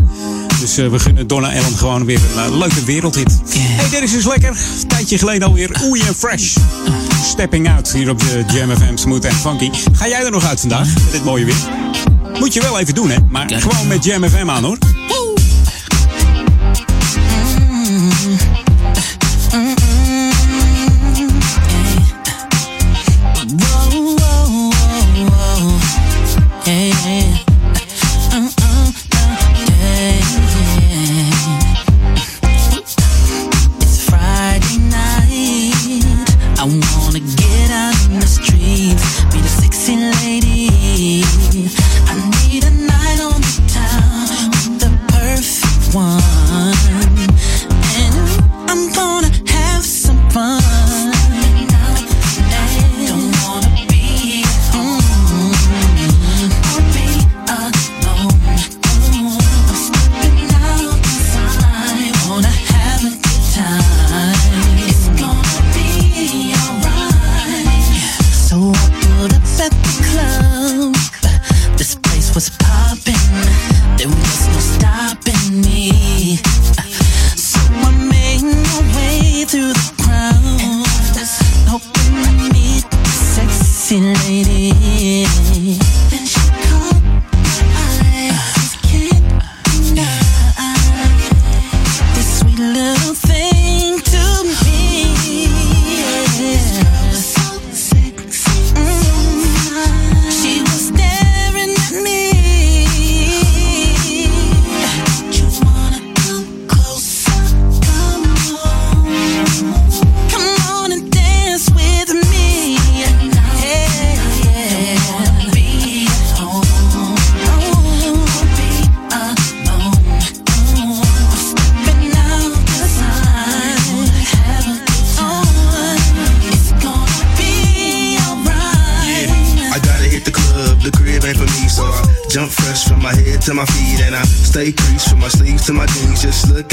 Dus 0.61 0.79
uh, 0.79 0.91
we 0.91 0.99
gunnen 0.99 1.27
Donna 1.27 1.49
Allen 1.49 1.77
gewoon 1.77 2.05
weer 2.05 2.21
een 2.37 2.51
uh, 2.51 2.59
leuke 2.59 2.85
wereldhit. 2.85 3.41
Hey, 3.57 3.91
dit 3.91 4.03
is 4.03 4.13
dus 4.13 4.27
lekker. 4.27 4.49
Een 4.51 4.89
tijdje 4.89 5.19
geleden 5.19 5.49
alweer 5.49 5.83
oei 5.85 6.01
en 6.01 6.15
fresh. 6.15 6.57
Stepping 7.25 7.71
out 7.71 7.93
hier 7.93 8.11
op 8.11 8.19
de 8.19 8.45
Jam 8.53 8.77
FM 8.77 8.97
Smooth 8.97 9.25
and 9.25 9.35
Funky. 9.35 9.71
Ga 9.93 10.09
jij 10.09 10.25
er 10.25 10.31
nog 10.31 10.45
uit 10.45 10.61
vandaag 10.61 10.95
met 10.95 11.13
dit 11.13 11.25
mooie 11.25 11.45
weer? 11.45 11.69
Moet 12.39 12.55
je 12.55 12.61
wel 12.61 12.79
even 12.79 12.95
doen, 12.95 13.11
hè? 13.11 13.17
Maar 13.29 13.51
gewoon 13.51 13.87
met 13.87 14.05
Jam 14.05 14.29
FM 14.29 14.51
aan, 14.51 14.65
hoor. 14.65 14.79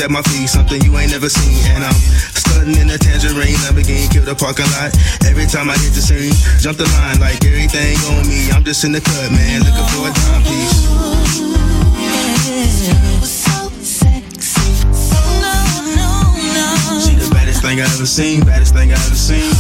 At 0.02 0.10
my 0.10 0.22
feet, 0.34 0.50
something 0.50 0.82
you 0.82 0.98
ain't 0.98 1.12
never 1.12 1.30
seen. 1.30 1.62
And 1.76 1.84
I'm 1.84 1.94
studying 2.34 2.76
in 2.78 2.90
a 2.90 2.98
tangerine, 2.98 3.54
Lamborghini, 3.62 4.10
kill 4.10 4.26
the 4.26 4.34
parking 4.34 4.66
lot. 4.74 4.90
Every 5.30 5.46
time 5.46 5.70
I 5.70 5.78
hit 5.78 5.94
the 5.94 6.02
scene, 6.02 6.34
jump 6.58 6.78
the 6.78 6.90
line 6.98 7.20
like 7.22 7.38
everything 7.46 7.98
on 8.18 8.26
me. 8.26 8.50
I'm 8.50 8.64
just 8.64 8.84
in 8.84 8.92
the 8.92 9.02
cut, 9.02 9.30
man, 9.32 9.62
looking 9.62 9.86
for 9.94 10.10
a 10.10 10.12
timepiece. 10.12 10.90
She 17.06 17.14
the 17.16 17.30
baddest 17.30 17.62
thing 17.62 17.80
I 17.80 17.86
ever 17.86 18.06
seen, 18.06 18.42
baddest 18.42 18.74
thing 18.74 18.90
I 18.92 18.96
ever 18.96 19.16
seen. 19.16 19.54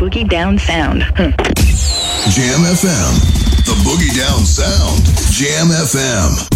Boogie 0.00 0.26
Down 0.26 0.56
Sound. 0.58 1.02
Hmm. 1.02 1.28
Jam 2.30 2.64
FM. 2.64 3.12
The 3.66 3.76
Boogie 3.84 4.16
Down 4.16 4.46
Sound. 4.46 5.04
Jam 5.30 5.68
FM. 5.68 6.49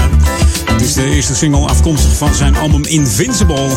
het 0.00 0.80
is 0.80 0.92
de 0.92 1.04
eerste 1.04 1.34
single 1.34 1.66
afkomstig 1.66 2.16
van 2.16 2.34
zijn 2.34 2.56
album 2.56 2.84
Invincible. 2.84 3.68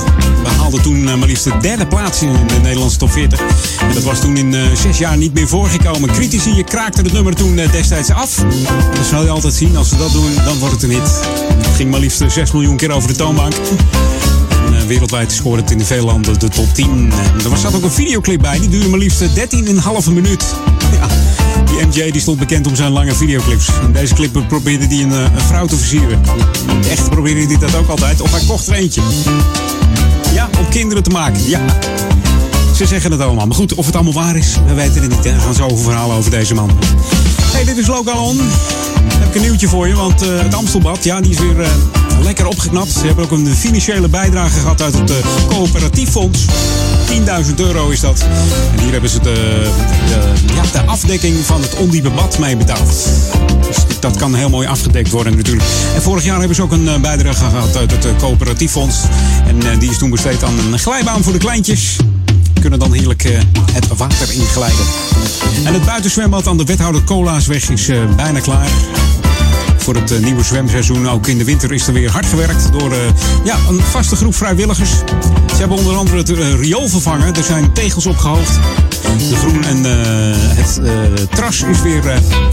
We 0.44 0.50
haalden 0.58 0.82
toen 0.82 1.08
eh, 1.08 1.16
maar 1.16 1.28
liefst 1.28 1.44
de 1.44 1.58
derde 1.62 1.88
plaats 1.88 2.22
in 2.22 2.32
de 2.48 2.60
Nederlandse 2.62 2.98
top 2.98 3.12
40. 3.12 3.40
En 3.80 3.94
dat 3.94 4.04
was 4.04 4.20
toen 4.20 4.38
in 4.38 4.54
uh, 4.54 4.64
zes 4.74 4.98
jaar 4.98 5.18
niet 5.18 5.34
meer 5.34 5.48
voorgekomen. 5.48 6.10
Critici 6.10 6.64
kraakten 6.64 7.04
het 7.04 7.14
nummer 7.14 7.36
toen 7.36 7.60
eh, 7.60 7.72
destijds 7.72 8.10
af. 8.10 8.36
Dat 8.96 9.06
zal 9.06 9.24
je 9.24 9.30
altijd 9.30 9.54
zien. 9.54 9.78
Als 9.78 9.90
ze 9.90 9.98
dat 9.98 10.12
doen, 10.12 10.36
dan 10.46 10.58
wordt 10.58 10.74
het 10.74 10.84
een 10.84 10.90
hit. 10.90 11.22
Het 11.58 11.76
ging 11.76 11.92
maar 11.92 12.00
liefst 12.00 12.24
6 12.28 12.52
miljoen 12.52 12.78
keer 12.78 12.92
over 12.92 13.08
de 13.08 13.16
toonbank 13.16 13.54
wereldwijd 14.88 15.32
scoorde 15.32 15.62
het 15.62 15.72
in 15.72 15.78
de 15.78 15.86
veel 15.86 16.06
landen 16.06 16.40
de 16.40 16.50
top 16.50 16.74
10. 16.74 17.12
Er 17.44 17.50
was 17.50 17.62
zat 17.62 17.76
ook 17.76 17.84
een 17.84 17.92
videoclip 17.92 18.42
bij, 18.42 18.60
die 18.60 18.70
duurde 18.70 18.90
maar 18.90 19.00
liefst 19.00 19.22
13,5 19.22 20.12
minuut. 20.14 20.56
MJ 21.84 22.12
die 22.12 22.22
stond 22.22 22.40
bekend 22.40 22.68
om 22.68 22.76
zijn 22.76 22.92
lange 22.92 23.16
videoclips. 23.16 23.70
In 23.86 23.92
deze 23.92 24.14
clip 24.14 24.44
probeerde 24.48 24.86
hij 24.86 25.04
een, 25.04 25.12
eh, 25.12 25.20
een, 25.20 25.42
vrouw 25.42 25.66
te 25.66 25.76
versieren. 25.76 26.22
Echt 26.90 27.10
probeerde 27.10 27.46
hij 27.46 27.58
dat 27.58 27.76
ook 27.76 27.88
altijd. 27.88 28.22
Of 28.22 28.32
hij 28.32 28.42
kocht 28.48 28.68
er 28.68 28.74
eentje. 28.74 29.02
Ja, 30.34 30.50
om 30.60 30.70
kinderen 30.70 31.04
te 31.04 31.10
maken. 31.10 31.48
Ja. 31.48 31.60
Ze 32.76 32.86
zeggen 32.86 33.12
het 33.12 33.22
allemaal. 33.22 33.46
Maar 33.46 33.56
goed, 33.56 33.74
of 33.74 33.86
het 33.86 33.96
allemaal 33.96 34.14
waar 34.14 34.36
is, 34.36 34.58
we 34.68 34.74
weten 34.74 35.02
het 35.02 35.12
niet. 35.12 35.24
Hè. 35.24 35.34
We 35.34 35.40
gaan 35.40 35.54
zo 35.54 35.64
over 35.64 35.84
verhalen 35.84 36.16
over 36.16 36.32
deze 36.32 36.54
man. 36.54 36.72
Hey, 37.42 37.64
dit 37.64 37.78
is 37.78 37.88
Lokalon. 37.88 38.40
Heb 39.14 39.28
ik 39.28 39.36
een 39.36 39.42
nieuwtje 39.42 39.68
voor 39.68 39.88
je, 39.88 39.96
want 39.96 40.22
eh, 40.22 40.40
het 40.40 40.54
Amstelbad, 40.54 41.04
ja, 41.04 41.22
die 41.22 41.32
is 41.32 41.40
weer 41.40 41.62
eh, 41.62 41.70
lekker 42.22 42.48
opgeknapt. 42.48 42.92
Ze 42.92 43.06
hebben 43.06 43.24
ook 43.24 43.32
een 43.32 43.56
financiële 43.56 44.08
bijdrage 44.08 44.60
gehad 44.60 44.82
uit 44.82 44.94
het 44.94 45.12
coöperatief 45.48 46.10
fonds. 46.10 46.46
10.000 47.08 47.56
euro 47.56 47.90
is 47.90 48.00
dat. 48.00 48.26
En 48.76 48.80
hier 48.84 48.92
hebben 48.92 49.10
ze 49.10 49.20
de, 49.20 49.70
de, 50.08 50.54
ja, 50.54 50.82
de 50.82 50.88
afdekking 50.88 51.38
van 51.46 51.62
het 51.62 51.76
ondiepe 51.76 52.10
bad 52.10 52.40
mee 52.40 52.58
betaald. 52.58 53.10
Dus 53.68 54.00
dat 54.00 54.18
kan 54.18 54.36
heel 54.36 54.50
mooi 54.50 54.68
afgedekt 54.68 55.12
worden 55.12 55.36
natuurlijk. 55.36 55.68
En 55.96 56.02
vorig 56.02 56.24
jaar 56.24 56.38
hebben 56.38 56.56
ze 56.56 56.62
ook 56.62 56.72
een 56.72 56.88
eh, 56.88 57.00
bijdrage 57.00 57.46
gehad 57.46 57.78
uit 57.78 57.92
het 57.92 58.06
eh, 58.06 58.12
coöperatief 58.18 58.72
fonds. 58.72 58.98
En 59.48 59.72
eh, 59.72 59.80
die 59.80 59.90
is 59.90 59.98
toen 59.98 60.10
besteed 60.10 60.44
aan 60.44 60.58
een 60.60 60.80
glijbaan 60.80 61.24
voor 61.24 61.34
de 61.34 61.40
kleintjes 61.40 61.96
kunnen 62.60 62.80
dan 62.80 62.94
heerlijk 62.94 63.24
het 63.74 63.88
water 63.98 64.34
inglijden. 64.34 64.86
En 65.64 65.74
het 65.74 65.86
buitenzwembad 65.86 66.48
aan 66.48 66.58
de 66.58 66.64
Wethouder 66.64 67.04
Colaasweg 67.04 67.70
is 67.70 67.90
bijna 68.16 68.40
klaar 68.40 68.70
voor 69.86 69.96
het 69.96 70.12
eh, 70.12 70.20
nieuwe 70.20 70.44
zwemseizoen. 70.44 71.10
Ook 71.10 71.28
in 71.28 71.38
de 71.38 71.44
winter 71.44 71.74
is 71.74 71.88
er 71.88 71.94
weer 71.94 72.12
hard 72.12 72.26
gewerkt 72.26 72.72
door 72.72 72.92
eh, 72.92 72.98
ja, 73.44 73.58
een 73.70 73.80
vaste 73.82 74.16
groep 74.16 74.36
vrijwilligers. 74.36 74.90
Ze 75.50 75.56
hebben 75.56 75.78
onder 75.78 75.96
andere 75.96 76.18
het 76.18 76.30
eh, 76.30 76.54
riool 76.54 76.88
vervangen. 76.88 77.36
Er 77.36 77.44
zijn 77.44 77.74
tegels 77.74 78.06
opgehoogd. 78.06 78.60
De 79.30 79.36
groen 79.36 79.64
en 79.64 79.84
het 80.56 80.80
tras 81.32 81.62
is 81.62 81.82
weer 81.82 82.04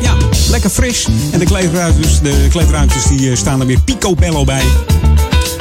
ja, 0.01 0.17
lekker 0.51 0.71
fris. 0.71 1.09
En 1.31 1.39
de 1.39 1.45
kleedruimtes, 1.45 2.21
de 2.21 2.47
kleedruimtes 2.51 3.05
die, 3.05 3.37
staan 3.37 3.61
er 3.61 3.67
weer 3.67 3.81
picobello 3.81 4.45
bij. 4.45 4.63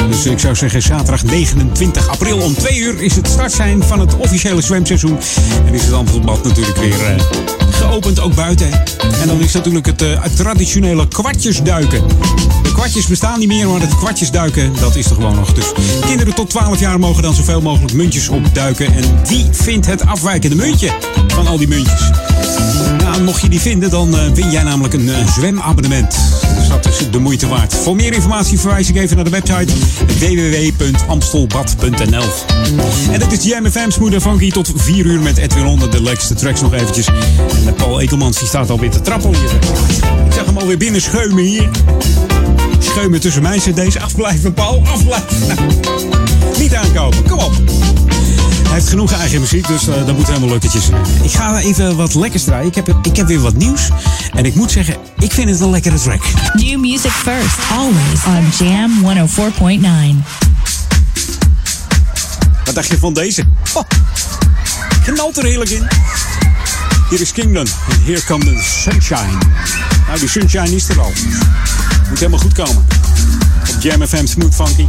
Dus 0.09 0.25
ik 0.25 0.39
zou 0.39 0.55
zeggen, 0.55 0.81
zaterdag 0.81 1.23
29 1.23 2.07
april 2.07 2.37
om 2.37 2.53
2 2.53 2.79
uur 2.79 3.01
is 3.01 3.15
het 3.15 3.27
start 3.27 3.51
zijn 3.51 3.83
van 3.83 3.99
het 3.99 4.15
officiële 4.15 4.61
zwemseizoen. 4.61 5.17
En 5.65 5.73
is 5.73 5.83
het 5.83 5.93
Amstelbad 5.93 6.43
natuurlijk 6.43 6.77
weer 6.77 7.05
eh, 7.05 7.15
geopend, 7.71 8.19
ook 8.19 8.35
buiten. 8.35 8.71
En 9.21 9.27
dan 9.27 9.39
is 9.39 9.53
natuurlijk 9.53 9.85
het, 9.85 10.01
eh, 10.01 10.23
het 10.23 10.35
traditionele 10.35 11.07
kwartjesduiken. 11.07 12.07
De 12.63 12.71
kwartjes 12.73 13.07
bestaan 13.07 13.39
niet 13.39 13.47
meer, 13.47 13.67
maar 13.67 13.81
het 13.81 13.95
kwartjesduiken, 13.95 14.73
dat 14.79 14.95
is 14.95 15.05
er 15.05 15.15
gewoon 15.15 15.35
nog. 15.35 15.53
Dus 15.53 15.71
kinderen 16.05 16.33
tot 16.33 16.49
12 16.49 16.79
jaar 16.79 16.99
mogen 16.99 17.23
dan 17.23 17.33
zoveel 17.33 17.61
mogelijk 17.61 17.93
muntjes 17.93 18.29
opduiken. 18.29 18.93
En 18.93 19.03
wie 19.27 19.47
vindt 19.51 19.85
het 19.85 20.05
afwijkende 20.05 20.55
muntje 20.55 20.91
van 21.27 21.47
al 21.47 21.57
die 21.57 21.67
muntjes? 21.67 22.09
Mocht 23.19 23.41
je 23.41 23.49
die 23.49 23.59
vinden, 23.59 23.89
dan 23.89 24.17
eh, 24.17 24.31
win 24.33 24.51
jij 24.51 24.63
namelijk 24.63 24.93
een 24.93 25.09
eh, 25.09 25.27
zwemabonnement. 25.27 26.15
Dus 26.55 26.67
dat 26.67 26.87
is 26.87 26.97
de 27.11 27.19
moeite 27.19 27.47
waard. 27.47 27.73
Voor 27.73 27.95
meer 27.95 28.13
informatie 28.13 28.59
verwijs 28.59 28.89
ik 28.89 28.95
even 28.95 29.15
naar 29.15 29.25
de 29.25 29.31
website 29.31 29.73
www.amstelbad.nl. 30.07 32.23
En 33.11 33.19
dat 33.19 33.31
is 33.31 33.43
Jam 33.43 33.65
FM 33.65 33.89
Smooth 33.89 34.13
en 34.13 34.21
Funky 34.21 34.51
tot 34.51 34.71
4 34.75 35.05
uur 35.05 35.19
met 35.19 35.37
Edwin 35.37 35.65
Onder. 35.65 35.91
De 35.91 36.01
lekkerste 36.01 36.33
tracks 36.33 36.61
nog 36.61 36.73
eventjes. 36.73 37.07
En 37.07 37.15
eh, 37.67 37.73
Paul 37.73 38.01
Ekelmans 38.01 38.39
die 38.39 38.47
staat 38.47 38.69
alweer 38.69 38.91
te 38.91 39.01
trappelen 39.01 39.39
hier. 39.39 39.51
Ik 40.25 40.33
zag 40.33 40.45
hem 40.45 40.57
alweer 40.57 40.77
binnen 40.77 41.01
scheumen 41.01 41.43
hier. 41.43 41.69
Scheumen 42.79 43.19
tussen 43.19 43.41
mijn 43.41 43.59
cd's. 43.59 43.97
Afblijven, 43.97 44.53
Paul. 44.53 44.81
Afblijven. 44.85 45.57
Niet 46.59 46.75
aankomen. 46.75 47.23
Kom 47.27 47.39
op. 47.39 47.53
Hij 48.71 48.79
heeft 48.79 48.91
genoeg 48.91 49.11
eigen 49.11 49.39
muziek, 49.39 49.67
dus 49.67 49.87
eh, 49.87 50.05
dat 50.05 50.17
moet 50.17 50.27
helemaal 50.27 50.49
lukketjes. 50.49 50.89
Ik 51.23 51.31
ga 51.31 51.59
even 51.59 51.95
wat 51.95 52.13
lekkers 52.13 52.43
draaien. 52.43 52.67
Ik 52.67 52.75
heb, 52.75 52.97
ik 53.03 53.15
heb 53.15 53.27
weer 53.27 53.39
wat 53.39 53.55
nieuws. 53.55 53.89
En 54.33 54.45
ik 54.45 54.55
moet 54.55 54.71
zeggen, 54.71 54.95
ik 55.19 55.31
vind 55.31 55.49
het 55.49 55.59
een 55.59 55.69
lekkere 55.69 55.99
track. 55.99 56.21
New 56.53 56.79
music 56.79 57.11
first, 57.11 57.57
always 57.71 58.25
on 58.25 58.67
Jam 58.67 59.27
104.9. 59.27 60.23
Wat 62.65 62.75
dacht 62.75 62.87
je 62.87 62.97
van 62.97 63.13
deze? 63.13 63.43
Oh, 63.73 63.83
knalt 65.03 65.37
er 65.37 65.45
heerlijk 65.45 65.69
in. 65.69 65.87
Hier 67.09 67.21
is 67.21 67.31
Kingdom. 67.31 67.65
En 67.89 68.03
here 68.03 68.23
comes 68.23 68.45
the 68.45 68.63
sunshine. 68.63 69.37
Nou, 70.07 70.19
die 70.19 70.29
sunshine 70.29 70.75
is 70.75 70.89
er 70.89 70.99
al. 70.99 71.11
Moet 72.09 72.19
helemaal 72.19 72.39
goed 72.39 72.53
komen. 72.53 72.85
Op 73.75 73.81
Jam 73.81 74.07
FM 74.07 74.25
Smooth 74.25 74.55
Funky. 74.55 74.85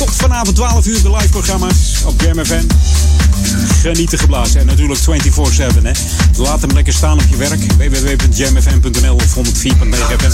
Tot 0.00 0.16
vanavond 0.16 0.56
12 0.56 0.86
uur 0.86 1.02
de 1.02 1.10
live 1.10 1.28
programma's 1.28 2.02
op 2.04 2.20
Jam 2.22 2.44
FM. 2.44 2.64
Genieten 3.80 4.18
geblazen. 4.18 4.60
En 4.60 4.66
natuurlijk 4.66 5.00
24-7. 5.00 5.04
hè. 5.82 5.92
Laat 6.36 6.60
hem 6.60 6.72
lekker 6.72 6.92
staan 6.92 7.18
op 7.18 7.24
je 7.30 7.36
werk. 7.36 7.60
www.jamfm.nl 7.72 9.14
of 9.14 9.34
104.9 9.34 9.42
FM. 10.18 10.30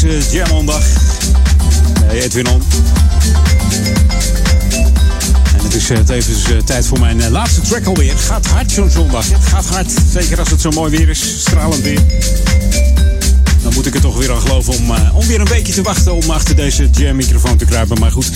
Deze 0.00 0.36
Jamondag. 0.36 0.84
Hey, 2.04 2.22
Edwin 2.22 2.48
On. 2.48 2.62
En 5.56 5.64
het 5.64 5.74
is 5.74 5.90
eh, 5.90 5.98
tevens 5.98 6.50
eh, 6.50 6.56
tijd 6.56 6.86
voor 6.86 7.00
mijn 7.00 7.20
eh, 7.20 7.30
laatste 7.30 7.60
track 7.60 7.86
alweer. 7.86 8.10
Het 8.10 8.20
gaat 8.20 8.46
hard 8.46 8.70
zo'n 8.70 8.90
zondag. 8.90 9.28
Het 9.28 9.46
gaat 9.46 9.66
hard. 9.66 9.92
Zeker 10.12 10.38
als 10.38 10.50
het 10.50 10.60
zo 10.60 10.70
mooi 10.70 10.90
weer 10.96 11.08
is. 11.08 11.40
Stralend 11.40 11.82
weer. 11.82 12.00
Dan 13.62 13.74
moet 13.74 13.86
ik 13.86 13.94
er 13.94 14.00
toch 14.00 14.16
weer 14.16 14.32
aan 14.32 14.40
geloven 14.40 14.72
om, 14.72 14.90
om 15.14 15.26
weer 15.26 15.40
een 15.40 15.48
weekje 15.48 15.72
te 15.72 15.82
wachten 15.82 16.14
om 16.14 16.30
achter 16.30 16.56
deze 16.56 16.90
jam-microfoon 16.90 17.56
te 17.56 17.64
kruipen. 17.64 17.98
Maar 17.98 18.10
goed, 18.10 18.30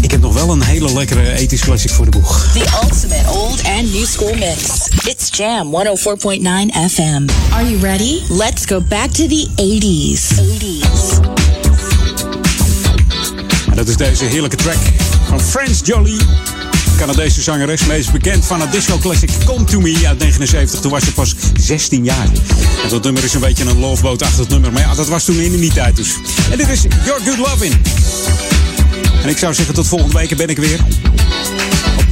ik 0.00 0.10
heb 0.10 0.20
nog 0.20 0.34
wel 0.34 0.50
een 0.50 0.62
hele 0.62 0.92
lekkere 0.92 1.32
ethisch 1.32 1.60
classic 1.60 1.90
voor 1.90 2.04
de 2.04 2.10
boeg. 2.10 2.48
The 2.52 2.66
ultimate 2.82 3.30
old 3.30 3.62
and 3.64 3.92
new 3.92 4.06
school 4.06 4.34
mix. 4.34 4.88
It's 5.04 5.28
Jam 5.36 5.74
104.9 5.74 6.90
FM. 6.90 7.28
Are 7.52 7.70
you 7.70 7.78
ready? 7.80 8.20
Let's 8.28 8.64
go 8.66 8.80
back 8.80 9.10
to 9.10 9.26
the 9.26 9.48
80s. 9.56 10.38
80s. 10.38 10.79
Dat 13.80 13.88
is 13.88 13.96
deze 13.96 14.24
heerlijke 14.24 14.56
track 14.56 14.76
van 15.26 15.40
Friends 15.40 15.80
Jolie. 15.84 16.20
Canadese 16.96 17.42
zangeres, 17.42 17.86
meest 17.86 18.12
bekend 18.12 18.46
van 18.46 18.60
het 18.60 18.72
disco 18.72 18.98
classic 18.98 19.30
Come 19.44 19.64
To 19.64 19.80
Me 19.80 20.06
uit 20.06 20.18
79. 20.18 20.80
Toen 20.80 20.90
was 20.90 21.04
ze 21.04 21.12
pas 21.12 21.34
16 21.60 22.04
jaar. 22.04 22.26
En 22.82 22.88
dat 22.88 23.02
nummer 23.02 23.24
is 23.24 23.34
een 23.34 23.40
beetje 23.40 23.64
een 23.64 23.78
loveboat-achtig 23.78 24.48
nummer. 24.48 24.72
Maar 24.72 24.82
ja, 24.82 24.94
dat 24.94 25.08
was 25.08 25.24
toen 25.24 25.40
in 25.40 25.60
die 25.60 25.72
tijd 25.72 25.96
dus. 25.96 26.16
En 26.50 26.58
dit 26.58 26.68
is 26.68 26.82
Your 27.04 27.20
Good 27.20 27.38
Lovin'. 27.38 27.82
En 29.22 29.28
ik 29.28 29.38
zou 29.38 29.54
zeggen 29.54 29.74
tot 29.74 29.86
volgende 29.86 30.18
week 30.18 30.36
ben 30.36 30.48
ik 30.48 30.58
weer. 30.58 30.80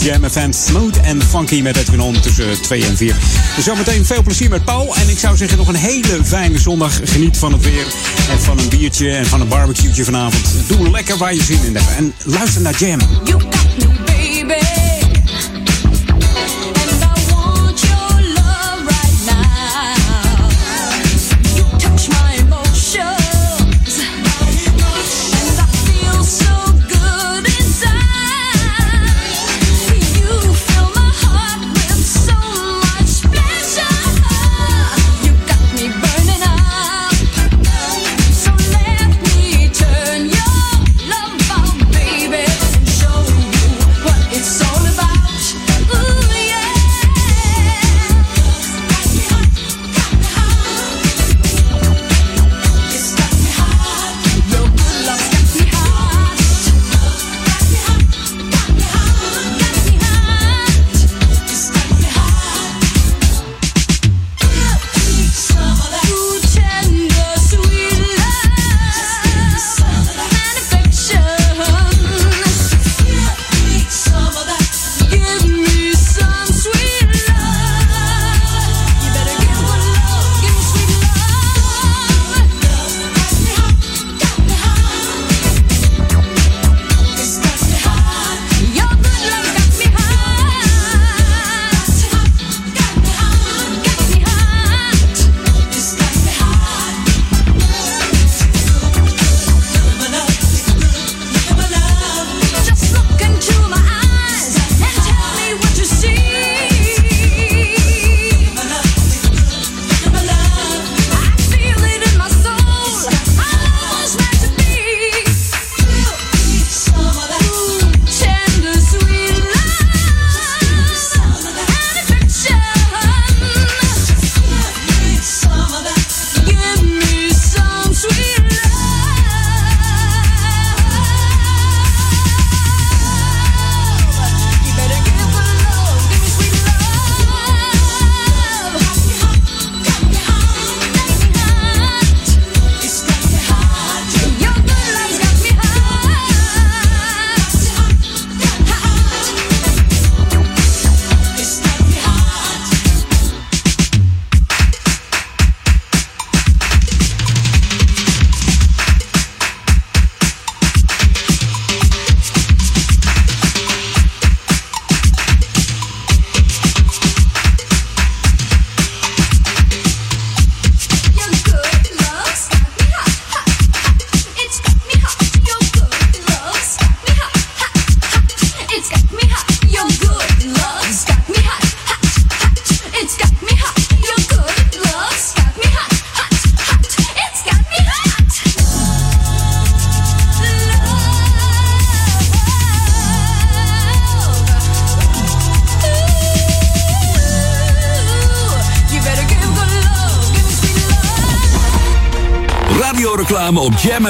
Jam 0.02 0.30
FM 0.30 0.52
Smooth 0.52 1.00
en 1.00 1.22
Funky 1.22 1.60
met 1.62 1.76
Edwin 1.76 2.00
On 2.00 2.20
tussen 2.20 2.62
2 2.62 2.84
en 2.84 2.96
4. 2.96 3.16
Dus 3.56 3.64
zometeen 3.64 4.06
veel 4.06 4.22
plezier 4.22 4.50
met 4.50 4.64
Paul. 4.64 4.96
En 4.96 5.08
ik 5.08 5.18
zou 5.18 5.36
zeggen 5.36 5.58
nog 5.58 5.68
een 5.68 5.74
hele 5.74 6.24
fijne 6.24 6.58
zondag. 6.58 7.00
Geniet 7.04 7.36
van 7.36 7.52
het 7.52 7.62
weer. 7.62 7.86
En 8.30 8.40
van 8.40 8.58
een 8.58 8.68
biertje 8.68 9.10
en 9.10 9.26
van 9.26 9.40
een 9.40 9.48
barbecue'tje 9.48 10.04
vanavond. 10.04 10.44
Doe 10.66 10.90
lekker 10.90 11.16
waar 11.16 11.34
je 11.34 11.42
zin 11.42 11.64
in 11.64 11.76
hebt. 11.76 11.96
En 11.96 12.14
luister 12.24 12.60
naar 12.60 12.74
Jam. 12.78 12.98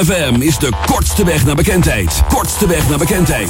FM 0.05 0.35
is 0.39 0.59
de 0.59 0.69
kortste 0.87 1.25
weg 1.25 1.45
naar 1.45 1.55
bekendheid. 1.55 2.23
Kortste 2.29 2.67
weg 2.67 2.89
naar 2.89 2.99
bekendheid. 2.99 3.49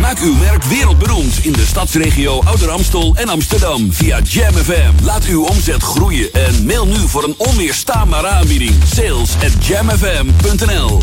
Maak 0.00 0.18
uw 0.18 0.34
merk 0.34 0.64
wereldberoemd 0.64 1.38
in 1.44 1.52
de 1.52 1.66
stadsregio 1.66 2.42
Ouder 2.44 2.70
Amstel 2.70 3.14
en 3.16 3.28
Amsterdam 3.28 3.92
via 3.92 4.20
Jam 4.20 4.52
FM. 4.52 5.04
Laat 5.04 5.24
uw 5.24 5.44
omzet 5.44 5.82
groeien 5.82 6.32
en 6.32 6.66
mail 6.66 6.86
nu 6.86 7.08
voor 7.08 7.24
een 7.24 7.34
onweerstaanbare 7.36 8.26
aanbieding. 8.26 8.74
Sales 8.94 9.34
at 9.34 9.66
jamfm.nl 9.66 11.02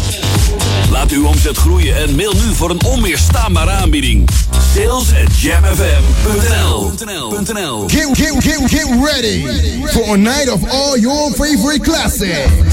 Laat 0.92 1.12
uw 1.12 1.26
omzet 1.26 1.58
groeien 1.58 1.96
en 1.96 2.16
mail 2.16 2.34
nu 2.34 2.54
voor 2.54 2.70
een 2.70 2.84
onweerstaanbare 2.84 3.72
aanbieding. 3.72 4.30
Sales 4.76 5.14
at 5.26 5.40
jamfm.nl 5.40 6.94
get 8.68 8.86
ready 9.02 9.44
for 9.94 10.14
a 10.14 10.18
night 10.18 10.50
of 10.50 10.64
all 10.72 10.98
your 10.98 11.32
favorite 11.32 11.84
classics. 11.84 12.65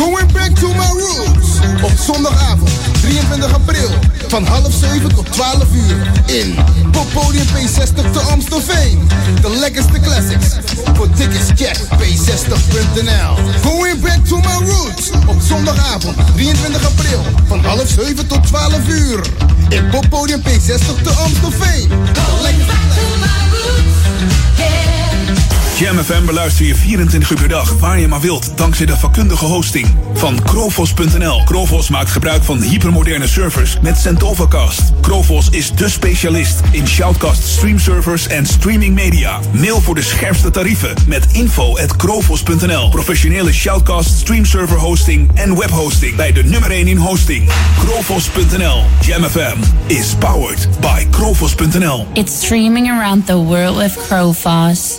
Going 0.00 0.32
back 0.32 0.54
to 0.54 0.68
my 0.68 0.90
roots. 1.02 1.60
Op 1.82 1.92
zondagavond 1.98 2.70
23 3.00 3.52
april 3.54 3.90
Van 4.28 4.44
half 4.46 4.72
7 4.72 5.14
tot 5.14 5.32
12 5.32 5.64
uur. 5.74 6.12
In 6.26 6.54
Poppodium 6.90 7.46
P60 7.46 8.10
te 8.12 8.20
Amstelveen. 8.20 9.08
De 9.40 9.50
lekkerste 9.50 10.00
classics. 10.00 10.46
Voor 10.94 11.10
tickets 11.10 11.48
check 11.54 11.76
p60.nl. 11.76 13.34
Going 13.62 14.00
back 14.00 14.24
to 14.26 14.36
my 14.36 14.70
roots. 14.70 15.10
Op 15.26 15.40
zondagavond 15.40 16.16
23 16.34 16.86
april. 16.86 17.24
Van 17.46 17.64
half 17.64 17.88
7 17.88 18.26
tot 18.26 18.46
12 18.46 18.88
uur. 18.88 19.20
In 19.68 19.88
Poppodium 19.90 20.40
P60 20.40 21.02
te 21.02 21.10
Amstelveen. 21.10 21.88
De 21.88 22.40
lekkerste 22.42 22.80
Jam 25.80 25.98
FM 25.98 26.24
beluister 26.24 26.66
je 26.66 26.74
24 26.74 27.30
uur 27.30 27.38
per 27.38 27.48
dag, 27.48 27.78
waar 27.78 27.98
je 27.98 28.08
maar 28.08 28.20
wilt, 28.20 28.52
dankzij 28.56 28.86
de 28.86 28.96
vakkundige 28.96 29.44
hosting 29.44 29.86
van 30.14 30.42
Krovos.nl. 30.42 31.44
Krovos 31.44 31.88
maakt 31.88 32.10
gebruik 32.10 32.44
van 32.44 32.60
hypermoderne 32.60 33.28
servers 33.28 33.76
met 33.82 33.98
Centovacast. 33.98 34.82
Krovos 35.00 35.48
is 35.50 35.72
de 35.72 35.88
specialist 35.88 36.60
in 36.70 36.86
shoutcast 36.86 37.42
streamservers 37.42 38.26
en 38.26 38.46
streaming 38.46 38.94
media. 38.94 39.38
Mail 39.52 39.80
voor 39.80 39.94
de 39.94 40.02
scherpste 40.02 40.50
tarieven 40.50 40.94
met 41.06 41.26
info. 41.32 41.74
Professionele 42.90 43.52
shoutcast 43.52 44.18
streamserver 44.18 44.78
hosting 44.78 45.30
en 45.34 45.58
webhosting 45.58 46.16
bij 46.16 46.32
de 46.32 46.44
nummer 46.44 46.70
1 46.70 46.88
in 46.88 46.96
hosting. 46.96 47.50
Krovos.nl. 47.78 48.84
Jam 49.00 49.22
FM 49.22 49.56
is 49.86 50.14
powered 50.18 50.68
by 50.80 51.06
Krovos.nl. 51.10 52.06
It's 52.12 52.44
streaming 52.44 52.88
around 52.88 53.26
the 53.26 53.36
world 53.36 53.76
with 53.76 53.96
Crowfoss. 54.06 54.98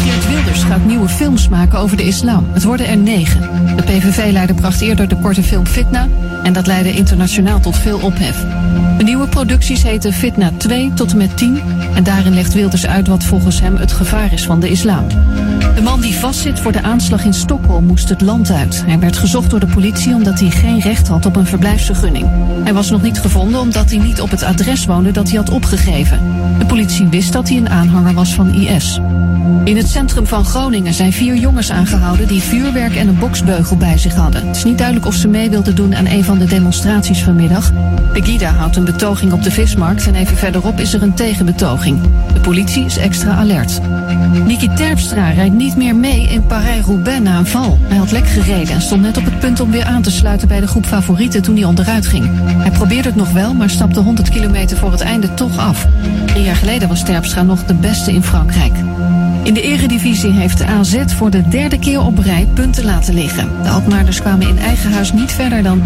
Geert 0.00 0.28
Wilders 0.28 0.62
gaat 0.62 0.84
nieuwe 0.84 1.08
films 1.08 1.48
maken 1.48 1.78
over 1.78 1.96
de 1.96 2.06
islam. 2.06 2.46
Het 2.52 2.62
worden 2.62 2.86
er 2.86 2.96
negen. 2.96 3.40
De 3.76 3.82
PVV-leider 3.82 4.54
bracht 4.54 4.80
eerder 4.80 5.08
de 5.08 5.16
korte 5.16 5.42
film 5.42 5.66
Fitna 5.66 6.08
en 6.42 6.52
dat 6.52 6.66
leidde 6.66 6.92
internationaal 6.92 7.60
tot 7.60 7.76
veel 7.76 7.98
ophef. 7.98 8.44
De 8.98 9.04
nieuwe 9.04 9.28
producties 9.28 9.82
heten 9.82 10.12
Fitna 10.12 10.50
2 10.56 10.92
tot 10.94 11.10
en 11.10 11.16
met 11.16 11.36
10 11.36 11.60
en 11.94 12.04
daarin 12.04 12.34
legt 12.34 12.54
Wilders 12.54 12.86
uit 12.86 13.08
wat 13.08 13.24
volgens 13.24 13.60
hem 13.60 13.76
het 13.76 13.92
gevaar 13.92 14.32
is 14.32 14.44
van 14.44 14.60
de 14.60 14.68
islam. 14.68 15.06
De 15.74 15.82
man 15.82 16.00
die 16.00 16.14
vastzit 16.14 16.60
voor 16.60 16.72
de 16.72 16.82
aanslag 16.82 17.24
in 17.24 17.34
Stockholm 17.34 17.84
moest 17.84 18.08
het 18.08 18.20
land 18.20 18.50
uit. 18.50 18.82
Hij 18.86 18.98
werd 18.98 19.16
gezocht 19.16 19.50
door 19.50 19.60
de 19.60 19.66
politie 19.66 20.14
omdat 20.14 20.40
hij 20.40 20.50
geen 20.50 20.80
recht 20.80 21.08
had 21.08 21.26
op 21.26 21.36
een 21.36 21.46
verblijfsvergunning. 21.46 22.26
Hij 22.64 22.74
was 22.74 22.90
nog 22.90 23.02
niet 23.02 23.20
gevonden 23.20 23.60
omdat 23.60 23.90
hij 23.90 23.98
niet 23.98 24.20
op 24.20 24.30
het 24.30 24.42
adres 24.42 24.84
woonde 24.84 25.10
dat 25.10 25.28
hij 25.28 25.36
had 25.36 25.50
opgegeven. 25.50 26.20
De 26.58 26.66
politie 26.66 27.08
wist 27.08 27.32
dat 27.32 27.48
hij 27.48 27.56
een 27.56 27.68
aanhanger 27.68 28.14
was 28.14 28.34
van 28.34 28.54
IS. 28.54 29.00
In 29.64 29.76
het 29.76 29.88
centrum 29.88 30.26
van 30.26 30.44
Groningen 30.44 30.94
zijn 30.94 31.12
vier 31.12 31.36
jongens 31.36 31.70
aangehouden 31.70 32.28
die 32.28 32.42
vuurwerk 32.42 32.96
en 32.96 33.08
een 33.08 33.18
boksbeugel 33.18 33.76
bij 33.76 33.98
zich 33.98 34.14
hadden. 34.14 34.46
Het 34.46 34.56
is 34.56 34.64
niet 34.64 34.78
duidelijk 34.78 35.06
of 35.06 35.14
ze 35.14 35.28
mee 35.28 35.50
wilden 35.50 35.74
doen 35.74 35.94
aan 35.94 36.06
een 36.06 36.24
van 36.24 36.38
de 36.38 36.44
demonstraties 36.44 37.22
vanmiddag. 37.22 37.70
Pegida 38.12 38.52
houdt 38.52 38.76
een 38.76 38.84
betoging 38.84 39.32
op 39.32 39.42
de 39.42 39.50
vismarkt 39.50 40.06
en 40.06 40.14
even 40.14 40.36
verderop 40.36 40.80
is 40.80 40.94
er 40.94 41.02
een 41.02 41.14
tegenbetoging. 41.14 42.00
De 42.32 42.40
politie 42.40 42.84
is 42.84 42.96
extra 42.96 43.34
alert. 43.34 43.80
Niki 44.44 44.68
Terpstra 44.74 45.30
rijdt 45.30 45.54
niet 45.62 45.76
meer 45.76 45.96
mee 45.96 46.28
in 46.28 46.46
Parijs-Roubaix 46.46 47.20
na 47.20 47.38
een 47.38 47.46
val. 47.46 47.78
Hij 47.82 47.96
had 47.96 48.10
lek 48.10 48.26
gereden 48.26 48.74
en 48.74 48.82
stond 48.82 49.02
net 49.02 49.16
op 49.16 49.24
het 49.24 49.38
punt 49.38 49.60
om 49.60 49.70
weer 49.70 49.84
aan 49.84 50.02
te 50.02 50.10
sluiten 50.10 50.48
bij 50.48 50.60
de 50.60 50.66
groep 50.66 50.86
favorieten 50.86 51.42
toen 51.42 51.56
hij 51.56 51.64
onderuit 51.64 52.06
ging. 52.06 52.30
Hij 52.44 52.70
probeerde 52.70 53.08
het 53.08 53.16
nog 53.16 53.32
wel, 53.32 53.54
maar 53.54 53.70
stapte 53.70 54.00
100 54.00 54.28
kilometer 54.28 54.76
voor 54.76 54.92
het 54.92 55.00
einde 55.00 55.34
toch 55.34 55.58
af. 55.58 55.86
Drie 56.26 56.42
jaar 56.42 56.56
geleden 56.56 56.88
was 56.88 57.04
Terpstra 57.04 57.42
nog 57.42 57.64
de 57.64 57.74
beste 57.74 58.12
in 58.12 58.22
Frankrijk. 58.22 58.72
In 59.42 59.54
de 59.54 59.62
eredivisie 59.62 60.32
heeft 60.32 60.58
de 60.58 60.66
AZ 60.66 61.04
voor 61.06 61.30
de 61.30 61.48
derde 61.48 61.78
keer 61.78 62.00
op 62.00 62.18
rij 62.18 62.48
punten 62.54 62.84
laten 62.84 63.14
liggen. 63.14 63.62
De 63.62 63.68
Alkmaarders 63.68 64.20
kwamen 64.20 64.48
in 64.48 64.58
eigen 64.58 64.92
huis 64.92 65.12
niet 65.12 65.32
verder 65.32 65.62
dan 65.62 65.82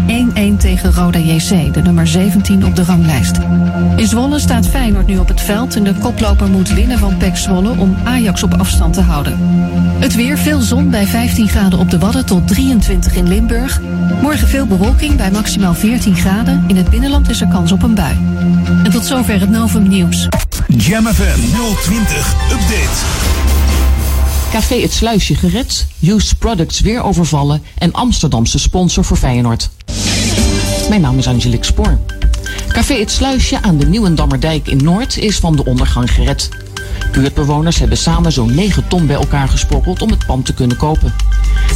1-1 0.55 0.57
tegen 0.57 0.93
Roda 0.93 1.19
JC, 1.19 1.73
de 1.73 1.81
nummer 1.81 2.07
17 2.07 2.65
op 2.65 2.75
de 2.75 2.83
ranglijst. 2.83 3.37
In 3.95 4.07
Zwolle 4.07 4.39
staat 4.39 4.67
Feyenoord 4.67 5.07
nu 5.07 5.17
op 5.17 5.27
het 5.27 5.41
veld 5.41 5.75
en 5.75 5.83
de 5.83 5.93
koploper 5.93 6.47
moet 6.47 6.73
winnen 6.73 6.99
van 6.99 7.17
PEC 7.17 7.37
Zwolle 7.37 7.69
om 7.69 7.95
Ajax 8.03 8.43
op 8.43 8.53
afstand 8.53 8.93
te 8.93 9.01
houden. 9.01 9.37
Het 9.99 10.15
weer, 10.15 10.37
veel 10.37 10.59
zon 10.59 10.89
bij 10.89 11.07
15 11.07 11.47
graden 11.47 11.79
op 11.79 11.89
de 11.89 11.99
Wadden 11.99 12.25
tot 12.25 12.47
23 12.47 13.15
in 13.15 13.27
Limburg. 13.27 13.81
Morgen 14.21 14.47
veel 14.47 14.65
bewolking 14.65 15.15
bij 15.15 15.31
maximaal 15.31 15.73
14 15.73 16.15
graden. 16.15 16.63
In 16.67 16.75
het 16.75 16.89
binnenland 16.89 17.29
is 17.29 17.41
er 17.41 17.47
kans 17.47 17.71
op 17.71 17.83
een 17.83 17.95
bui. 17.95 18.17
En 18.83 18.91
tot 18.91 19.05
zover 19.05 19.39
het 19.39 19.49
Novum 19.49 19.87
Nieuws. 19.87 20.27
Jam 20.67 21.05
FM 21.05 21.39
020 21.81 22.35
Update. 22.51 23.46
Café 24.51 24.81
Het 24.81 24.93
Sluisje 24.93 25.35
gered, 25.35 25.87
Used 26.01 26.37
Products 26.39 26.79
weer 26.79 27.01
overvallen 27.01 27.63
en 27.77 27.93
Amsterdamse 27.93 28.59
sponsor 28.59 29.03
voor 29.03 29.17
Feyenoord. 29.17 29.69
Mijn 30.89 31.01
naam 31.01 31.17
is 31.17 31.27
Angelique 31.27 31.65
Spoor. 31.65 31.99
Café 32.67 32.93
Het 32.93 33.11
Sluisje 33.11 33.61
aan 33.61 33.77
de 33.77 33.85
Nieuwendammerdijk 33.85 34.67
in 34.67 34.83
Noord 34.83 35.17
is 35.17 35.37
van 35.37 35.55
de 35.55 35.65
ondergang 35.65 36.11
gered. 36.11 36.49
Buurtbewoners 37.11 37.79
hebben 37.79 37.97
samen 37.97 38.31
zo'n 38.31 38.55
9 38.55 38.87
ton 38.87 39.07
bij 39.07 39.15
elkaar 39.15 39.47
gesprokkeld 39.47 40.01
om 40.01 40.09
het 40.09 40.25
pand 40.25 40.45
te 40.45 40.53
kunnen 40.53 40.77
kopen. 40.77 41.13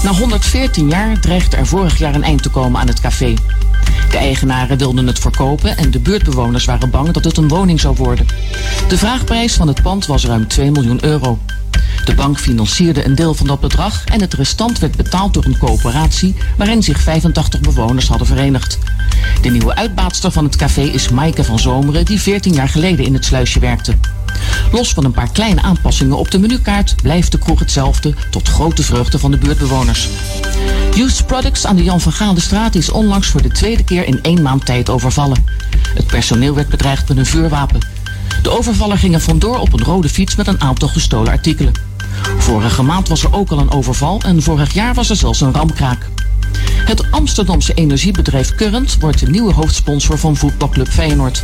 Na 0.04 0.12
114 0.14 0.90
jaar 0.90 1.20
dreigde 1.20 1.58
er 1.58 1.68
vorig 1.68 1.98
jaar 1.98 2.16
een 2.16 2.24
eind 2.24 2.44
te 2.44 2.50
komen 2.50 2.80
aan 2.80 2.88
het 2.88 3.00
café. 3.00 3.34
De 4.10 4.18
eigenaren 4.18 4.78
wilden 4.78 5.08
het 5.08 5.20
verkopen 5.20 5.78
en 5.78 5.92
de 5.92 6.00
buurtbewoners 6.00 6.66
waren 6.66 6.90
bang 6.90 7.12
dat 7.12 7.24
het 7.24 7.38
een 7.38 7.48
woning 7.48 7.80
zou 7.80 7.96
worden. 7.96 8.26
De 8.88 8.98
vraagprijs 8.98 9.54
van 9.54 9.68
het 9.68 9.82
pand 9.82 10.06
was 10.06 10.26
ruim 10.26 10.48
2 10.48 10.72
miljoen 10.72 11.06
euro. 11.06 11.40
De 12.06 12.16
bank 12.16 12.40
financierde 12.40 13.06
een 13.06 13.16
deel 13.16 13.34
van 13.34 13.48
dat 13.48 13.60
bedrag 13.60 14.06
en 14.06 14.22
het 14.22 14.34
restant 14.34 14.80
werd 14.80 14.98
betaald 14.98 15.34
door 15.34 15.46
een 15.46 15.58
coöperatie 15.58 16.36
waarin 16.58 16.84
zich 16.84 17.00
85 17.00 17.60
bewoners 17.60 18.08
hadden 18.08 18.28
verenigd. 18.28 18.78
De 19.42 19.50
nieuwe 19.50 19.76
uitbaatster 19.76 20.32
van 20.32 20.44
het 20.44 20.56
café 20.56 20.82
is 20.82 21.10
Maaike 21.10 21.44
van 21.44 21.60
Zomeren 21.60 22.06
die 22.06 22.22
14 22.22 22.54
jaar 22.54 22.70
geleden 22.70 23.06
in 23.06 23.14
het 23.14 23.26
sluisje 23.26 23.60
werkte. 23.60 23.96
Los 24.72 24.94
van 24.94 25.06
een 25.06 25.12
paar 25.12 25.32
kleine 25.32 25.62
aanpassingen 25.62 26.18
op 26.18 26.32
de 26.32 26.40
menukaart 26.40 26.96
blijft 27.02 27.32
de 27.32 27.38
kroeg 27.38 27.60
hetzelfde 27.60 28.14
tot 28.30 28.48
grote 28.48 28.84
vreugde 28.84 29.20
van 29.20 29.32
de 29.32 29.38
buurtbewoners. 29.38 30.10
Used 30.98 31.26
Products 31.26 31.66
aan 31.66 31.76
de 31.76 31.84
Jan 31.84 32.02
van 32.02 32.12
Gaaldestraat 32.12 32.76
is 32.76 32.90
onlangs 32.90 33.28
voor 33.28 33.42
de 33.42 33.52
tweede 33.52 33.84
keer 33.84 34.08
in 34.08 34.20
één 34.22 34.42
maand 34.42 34.66
tijd 34.66 34.90
overvallen. 34.90 35.46
Het 35.94 36.08
personeel 36.08 36.56
werd 36.56 36.70
bedreigd 36.70 37.08
met 37.08 37.18
een 37.18 37.26
vuurwapen. 37.26 37.80
De 38.42 38.50
overvaller 38.50 38.98
ging 38.98 39.14
er 39.14 39.22
vandoor 39.22 39.60
op 39.60 39.74
een 39.74 39.84
rode 39.84 40.10
fiets 40.10 40.36
met 40.36 40.48
een 40.48 40.62
aantal 40.62 40.88
gestolen 40.88 41.32
artikelen. 41.32 41.74
Vorige 42.38 42.84
maand 42.84 43.08
was 43.08 43.24
er 43.24 43.34
ook 43.34 43.52
al 43.52 43.60
een 43.60 43.72
overval 43.72 44.22
en 44.22 44.42
vorig 44.42 44.74
jaar 44.74 44.94
was 44.94 45.10
er 45.10 45.16
zelfs 45.16 45.42
een 45.42 45.54
ramkraak. 45.54 46.10
Het 46.86 47.12
Amsterdamse 47.12 47.74
energiebedrijf 47.74 48.56
Current 48.56 48.98
wordt 49.00 49.20
de 49.20 49.30
nieuwe 49.30 49.54
hoofdsponsor 49.54 50.18
van 50.18 50.36
voetbalclub 50.36 50.88
Feyenoord. 50.88 51.44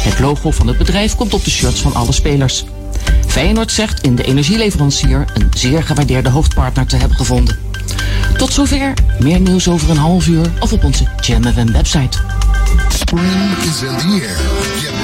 Het 0.00 0.18
logo 0.18 0.50
van 0.50 0.66
het 0.66 0.78
bedrijf 0.78 1.14
komt 1.14 1.34
op 1.34 1.44
de 1.44 1.50
shirts 1.50 1.80
van 1.80 1.94
alle 1.94 2.12
spelers. 2.12 2.64
Feyenoord 3.26 3.72
zegt 3.72 4.00
in 4.00 4.14
de 4.14 4.24
energieleverancier 4.24 5.24
een 5.34 5.50
zeer 5.56 5.82
gewaardeerde 5.82 6.30
hoofdpartner 6.30 6.86
te 6.86 6.96
hebben 6.96 7.16
gevonden. 7.16 7.58
Tot 8.36 8.52
zover. 8.52 8.92
Meer 9.18 9.40
nieuws 9.40 9.68
over 9.68 9.90
een 9.90 9.96
half 9.96 10.26
uur 10.26 10.50
of 10.60 10.72
op 10.72 10.84
onze 10.84 11.04
Jam 11.20 11.42
website. 11.72 12.18
Is 13.62 13.82
in 13.82 13.96
the 13.96 14.20
air. 14.22 15.03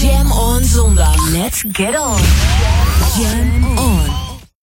Jam 0.00 0.32
on 0.32 0.64
zondag. 0.64 1.14
Let's 1.30 1.62
get 1.62 1.94
on. 1.94 2.20
Jam 3.16 3.78
on. 3.78 4.29